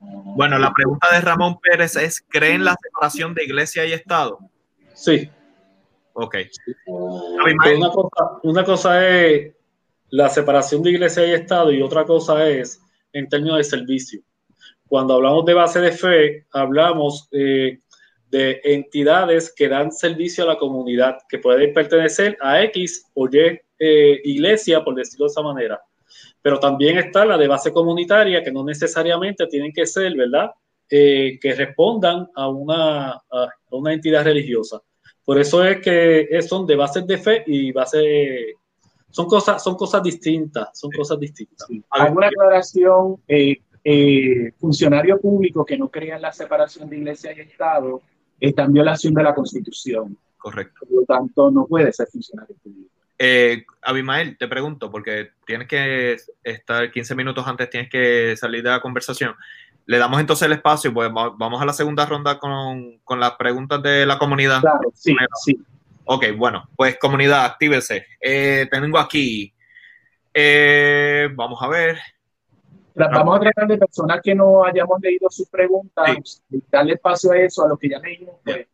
[0.00, 4.38] bueno, la pregunta de Ramón Pérez es, ¿creen la separación de iglesia y Estado?
[4.94, 5.30] Sí.
[6.14, 6.36] Ok.
[6.86, 9.52] Una cosa, una cosa es
[10.10, 12.80] la separación de iglesia y Estado y otra cosa es
[13.12, 14.22] en términos de servicio
[14.92, 17.78] cuando hablamos de base de fe, hablamos eh,
[18.28, 23.58] de entidades que dan servicio a la comunidad, que pueden pertenecer a X o Y
[23.78, 25.80] eh, iglesia, por decirlo de esa manera.
[26.42, 30.50] Pero también está la de base comunitaria, que no necesariamente tienen que ser, ¿verdad?
[30.90, 34.82] Eh, que respondan a una, a una entidad religiosa.
[35.24, 38.56] Por eso es que son de bases de fe y base
[39.12, 41.68] son cosas, son cosas distintas, son cosas distintas.
[41.90, 43.22] ¿Alguna aclaración?
[43.28, 48.00] Eh, eh, funcionario público que no crea en la separación de iglesia y Estado
[48.40, 50.16] está en violación de la Constitución.
[50.38, 50.86] Correcto.
[50.86, 52.90] Por lo tanto, no puede ser funcionario público.
[53.24, 58.70] Eh, Abimael, te pregunto, porque tienes que estar 15 minutos antes, tienes que salir de
[58.70, 59.36] la conversación.
[59.86, 63.80] Le damos entonces el espacio, pues vamos a la segunda ronda con, con las preguntas
[63.80, 64.60] de la comunidad.
[64.60, 65.56] Claro, sí, sí.
[66.04, 68.06] Ok, bueno, pues comunidad, actívese.
[68.20, 69.54] Eh, tengo aquí,
[70.34, 71.98] eh, vamos a ver,
[72.94, 77.64] Vamos a tratar de personas que no hayamos leído sus preguntas, darle espacio a eso,
[77.64, 78.66] a lo que ya leímos, pues,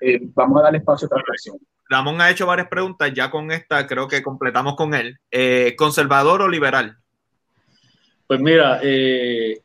[0.00, 1.58] eh, vamos a darle espacio a otra persona.
[1.88, 5.18] Ramón ha hecho varias preguntas, ya con esta creo que completamos con él.
[5.30, 6.98] Eh, ¿Conservador o liberal?
[8.26, 9.62] Pues mira, eh,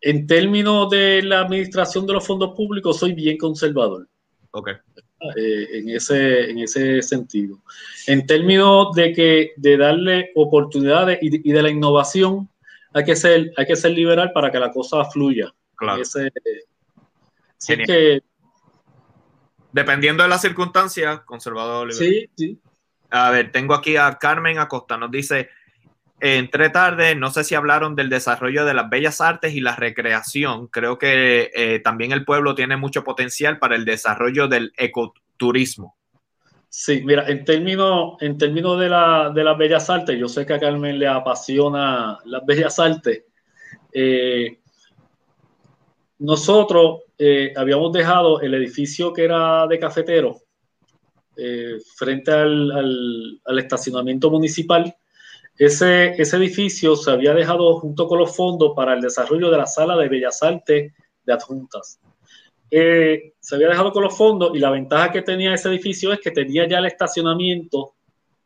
[0.00, 4.06] en términos de la administración de los fondos públicos, soy bien conservador.
[4.52, 4.70] Ok.
[5.36, 7.58] en, ese, en ese sentido.
[8.06, 12.48] En términos de que de darle oportunidades y de la innovación,
[12.92, 15.52] hay que ser, hay que ser liberal para que la cosa fluya.
[15.76, 16.02] Claro.
[17.86, 18.22] que,
[19.78, 22.12] Dependiendo de las circunstancias, conservador liberal.
[22.12, 22.58] Sí, sí.
[23.10, 25.50] A ver, tengo aquí a Carmen Acosta, nos dice,
[26.18, 30.66] entre tarde, no sé si hablaron del desarrollo de las bellas artes y la recreación.
[30.66, 35.96] Creo que eh, también el pueblo tiene mucho potencial para el desarrollo del ecoturismo.
[36.68, 40.54] Sí, mira, en términos, en términos de, la, de las bellas artes, yo sé que
[40.54, 43.22] a Carmen le apasiona las bellas artes.
[43.92, 44.58] Eh,
[46.18, 50.38] nosotros eh, habíamos dejado el edificio que era de cafetero
[51.36, 54.94] eh, frente al, al, estacionamiento municipal.
[55.56, 59.66] Ese, ese edificio se había dejado junto con los fondos para el desarrollo de la
[59.66, 60.92] sala de bellas artes
[61.24, 62.00] de adjuntas.
[62.70, 66.20] eh, se había dejado con los fondos y la ventaja que tenía ese edificio es
[66.20, 67.94] que tenía ya el estacionamiento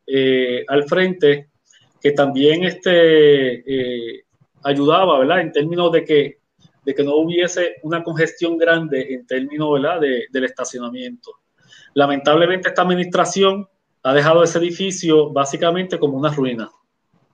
[0.07, 1.49] eh, al frente
[2.01, 4.25] que también este, eh,
[4.63, 5.41] ayudaba, ¿verdad?
[5.41, 6.39] En términos de que,
[6.85, 9.81] de que no hubiese una congestión grande en términos.
[9.99, 11.31] De, del estacionamiento.
[11.93, 13.67] Lamentablemente esta administración
[14.03, 16.69] ha dejado ese edificio básicamente como una ruina.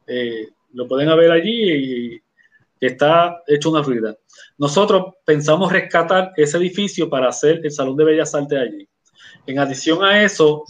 [0.06, 2.22] Eh, lo pueden ver allí y
[2.80, 4.16] está hecho una ruina.
[4.58, 8.88] Nosotros pensamos rescatar ese edificio para hacer el Salón de Bellas Artes allí.
[9.46, 10.64] En adición a eso,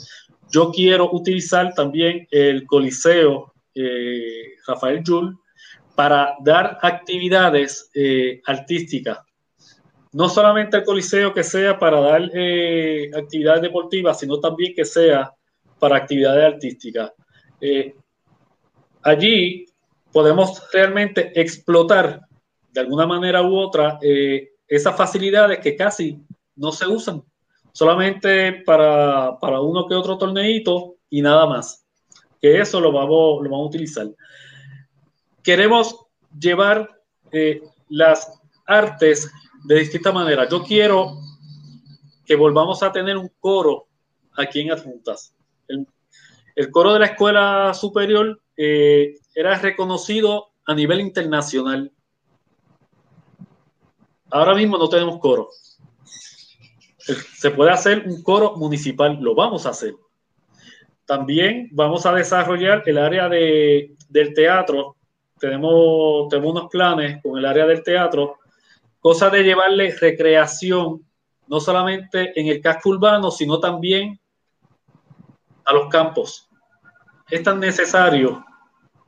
[0.51, 5.35] yo quiero utilizar también el Coliseo eh, Rafael Jules
[6.00, 9.20] para dar actividades eh, artísticas.
[10.14, 15.30] No solamente el Coliseo que sea para dar eh, actividades deportivas, sino también que sea
[15.78, 17.12] para actividades artísticas.
[19.04, 19.66] allí
[20.14, 22.22] podemos realmente explotar
[22.72, 24.00] de alguna manera u otra
[24.66, 26.18] esas facilidades que casi
[26.56, 27.22] no se usan,
[27.74, 31.86] solamente para, para uno que otro torneito y nada más
[32.40, 34.08] que eso lo vamos, lo vamos a utilizar.
[35.44, 35.95] Queremos
[36.38, 37.02] llevar
[37.32, 39.32] eh, las artes
[39.64, 40.48] de distinta manera.
[40.48, 41.18] Yo quiero
[42.26, 43.88] que volvamos a tener un coro
[44.36, 45.34] aquí en Adjuntas.
[45.68, 51.91] El, coro de la escuela superior eh, era reconocido a nivel internacional.
[54.30, 55.49] Ahora mismo no tenemos coro.
[56.99, 59.95] Se puede hacer un coro municipal, lo vamos a hacer.
[61.06, 64.95] También vamos a desarrollar el área de, del teatro.
[65.40, 68.38] Tenemos, tenemos unos planes con el área del teatro,
[68.99, 71.06] cosa de llevarle recreación,
[71.48, 74.20] no solamente en el casco urbano, sino también
[75.66, 76.49] a los campos.
[77.30, 78.44] Es tan necesario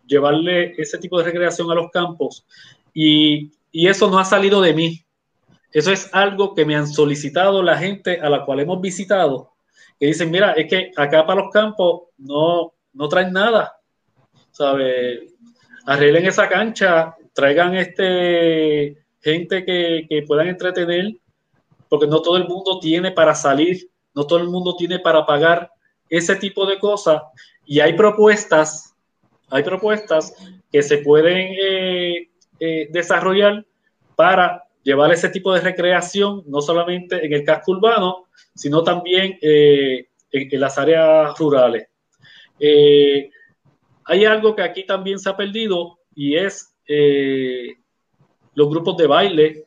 [0.06, 2.46] llevarle ese tipo de recreación a los campos
[2.94, 5.06] y, y eso no ha salido de mí.
[5.72, 9.52] Eso es algo que me han solicitado la gente a la cual hemos visitado
[10.02, 13.78] que dicen, mira, es que acá para los campos no, no traen nada,
[14.50, 15.32] ¿sabes?
[15.86, 21.16] Arreglen esa cancha, traigan este gente que, que puedan entretener,
[21.90, 25.72] porque no todo el mundo tiene para salir, no todo el mundo tiene para pagar
[26.10, 27.22] ese tipo de cosas
[27.66, 28.94] y hay propuestas,
[29.50, 30.34] hay propuestas
[30.72, 32.30] que se pueden eh,
[32.60, 33.66] eh, desarrollar
[34.16, 38.26] para llevar ese tipo de recreación, no solamente en el casco urbano,
[38.56, 41.88] sino también eh, en, las áreas rurales.
[44.12, 47.76] Hay algo que aquí también se ha perdido y es eh,
[48.54, 49.66] los grupos de baile.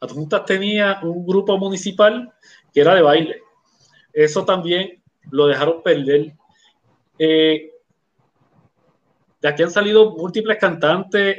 [0.00, 2.32] Adjuntas tenía un grupo municipal
[2.72, 3.42] que era de baile.
[4.12, 6.32] Eso también lo dejaron perder.
[7.18, 7.70] de
[9.42, 11.36] aquí han salido múltiples cantantes,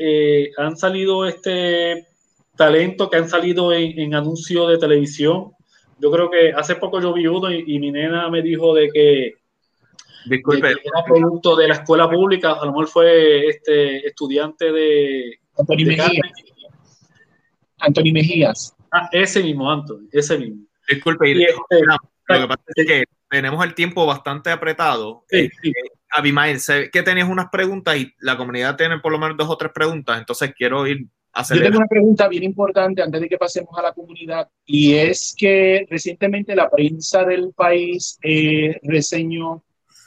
[0.57, 2.07] han salido este
[2.55, 5.57] talento que han salido en anuncios de televisión
[5.99, 9.33] yo creo que hace poco yo vi uno y, mi nena me dijo de que,
[10.29, 10.69] Disculpe.
[10.69, 16.31] era producto de la escuela pública, a lo mejor fue este estudiante de Anthony Mejías.
[17.79, 18.75] Anthony Mejías.
[18.91, 20.65] Ah, ese mismo, Anthony, ese mismo.
[20.87, 21.81] Disculpe, y, este,
[22.27, 25.23] lo que pasa es que tenemos el tiempo bastante apretado.
[25.29, 25.69] Sí, sí.
[25.69, 29.49] Eh, Abimael, sé que tenías unas preguntas y la comunidad tiene por lo menos dos
[29.49, 31.07] o tres preguntas, entonces quiero ir
[31.49, 35.35] yo tengo una pregunta bien importante antes de que pasemos a la comunidad y es
[35.37, 39.63] que recientemente la prensa del país eh, reseñó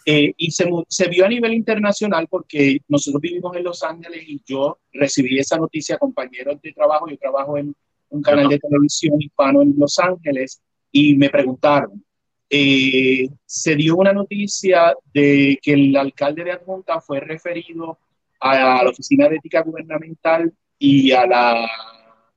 [0.07, 4.41] eh, y se, se, vio a nivel internacional porque nosotros vivimos en Los Ángeles y
[4.47, 7.75] yo recibí esa noticia, compañeros de trabajo, yo trabajo en
[8.09, 10.61] un canal de televisión hispano en Los Ángeles
[10.91, 12.03] y me preguntaron,
[12.49, 17.99] eh, se dio una noticia de que el alcalde de Adjunta fue referido
[18.41, 21.69] a la Oficina de Ética Gubernamental y a la,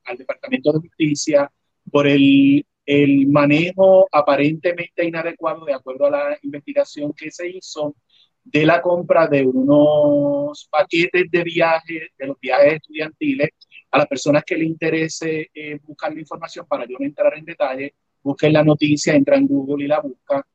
[0.04, 1.50] al Departamento de Justicia
[1.90, 7.96] por el, el manejo aparentemente inadecuado, de acuerdo a la investigación que se hizo,
[8.42, 13.50] de la compra de unos paquetes de viajes, de los viajes estudiantiles,
[13.90, 17.44] a las personas que le interese eh, buscar la información para yo no entrar en
[17.44, 20.46] detalle, busquen la noticia, entra en Google y la busca.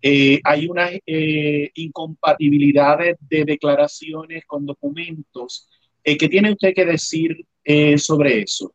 [0.00, 5.68] Eh, hay unas eh, incompatibilidades de declaraciones con documentos
[6.04, 8.74] eh, ¿Qué tiene usted que decir eh, sobre eso?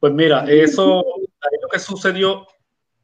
[0.00, 1.04] Pues mira, eso
[1.62, 2.46] lo que sucedió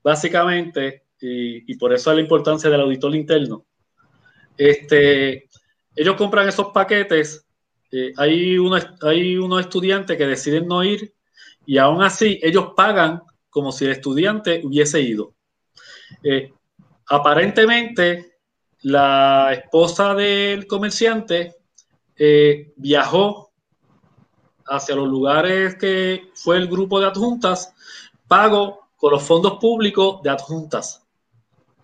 [0.03, 3.65] básicamente, y, por eso es la importancia del auditor interno.
[4.57, 5.49] Este,
[5.95, 7.47] ellos compran esos paquetes,
[7.93, 11.15] eh, hay, unos, hay unos estudiantes que deciden no ir
[11.67, 15.35] y aún así ellos pagan como si el estudiante hubiese ido.
[17.07, 18.33] aparentemente,
[18.83, 21.55] la esposa del comerciante
[22.17, 23.53] eh, viajó
[24.67, 27.75] hacia los lugares que fue el grupo de adjuntas,
[28.33, 31.07] pago con los fondos públicos de adjuntas.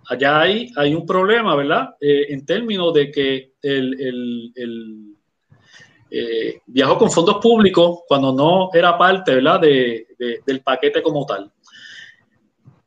[0.09, 1.95] Allá hay, hay un problema, ¿verdad?
[2.01, 5.15] Eh, en términos de que el,
[6.11, 9.61] eh, viajó con fondos públicos cuando no era parte, ¿verdad?
[9.61, 10.07] De,
[10.47, 11.53] del paquete como tal.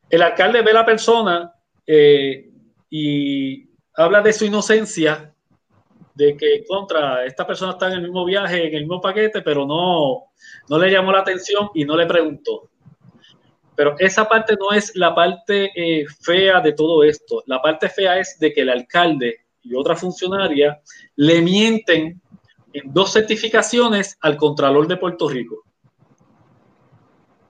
[0.09, 1.53] El alcalde ve a la persona
[1.85, 2.49] eh,
[2.89, 5.35] y habla de su inocencia,
[6.15, 9.67] de que contra esta persona está en el mismo viaje, en el mismo paquete, pero
[9.67, 10.31] no,
[10.67, 12.70] no le llamó la atención y no le preguntó.
[13.75, 17.43] Pero esa parte no es la parte eh, fea de todo esto.
[17.45, 20.81] La parte fea es de que el alcalde y otra funcionaria
[21.15, 22.21] le mienten
[22.73, 25.63] en dos certificaciones al Contralor de Puerto Rico.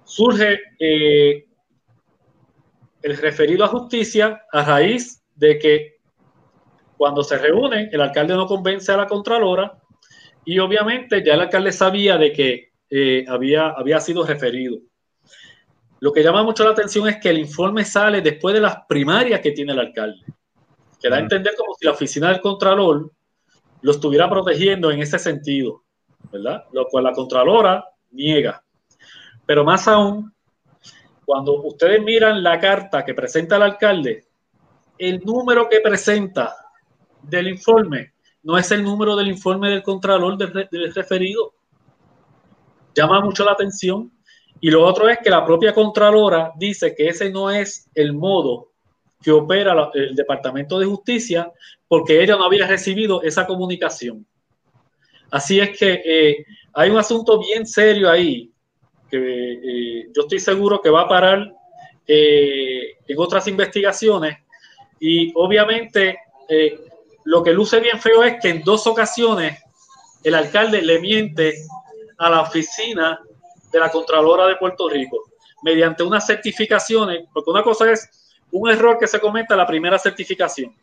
[0.03, 1.45] Surge eh,
[3.02, 6.02] el referido a justicia a raíz de que
[6.98, 9.81] cuando se reúnen, el alcalde no convence a la Contralora
[10.45, 14.77] y obviamente ya el alcalde sabía de que eh, había, había sido referido.
[16.01, 19.39] Lo que llama mucho la atención es que el informe sale después de las primarias
[19.39, 20.25] que tiene el alcalde,
[20.99, 23.11] que da a entender como si la oficina del Contralor
[23.81, 25.83] lo estuviera protegiendo en ese sentido,
[26.31, 26.65] ¿verdad?
[26.73, 28.63] Lo cual la Contralora niega.
[29.45, 30.33] Pero más aún,
[31.23, 34.25] cuando ustedes miran la carta que presenta el alcalde,
[34.97, 36.55] el número que presenta
[37.21, 38.13] del informe
[38.43, 41.53] no es el número del informe del Contralor del, referido.
[42.95, 44.11] Llama mucho la atención.
[44.61, 48.69] Y lo otro es que la propia Contralora dice que ese no es el modo
[49.21, 51.51] que opera el Departamento de Justicia
[51.88, 54.25] porque ella no había recibido esa comunicación.
[55.31, 58.51] Así es que eh, hay un asunto bien serio ahí
[59.09, 61.53] que eh, yo estoy seguro que va a parar
[62.07, 64.38] eh, en otras investigaciones
[64.99, 66.17] y obviamente
[67.23, 69.57] lo que luce bien feo es que en dos ocasiones
[70.23, 71.55] el alcalde le miente
[72.17, 73.21] a la oficina
[73.72, 75.31] de la Contralora de Puerto Rico
[75.64, 78.10] mediante unas certificaciones, porque una cosa es
[78.52, 80.76] un error que se cometa la primera certificación.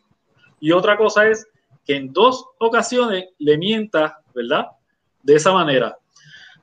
[0.59, 1.47] Y otra cosa es
[1.85, 4.67] que en dos ocasiones le mienta, ¿verdad?
[5.21, 5.97] De esa manera.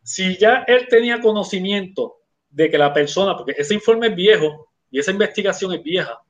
[0.03, 2.17] Si ya él tenía conocimiento
[2.51, 6.21] de que la persona, porque ese informe es viejo y esa investigación es vieja,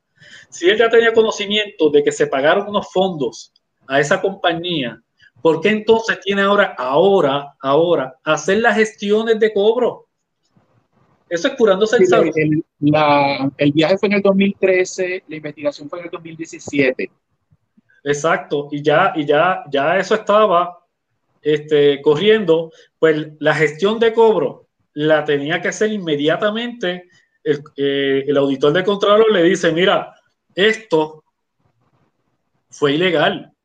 [0.48, 3.52] si él ya tenía conocimiento de que se pagaron unos fondos
[3.86, 5.01] a esa compañía,
[5.47, 10.09] ¿por qué entonces tiene ahora, ahora, ahora, hacer las gestiones de cobro?
[11.28, 12.64] Eso es curándose el, el,
[13.56, 17.12] el viaje fue en el 2013, la investigación fue en el 2017.
[18.02, 20.85] Exacto, y ya, y ya, ya eso estaba
[21.40, 27.09] este, corriendo, pues la gestión de cobro la tenía que hacer inmediatamente.
[27.44, 30.12] El, eh, el auditor de Contralor le dice, mira,
[30.56, 31.23] esto
[32.68, 33.55] fue ilegal.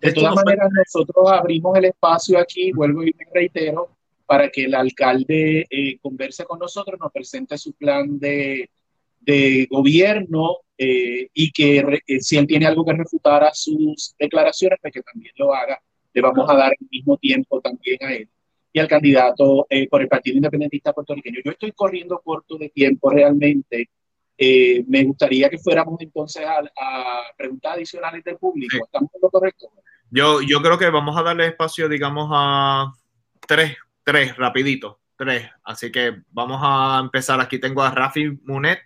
[0.00, 3.90] De todas maneras, nosotros abrimos el espacio aquí, vuelvo y me reitero,
[4.30, 8.70] para que el alcalde eh, converse con nosotros, nos presente su plan de,
[9.18, 14.78] de gobierno eh, y que eh, si él tiene algo que refutar a sus declaraciones,
[14.80, 15.82] pues que también lo haga.
[16.14, 18.28] Le vamos a dar el mismo tiempo también a él
[18.72, 21.40] y al candidato por el Partido Independentista Puertorriqueño.
[21.44, 23.90] Yo estoy corriendo corto de tiempo realmente.
[24.38, 26.62] me gustaría que fuéramos entonces a,
[27.36, 28.76] preguntas adicionales del público.
[28.84, 29.72] ¿Estamos en lo correcto?
[30.10, 32.92] Yo, yo creo que vamos a darle espacio, digamos, a
[33.46, 35.48] tres Tres, rapidito, tres.
[35.62, 37.40] Así que vamos a empezar.
[37.40, 38.80] Aquí tengo a Rafi Munet,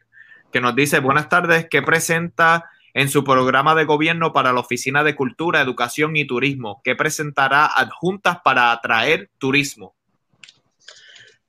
[0.53, 5.03] que nos dice, buenas tardes, ¿qué presenta en su programa de gobierno para la Oficina
[5.05, 6.81] de Cultura, Educación y Turismo?
[6.85, 9.95] ¿Qué presentará adjuntas para atraer turismo?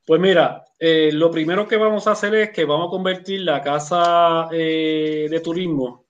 [0.06, 3.62] Pues mira, eh, lo primero que vamos a hacer es que vamos a convertir la
[3.62, 6.05] casa eh, de turismo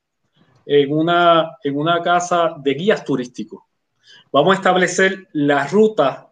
[0.66, 3.64] en una, en una casa de guías turísticos.
[4.32, 6.30] Vamos a establecer la ruta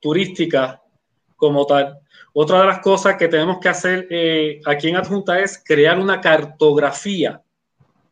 [0.00, 0.82] turística
[1.36, 2.00] como tal.
[2.32, 6.20] Otra de las cosas que tenemos que hacer eh, aquí en Adjunta es crear una
[6.20, 7.42] cartografía,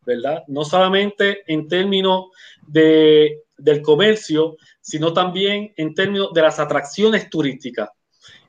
[0.05, 0.43] ¿verdad?
[0.47, 2.27] No solamente en términos
[2.65, 7.89] de, del comercio, sino también en términos de las atracciones turísticas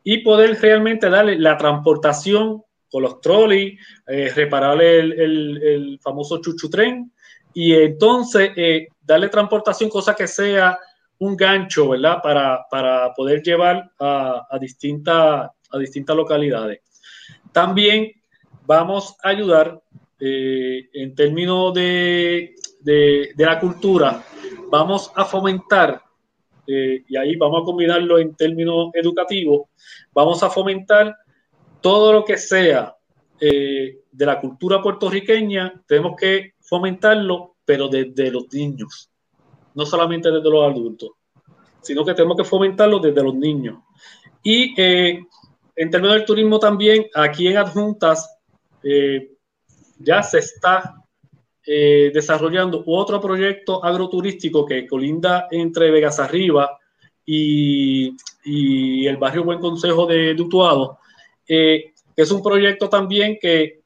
[0.05, 5.13] y poder realmente darle la transportación con los trolleys, eh, reparar el,
[5.63, 7.13] el, famoso chuchu tren
[7.53, 10.79] y entonces eh, darle transportación, cosa que sea
[11.19, 12.21] un gancho, ¿verdad?
[12.23, 16.81] Para, para poder llevar a, a, distintas, a distintas localidades.
[17.53, 18.13] También
[18.65, 19.81] vamos a ayudar
[20.21, 24.23] eh, en términos de, de, la cultura,
[24.71, 26.03] vamos a fomentar,
[26.67, 29.69] y ahí vamos a combinarlo en términos educativos,
[30.13, 31.17] vamos a fomentar
[31.81, 32.97] todo lo que sea
[33.41, 39.11] eh, de la cultura puertorriqueña, tenemos que fomentarlo, pero desde los niños
[39.75, 41.11] no solamente desde los adultos,
[41.81, 43.79] sino que tenemos que fomentarlo desde los niños.
[44.43, 45.21] Y eh,
[45.77, 48.29] en términos del turismo también, aquí en Adjuntas
[48.83, 49.37] eh,
[49.99, 50.95] ya se está
[51.65, 56.79] desarrollando otro proyecto agroturístico que colinda entre Vegas Arriba
[57.27, 60.98] y, y el barrio Buen Consejo de, de Utuado.
[61.49, 63.81] Eh, es un proyecto también que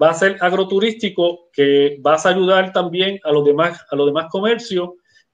[0.00, 4.26] va a ser agroturístico, que vas a ayudar también a los demás, a los demás
[4.30, 4.90] comercios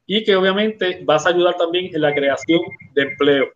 [0.07, 2.61] y que obviamente vas a ayudar también en la creación
[2.95, 3.47] de empleo.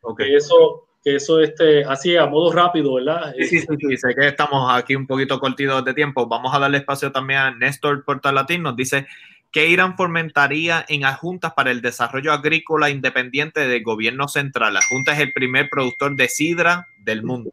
[0.00, 0.34] Okay.
[0.34, 3.34] Eso, que eso este, así a modo rápido, ¿verdad?
[3.38, 6.26] Sí, sí, sí, sé que estamos aquí un poquito cortitos de tiempo.
[6.26, 8.62] Vamos a darle espacio también a Néstor Portalatín.
[8.62, 9.06] Nos dice,
[9.54, 14.76] ¿qué Irán fomentaría en adjuntas para el desarrollo agrícola independiente del gobierno central?
[14.76, 17.52] Adjunta es el primer productor de sidra del mundo.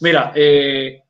[0.00, 1.02] Mira, eh,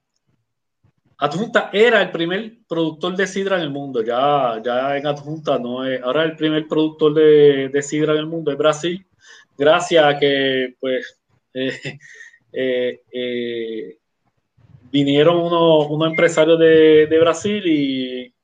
[1.19, 4.03] Adjunta era el primer productor de sidra en el mundo.
[4.03, 6.01] Ya, ya en Adjunta no es.
[6.03, 9.05] Ahora el primer productor de, sidra en el mundo es Brasil.
[9.59, 11.19] Gracias a que, pues,
[11.55, 11.99] eh,
[12.53, 13.99] eh, eh,
[14.93, 18.36] vinieron unos, unos empresarios de, de, Brasil y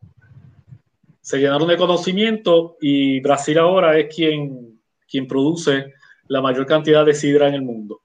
[1.23, 2.77] se llenaron de conocimiento.
[2.81, 4.79] Y Brasil ahora es quien,
[5.09, 5.95] quien produce
[6.29, 8.03] la mayor cantidad de sidra en el mundo.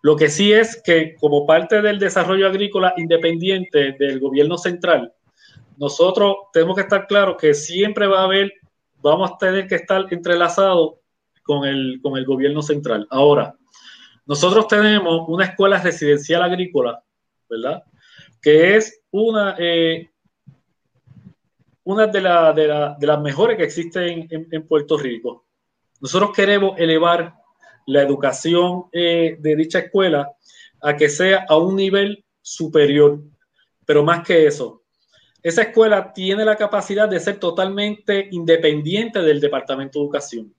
[0.00, 5.12] Lo que sí es que como parte del desarrollo agrícola independiente del gobierno central,
[5.76, 8.52] nosotros tenemos que estar claros que siempre va a haber,
[9.00, 10.94] vamos a tener que estar entrelazados
[11.44, 13.06] con el, con el gobierno central.
[13.10, 13.54] Ahora,
[14.26, 17.02] nosotros tenemos una escuela residencial agrícola,
[17.48, 17.82] ¿verdad?
[18.40, 20.10] Que es una, eh,
[21.84, 25.46] una de, la, de, la, de, las mejores que existen en, en Puerto Rico.
[26.00, 27.34] Nosotros queremos elevar
[27.86, 30.32] la educación eh, de dicha escuela
[30.80, 33.20] a que sea a un nivel superior.
[33.84, 34.82] Pero más que eso,
[35.42, 40.54] esa escuela tiene la capacidad de ser totalmente independiente del Departamento de Educación.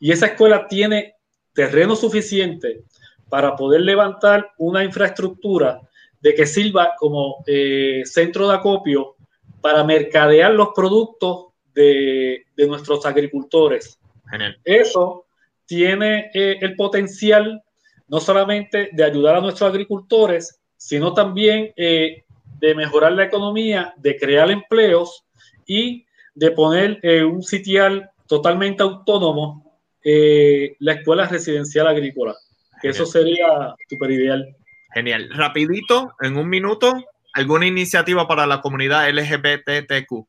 [0.00, 1.16] Y esa escuela tiene
[1.52, 2.84] terreno suficiente
[3.28, 5.80] para poder levantar una infraestructura
[6.20, 9.16] de que sirva como eh, centro de acopio
[9.62, 13.98] para mercadear los productos de, de nuestros agricultores.
[14.30, 14.58] Genial.
[14.64, 15.26] Eso
[15.66, 17.62] tiene eh, el potencial
[18.08, 22.24] no solamente de ayudar a nuestros agricultores, sino también eh,
[22.58, 25.24] de mejorar la economía, de crear empleos
[25.66, 32.34] y de poner eh, un sitial totalmente autónomo eh, la escuela residencial agrícola.
[32.82, 34.56] Eso sería súper ideal.
[34.92, 35.30] Genial.
[35.30, 36.92] Rapidito, en un minuto,
[37.32, 40.26] ¿alguna iniciativa para la comunidad LGBTQ?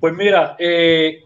[0.00, 1.24] Pues mira, eh,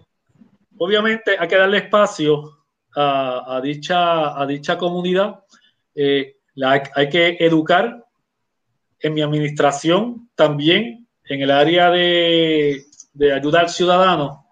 [0.78, 5.40] obviamente hay que darle espacio a, dicha, a dicha comunidad.
[5.94, 8.04] Eh, la, hay que educar
[8.98, 14.46] en mi administración también, en el área de, de ayuda al ciudadano,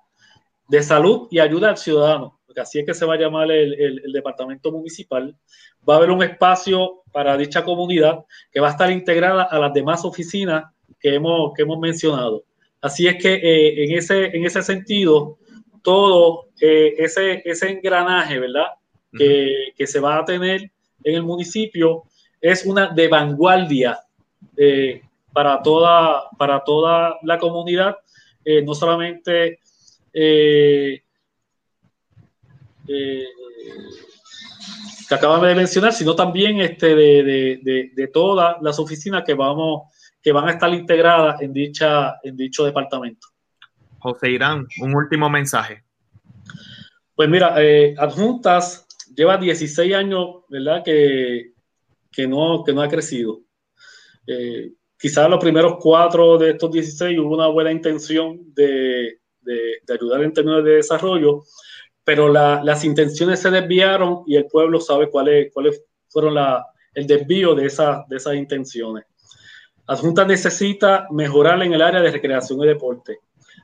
[0.69, 3.75] de salud y ayuda al ciudadano, porque así es que se va a llamar el,
[3.75, 5.37] el, el departamento municipal.
[5.87, 9.75] Va a haber un espacio para dicha comunidad que va a estar integrada a las
[9.75, 10.65] demás oficinas
[10.99, 12.45] que hemos, que hemos mencionado.
[12.81, 15.37] Así es que eh, en, ese, en ese sentido,
[15.83, 18.69] todo eh, ese, ese engranaje, ¿verdad?
[19.13, 20.71] Que, que, se va a tener
[21.05, 22.05] en el municipio
[22.41, 24.01] es una de vanguardia
[24.57, 25.03] eh,
[25.35, 27.97] para, toda, para toda la comunidad,
[28.65, 29.59] no solamente
[30.15, 31.03] eh,
[32.89, 33.25] eh,
[35.09, 39.35] que acaban de mencionar, sino también este, de, de, de, de, todas las oficinas que,
[39.35, 39.89] vamos,
[40.23, 43.27] que van a estar integradas en, dicha, en dicho departamento.
[43.99, 45.85] José Irán, un último mensaje.
[47.15, 50.83] Pues mira, eh, Adjuntas lleva 16 años, ¿verdad?
[50.85, 51.53] Que,
[52.13, 53.41] que, no, que no ha crecido.
[54.27, 59.95] Eh, quizás los primeros cuatro de estos 16 hubo una buena intención de, de, de
[59.95, 61.43] ayudar en términos de desarrollo,
[62.09, 65.53] pero la, las intenciones se desviaron y el pueblo sabe cuáles
[66.09, 66.39] fueron
[66.95, 69.05] el desvío de, de esas intenciones.
[69.87, 73.19] Adjuntas necesita mejorar en el área de recreación y deporte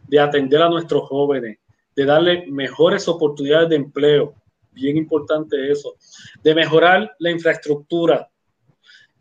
[0.07, 1.57] de atender a nuestros jóvenes,
[1.97, 4.35] de darle mejores oportunidades de empleo,
[4.73, 5.95] bien importante eso,
[6.43, 8.29] de mejorar la infraestructura,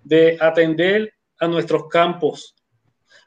[0.03, 2.53] de atender a nuestros campos,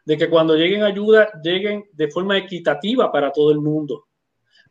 [0.05, 4.05] de que cuando lleguen ayuda lleguen de forma equitativa para todo el mundo,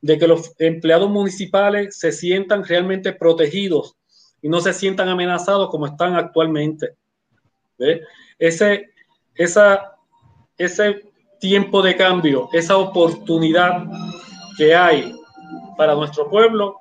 [0.05, 3.95] de que los empleados municipales se sientan realmente protegidos
[4.39, 6.89] y no se sientan amenazados como están actualmente.
[7.79, 8.01] ¿Ve?
[8.37, 8.91] Ese,
[9.33, 9.95] esa,
[10.59, 11.01] ese
[11.39, 13.83] tiempo de cambio, esa oportunidad
[14.55, 15.11] que hay
[15.75, 16.75] para nuestro pueblo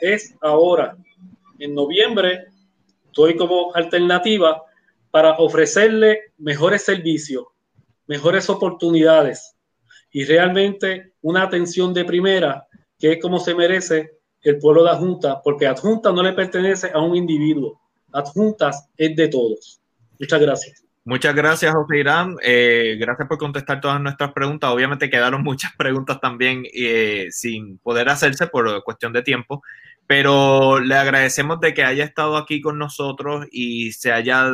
[0.00, 0.96] es ahora.
[1.60, 2.46] En noviembre
[3.06, 4.60] estoy como alternativa
[5.12, 7.44] para ofrecerle mejores servicios,
[8.08, 9.53] mejores oportunidades
[10.14, 12.66] y realmente una atención de primera
[12.98, 14.12] que es como se merece
[14.42, 17.80] el pueblo de Adjunta, porque Adjunta no le pertenece a un individuo,
[18.12, 19.80] Adjuntas es de todos.
[20.20, 20.84] Muchas gracias.
[21.04, 22.36] Muchas gracias, José Irán.
[22.42, 24.70] Eh, gracias por contestar todas nuestras preguntas.
[24.70, 29.62] Obviamente quedaron muchas preguntas también eh, sin poder hacerse por cuestión de tiempo,
[30.06, 34.46] pero le agradecemos de que haya estado aquí con nosotros y se haya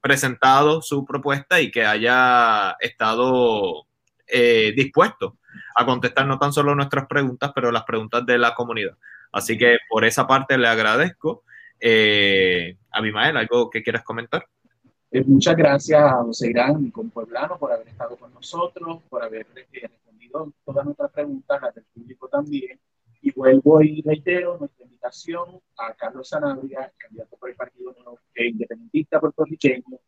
[0.00, 3.86] presentado su propuesta y que haya estado
[4.32, 4.74] eh,
[5.76, 8.96] a contestar no tan solo nuestras preguntas, pero las preguntas de la comunidad.
[9.32, 11.44] Así que por esa parte le agradezco.
[11.78, 14.46] Eh, Abimael, ¿algo que quieras comentar?
[15.10, 19.22] Eh, muchas gracias a José Irán y con Pueblano por haber estado con nosotros, por
[19.22, 22.78] haber respondido todas nuestras preguntas, las del público también.
[23.20, 27.94] Y vuelvo y reitero nuestra invitación a Carlos Sanabria, candidato por el Partido
[28.34, 29.98] Independentista puertorriqueño,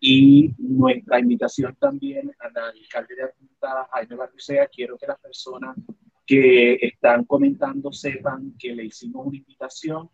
[0.00, 4.66] y nuestra invitación también al alcalde de Apunta, Jaime Barrusea.
[4.68, 5.76] Quiero que las personas
[6.26, 10.08] que están comentando sepan que le hicimos una invitación.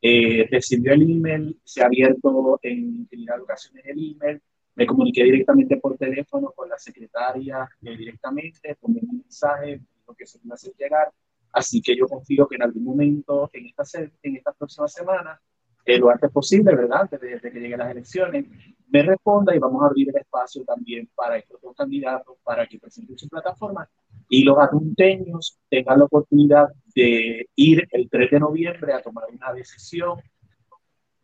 [0.00, 4.42] Eh, recibió el email, se ha abierto en infinidad de ocasiones el email.
[4.74, 10.26] Me comuniqué directamente por teléfono con la secretaria eh, directamente, tomé un mensaje, lo que
[10.26, 11.12] se me hace llegar
[11.52, 15.38] Así que yo confío que en algún momento, en estas en esta próximas semanas,
[15.84, 17.02] eh, lo antes posible, ¿verdad?
[17.02, 18.46] Antes de, que lleguen las elecciones,
[18.88, 22.78] me responda y vamos a abrir el espacio también para estos dos candidatos para que
[22.78, 23.88] presenten su plataforma
[24.28, 29.52] y los adulteños tengan la oportunidad de ir el 3 de noviembre a tomar una
[29.52, 30.20] decisión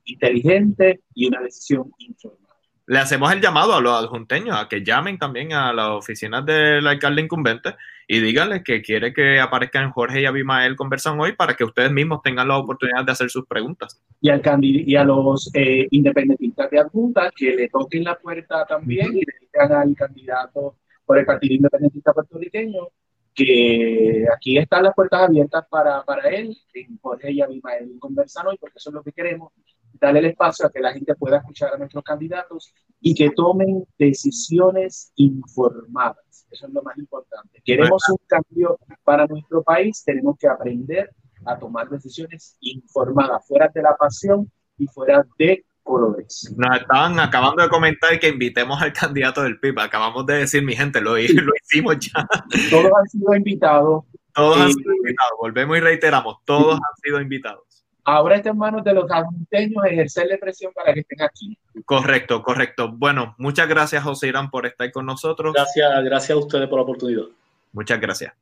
[0.05, 2.48] inteligente y una decisión informada
[2.89, 6.87] le hacemos el llamado a los adjunteños a que llamen también a las oficinas del
[6.87, 7.75] alcalde incumbente
[8.07, 12.23] y díganle que quiere que aparezcan Jorge y Abimael conversan hoy para que ustedes mismos
[12.23, 14.01] tengan la oportunidad de hacer sus preguntas.
[14.23, 19.09] Y, al y a los eh, independentistas de adjunta que le toquen la puerta también
[19.09, 22.89] y le digan al candidato por el Partido Independentista Puertorriqueño
[23.35, 26.57] que aquí están las puertas abiertas para, para él,
[27.03, 29.53] Jorge y Abimael conversan hoy, porque eso es lo que queremos,
[30.01, 33.85] darle el espacio a que la gente pueda escuchar a nuestros candidatos y que tomen
[33.99, 36.47] decisiones informadas.
[36.51, 37.61] Eso es lo más importante.
[37.65, 41.11] Queremos un cambio para nuestro país, tenemos que aprender
[41.45, 46.55] a tomar decisiones informadas, fuera de la pasión y fuera de colores.
[46.57, 49.81] Nos estaban acabando de comentar que invitemos al candidato del PIB.
[49.81, 52.27] Acabamos de decir, mi gente, lo, lo hicimos ya.
[52.71, 54.05] Todos han sido invitados.
[54.35, 55.33] Todos han eh, sido invitados.
[55.41, 57.68] Volvemos y reiteramos, todos han sido invitados.
[58.11, 61.59] Ahora está en manos de los adulteños ejercerle presión para que estén aquí.
[61.85, 62.91] Correcto, correcto.
[62.91, 65.53] Bueno, muchas gracias, José Irán, por estar con nosotros.
[65.53, 67.25] Gracias, gracias a ustedes por la oportunidad.
[67.71, 68.33] Muchas gracias.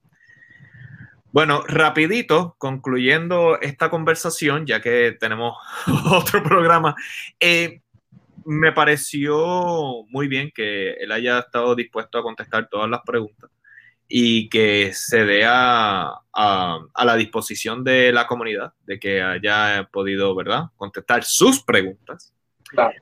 [1.33, 5.57] Bueno, rapidito, concluyendo esta conversación, ya que tenemos
[6.13, 6.95] otro programa,
[7.41, 7.81] eh,
[8.45, 13.51] me pareció muy bien que él haya estado dispuesto a contestar todas las preguntas
[14.09, 20.65] y que se dé a, la disposición de la comunidad, de que haya podido, ¿verdad?,
[20.77, 22.33] contestar sus preguntas.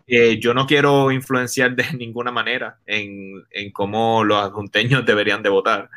[0.07, 5.49] Eh, yo no quiero influenciar de ninguna manera en, en, cómo los adjunteños deberían de
[5.49, 5.91] votar,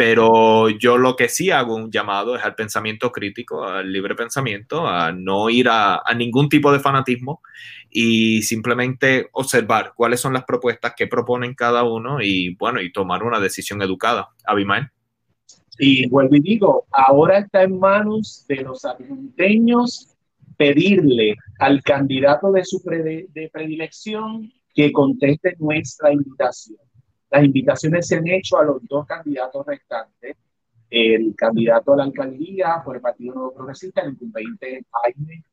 [0.00, 4.88] pero yo lo que sí hago un llamado es al pensamiento crítico, al libre pensamiento,
[4.88, 7.42] a no ir a, ningún tipo de fanatismo
[7.90, 13.24] y simplemente observar cuáles son las propuestas que proponen cada uno y bueno, y tomar
[13.24, 14.30] una decisión educada.
[14.46, 14.88] Abimael.
[15.78, 20.16] Y vuelvo y digo, ahora está en manos de los argenteños
[20.56, 26.78] pedirle al candidato de su de predilección que conteste nuestra invitación.
[27.30, 30.36] Las invitaciones se han hecho a los dos candidatos restantes.
[30.90, 35.44] El candidato a la alcaldía por el Partido Nuevo Progresista, el incumbente Jaime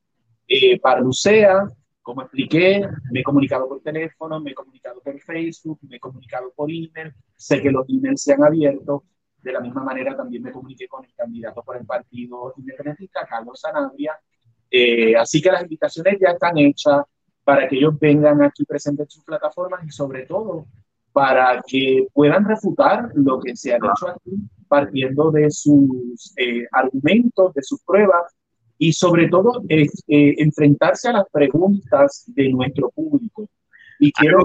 [0.47, 1.67] eh, Parlucea.
[2.01, 6.51] Como expliqué, me he comunicado por teléfono, me he comunicado por Facebook, me he comunicado
[6.55, 7.13] por email.
[7.35, 9.03] Sé que los emails se han abierto.
[9.43, 13.59] De la misma manera, también me comuniqué con el candidato por el Partido Independentista, Carlos
[13.59, 14.17] Sanabria.
[14.71, 17.03] Eh, así que las invitaciones ya están hechas
[17.43, 20.65] para que ellos vengan aquí, presenten sus plataformas y sobre todo
[21.17, 24.37] para que puedan refutar lo que se ha hecho aquí,
[24.67, 28.35] partiendo de sus eh, argumentos, de sus pruebas
[28.77, 33.49] y sobre todo eh, enfrentarse a las preguntas de nuestro público.
[33.97, 34.43] Y quiero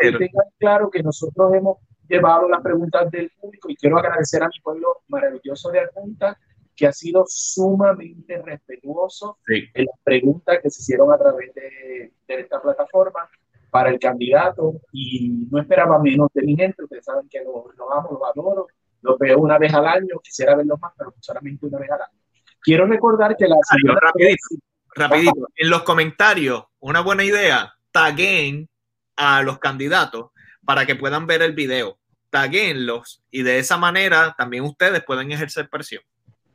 [0.00, 1.76] que tengan claro que nosotros hemos
[2.08, 6.38] llevado las preguntas del público y quiero agradecer a mi pueblo maravilloso de Arjunta
[6.74, 12.40] que ha sido sumamente respetuoso en las preguntas que se hicieron a través de, de
[12.40, 13.28] esta plataforma
[13.70, 16.82] para el candidato y no esperaba menos de mi gente.
[16.82, 18.66] Ustedes saben que los lo amo, los adoro,
[19.02, 22.18] los veo una vez al año, quisiera verlos más, pero solamente una vez al año.
[22.60, 23.56] Quiero recordar que la
[24.00, 25.48] rapidito, rapidito.
[25.56, 28.68] En los comentarios, una buena idea, taguen
[29.16, 30.30] a los candidatos
[30.64, 31.98] para que puedan ver el video.
[32.30, 36.02] Taguenlos y de esa manera también ustedes pueden ejercer presión.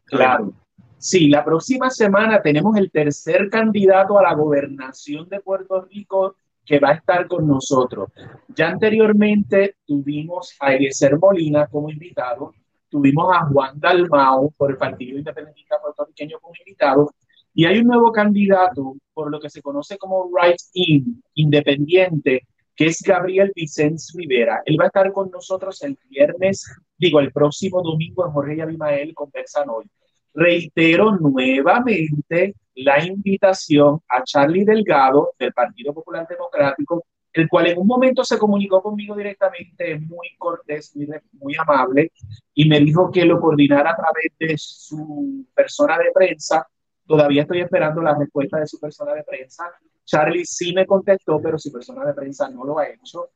[0.05, 0.53] Claro.
[0.99, 6.79] Sí, la próxima semana tenemos el tercer candidato a la gobernación de Puerto Rico que
[6.79, 8.09] va a estar con nosotros.
[8.49, 12.53] Ya anteriormente tuvimos a Eliezer Molina como invitado,
[12.89, 17.11] tuvimos a Juan Dalmao por el Partido Independentista Puertorriqueño como invitado,
[17.55, 22.87] y hay un nuevo candidato por lo que se conoce como Right In, independiente, que
[22.87, 24.61] es Gabriel Vicens Rivera.
[24.65, 26.65] Él va a estar con nosotros el viernes,
[26.97, 29.85] digo, el próximo domingo en Jorge Abimael Conversan Hoy.
[30.33, 37.87] Reitero nuevamente la invitación a Charlie Delgado del Partido Popular Democrático, el cual en un
[37.87, 40.95] momento se comunicó conmigo directamente, muy cortés,
[41.33, 42.11] muy, amable,
[42.53, 46.67] y me dijo que lo coordinara a través de su persona de prensa.
[47.05, 49.63] Todavía estoy esperando la respuesta de su persona de prensa.
[50.05, 53.29] Charlie sí me contestó, pero su persona de prensa no lo ha hecho.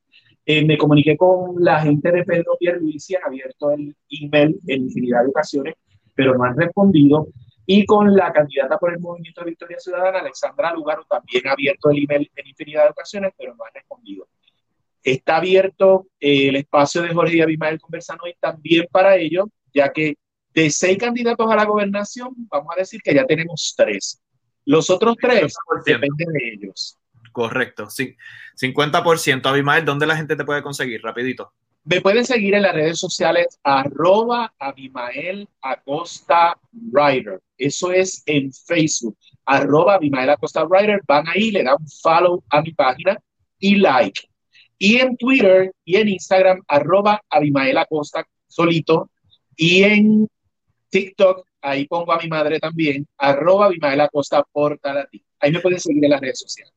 [0.45, 5.23] Eh, me comuniqué con la gente de Pedro Pierluisi, han abierto el email en infinidad
[5.23, 5.75] de ocasiones
[6.17, 7.27] pero no han respondido.
[7.69, 11.89] Y con la candidata por el Movimiento de Victoria Ciudadana, Alexandra Lugaro, también ha abierto
[11.89, 14.29] el email en infinidad de ocasiones, pero no han respondido.
[15.03, 19.91] Está abierto eh, el espacio de Jorge y Abimael conversando hoy también para ello, ya
[19.91, 20.15] que
[20.53, 24.21] de seis candidatos a la gobernación, vamos a decir que ya tenemos tres.
[24.63, 25.53] Los otros tres
[25.85, 26.97] dependen de ellos.
[27.33, 28.15] Correcto, sí.
[28.59, 29.45] 50%.
[29.45, 31.01] Abimael, ¿dónde la gente te puede conseguir?
[31.03, 31.53] Rapidito.
[31.89, 37.39] Me pueden seguir en las redes sociales arroba Abimael Acosta Writer.
[37.57, 39.17] Eso es en Facebook.
[39.45, 40.99] Arroba Abimael Acosta Writer.
[41.07, 43.17] Van ahí, le dan follow a mi página
[43.57, 44.19] y like.
[44.77, 49.09] Y en Twitter y en Instagram, arroba Abimael Acosta solito.
[49.55, 50.27] Y en
[50.89, 54.45] TikTok, ahí pongo a mi madre también, arroba Abimael Acosta
[55.09, 55.23] ti.
[55.39, 56.73] Ahí me pueden seguir en las redes sociales.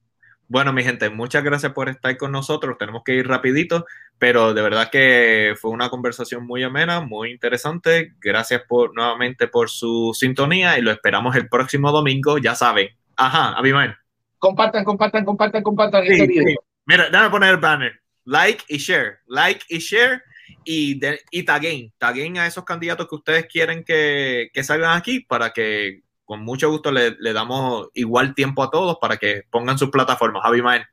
[0.50, 2.76] Bueno, mi gente, muchas gracias por estar con nosotros.
[2.76, 3.86] Tenemos que ir rapidito,
[4.18, 8.14] pero de verdad que fue una conversación muy amena, muy interesante.
[8.20, 12.88] Gracias por nuevamente por su sintonía y lo esperamos el próximo domingo, ya saben.
[13.14, 13.94] Ajá, Abimael.
[14.40, 16.60] Compartan, compartan, compartan, compartan este video.
[16.84, 18.00] Mira, déjame poner el banner.
[18.24, 20.20] Like y share, like y share
[20.64, 25.20] y, de, y taguen, taguen a esos candidatos que ustedes quieren que, que salgan aquí
[25.20, 29.90] para que con mucho gusto le, damos igual tiempo a todos para que pongan sus
[29.90, 30.44] plataformas.
[30.44, 30.84] Abimael.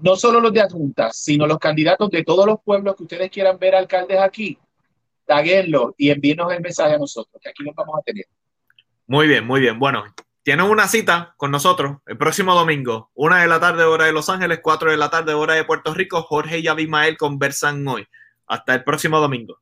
[0.00, 3.58] No solo los de adjuntas, sino los candidatos de todos los pueblos que ustedes quieran
[3.58, 4.58] ver alcaldes aquí,
[5.24, 8.26] taguenlo y envíenos el mensaje a nosotros, que aquí los vamos a tener.
[9.06, 9.78] Muy bien, muy bien.
[9.78, 10.04] Bueno,
[10.42, 14.28] tienen una cita con nosotros el próximo domingo, una de la tarde hora de Los
[14.28, 16.20] Ángeles, cuatro de la tarde hora de Puerto Rico.
[16.20, 18.06] Jorge y Abimael conversan hoy.
[18.46, 19.61] Hasta el próximo domingo.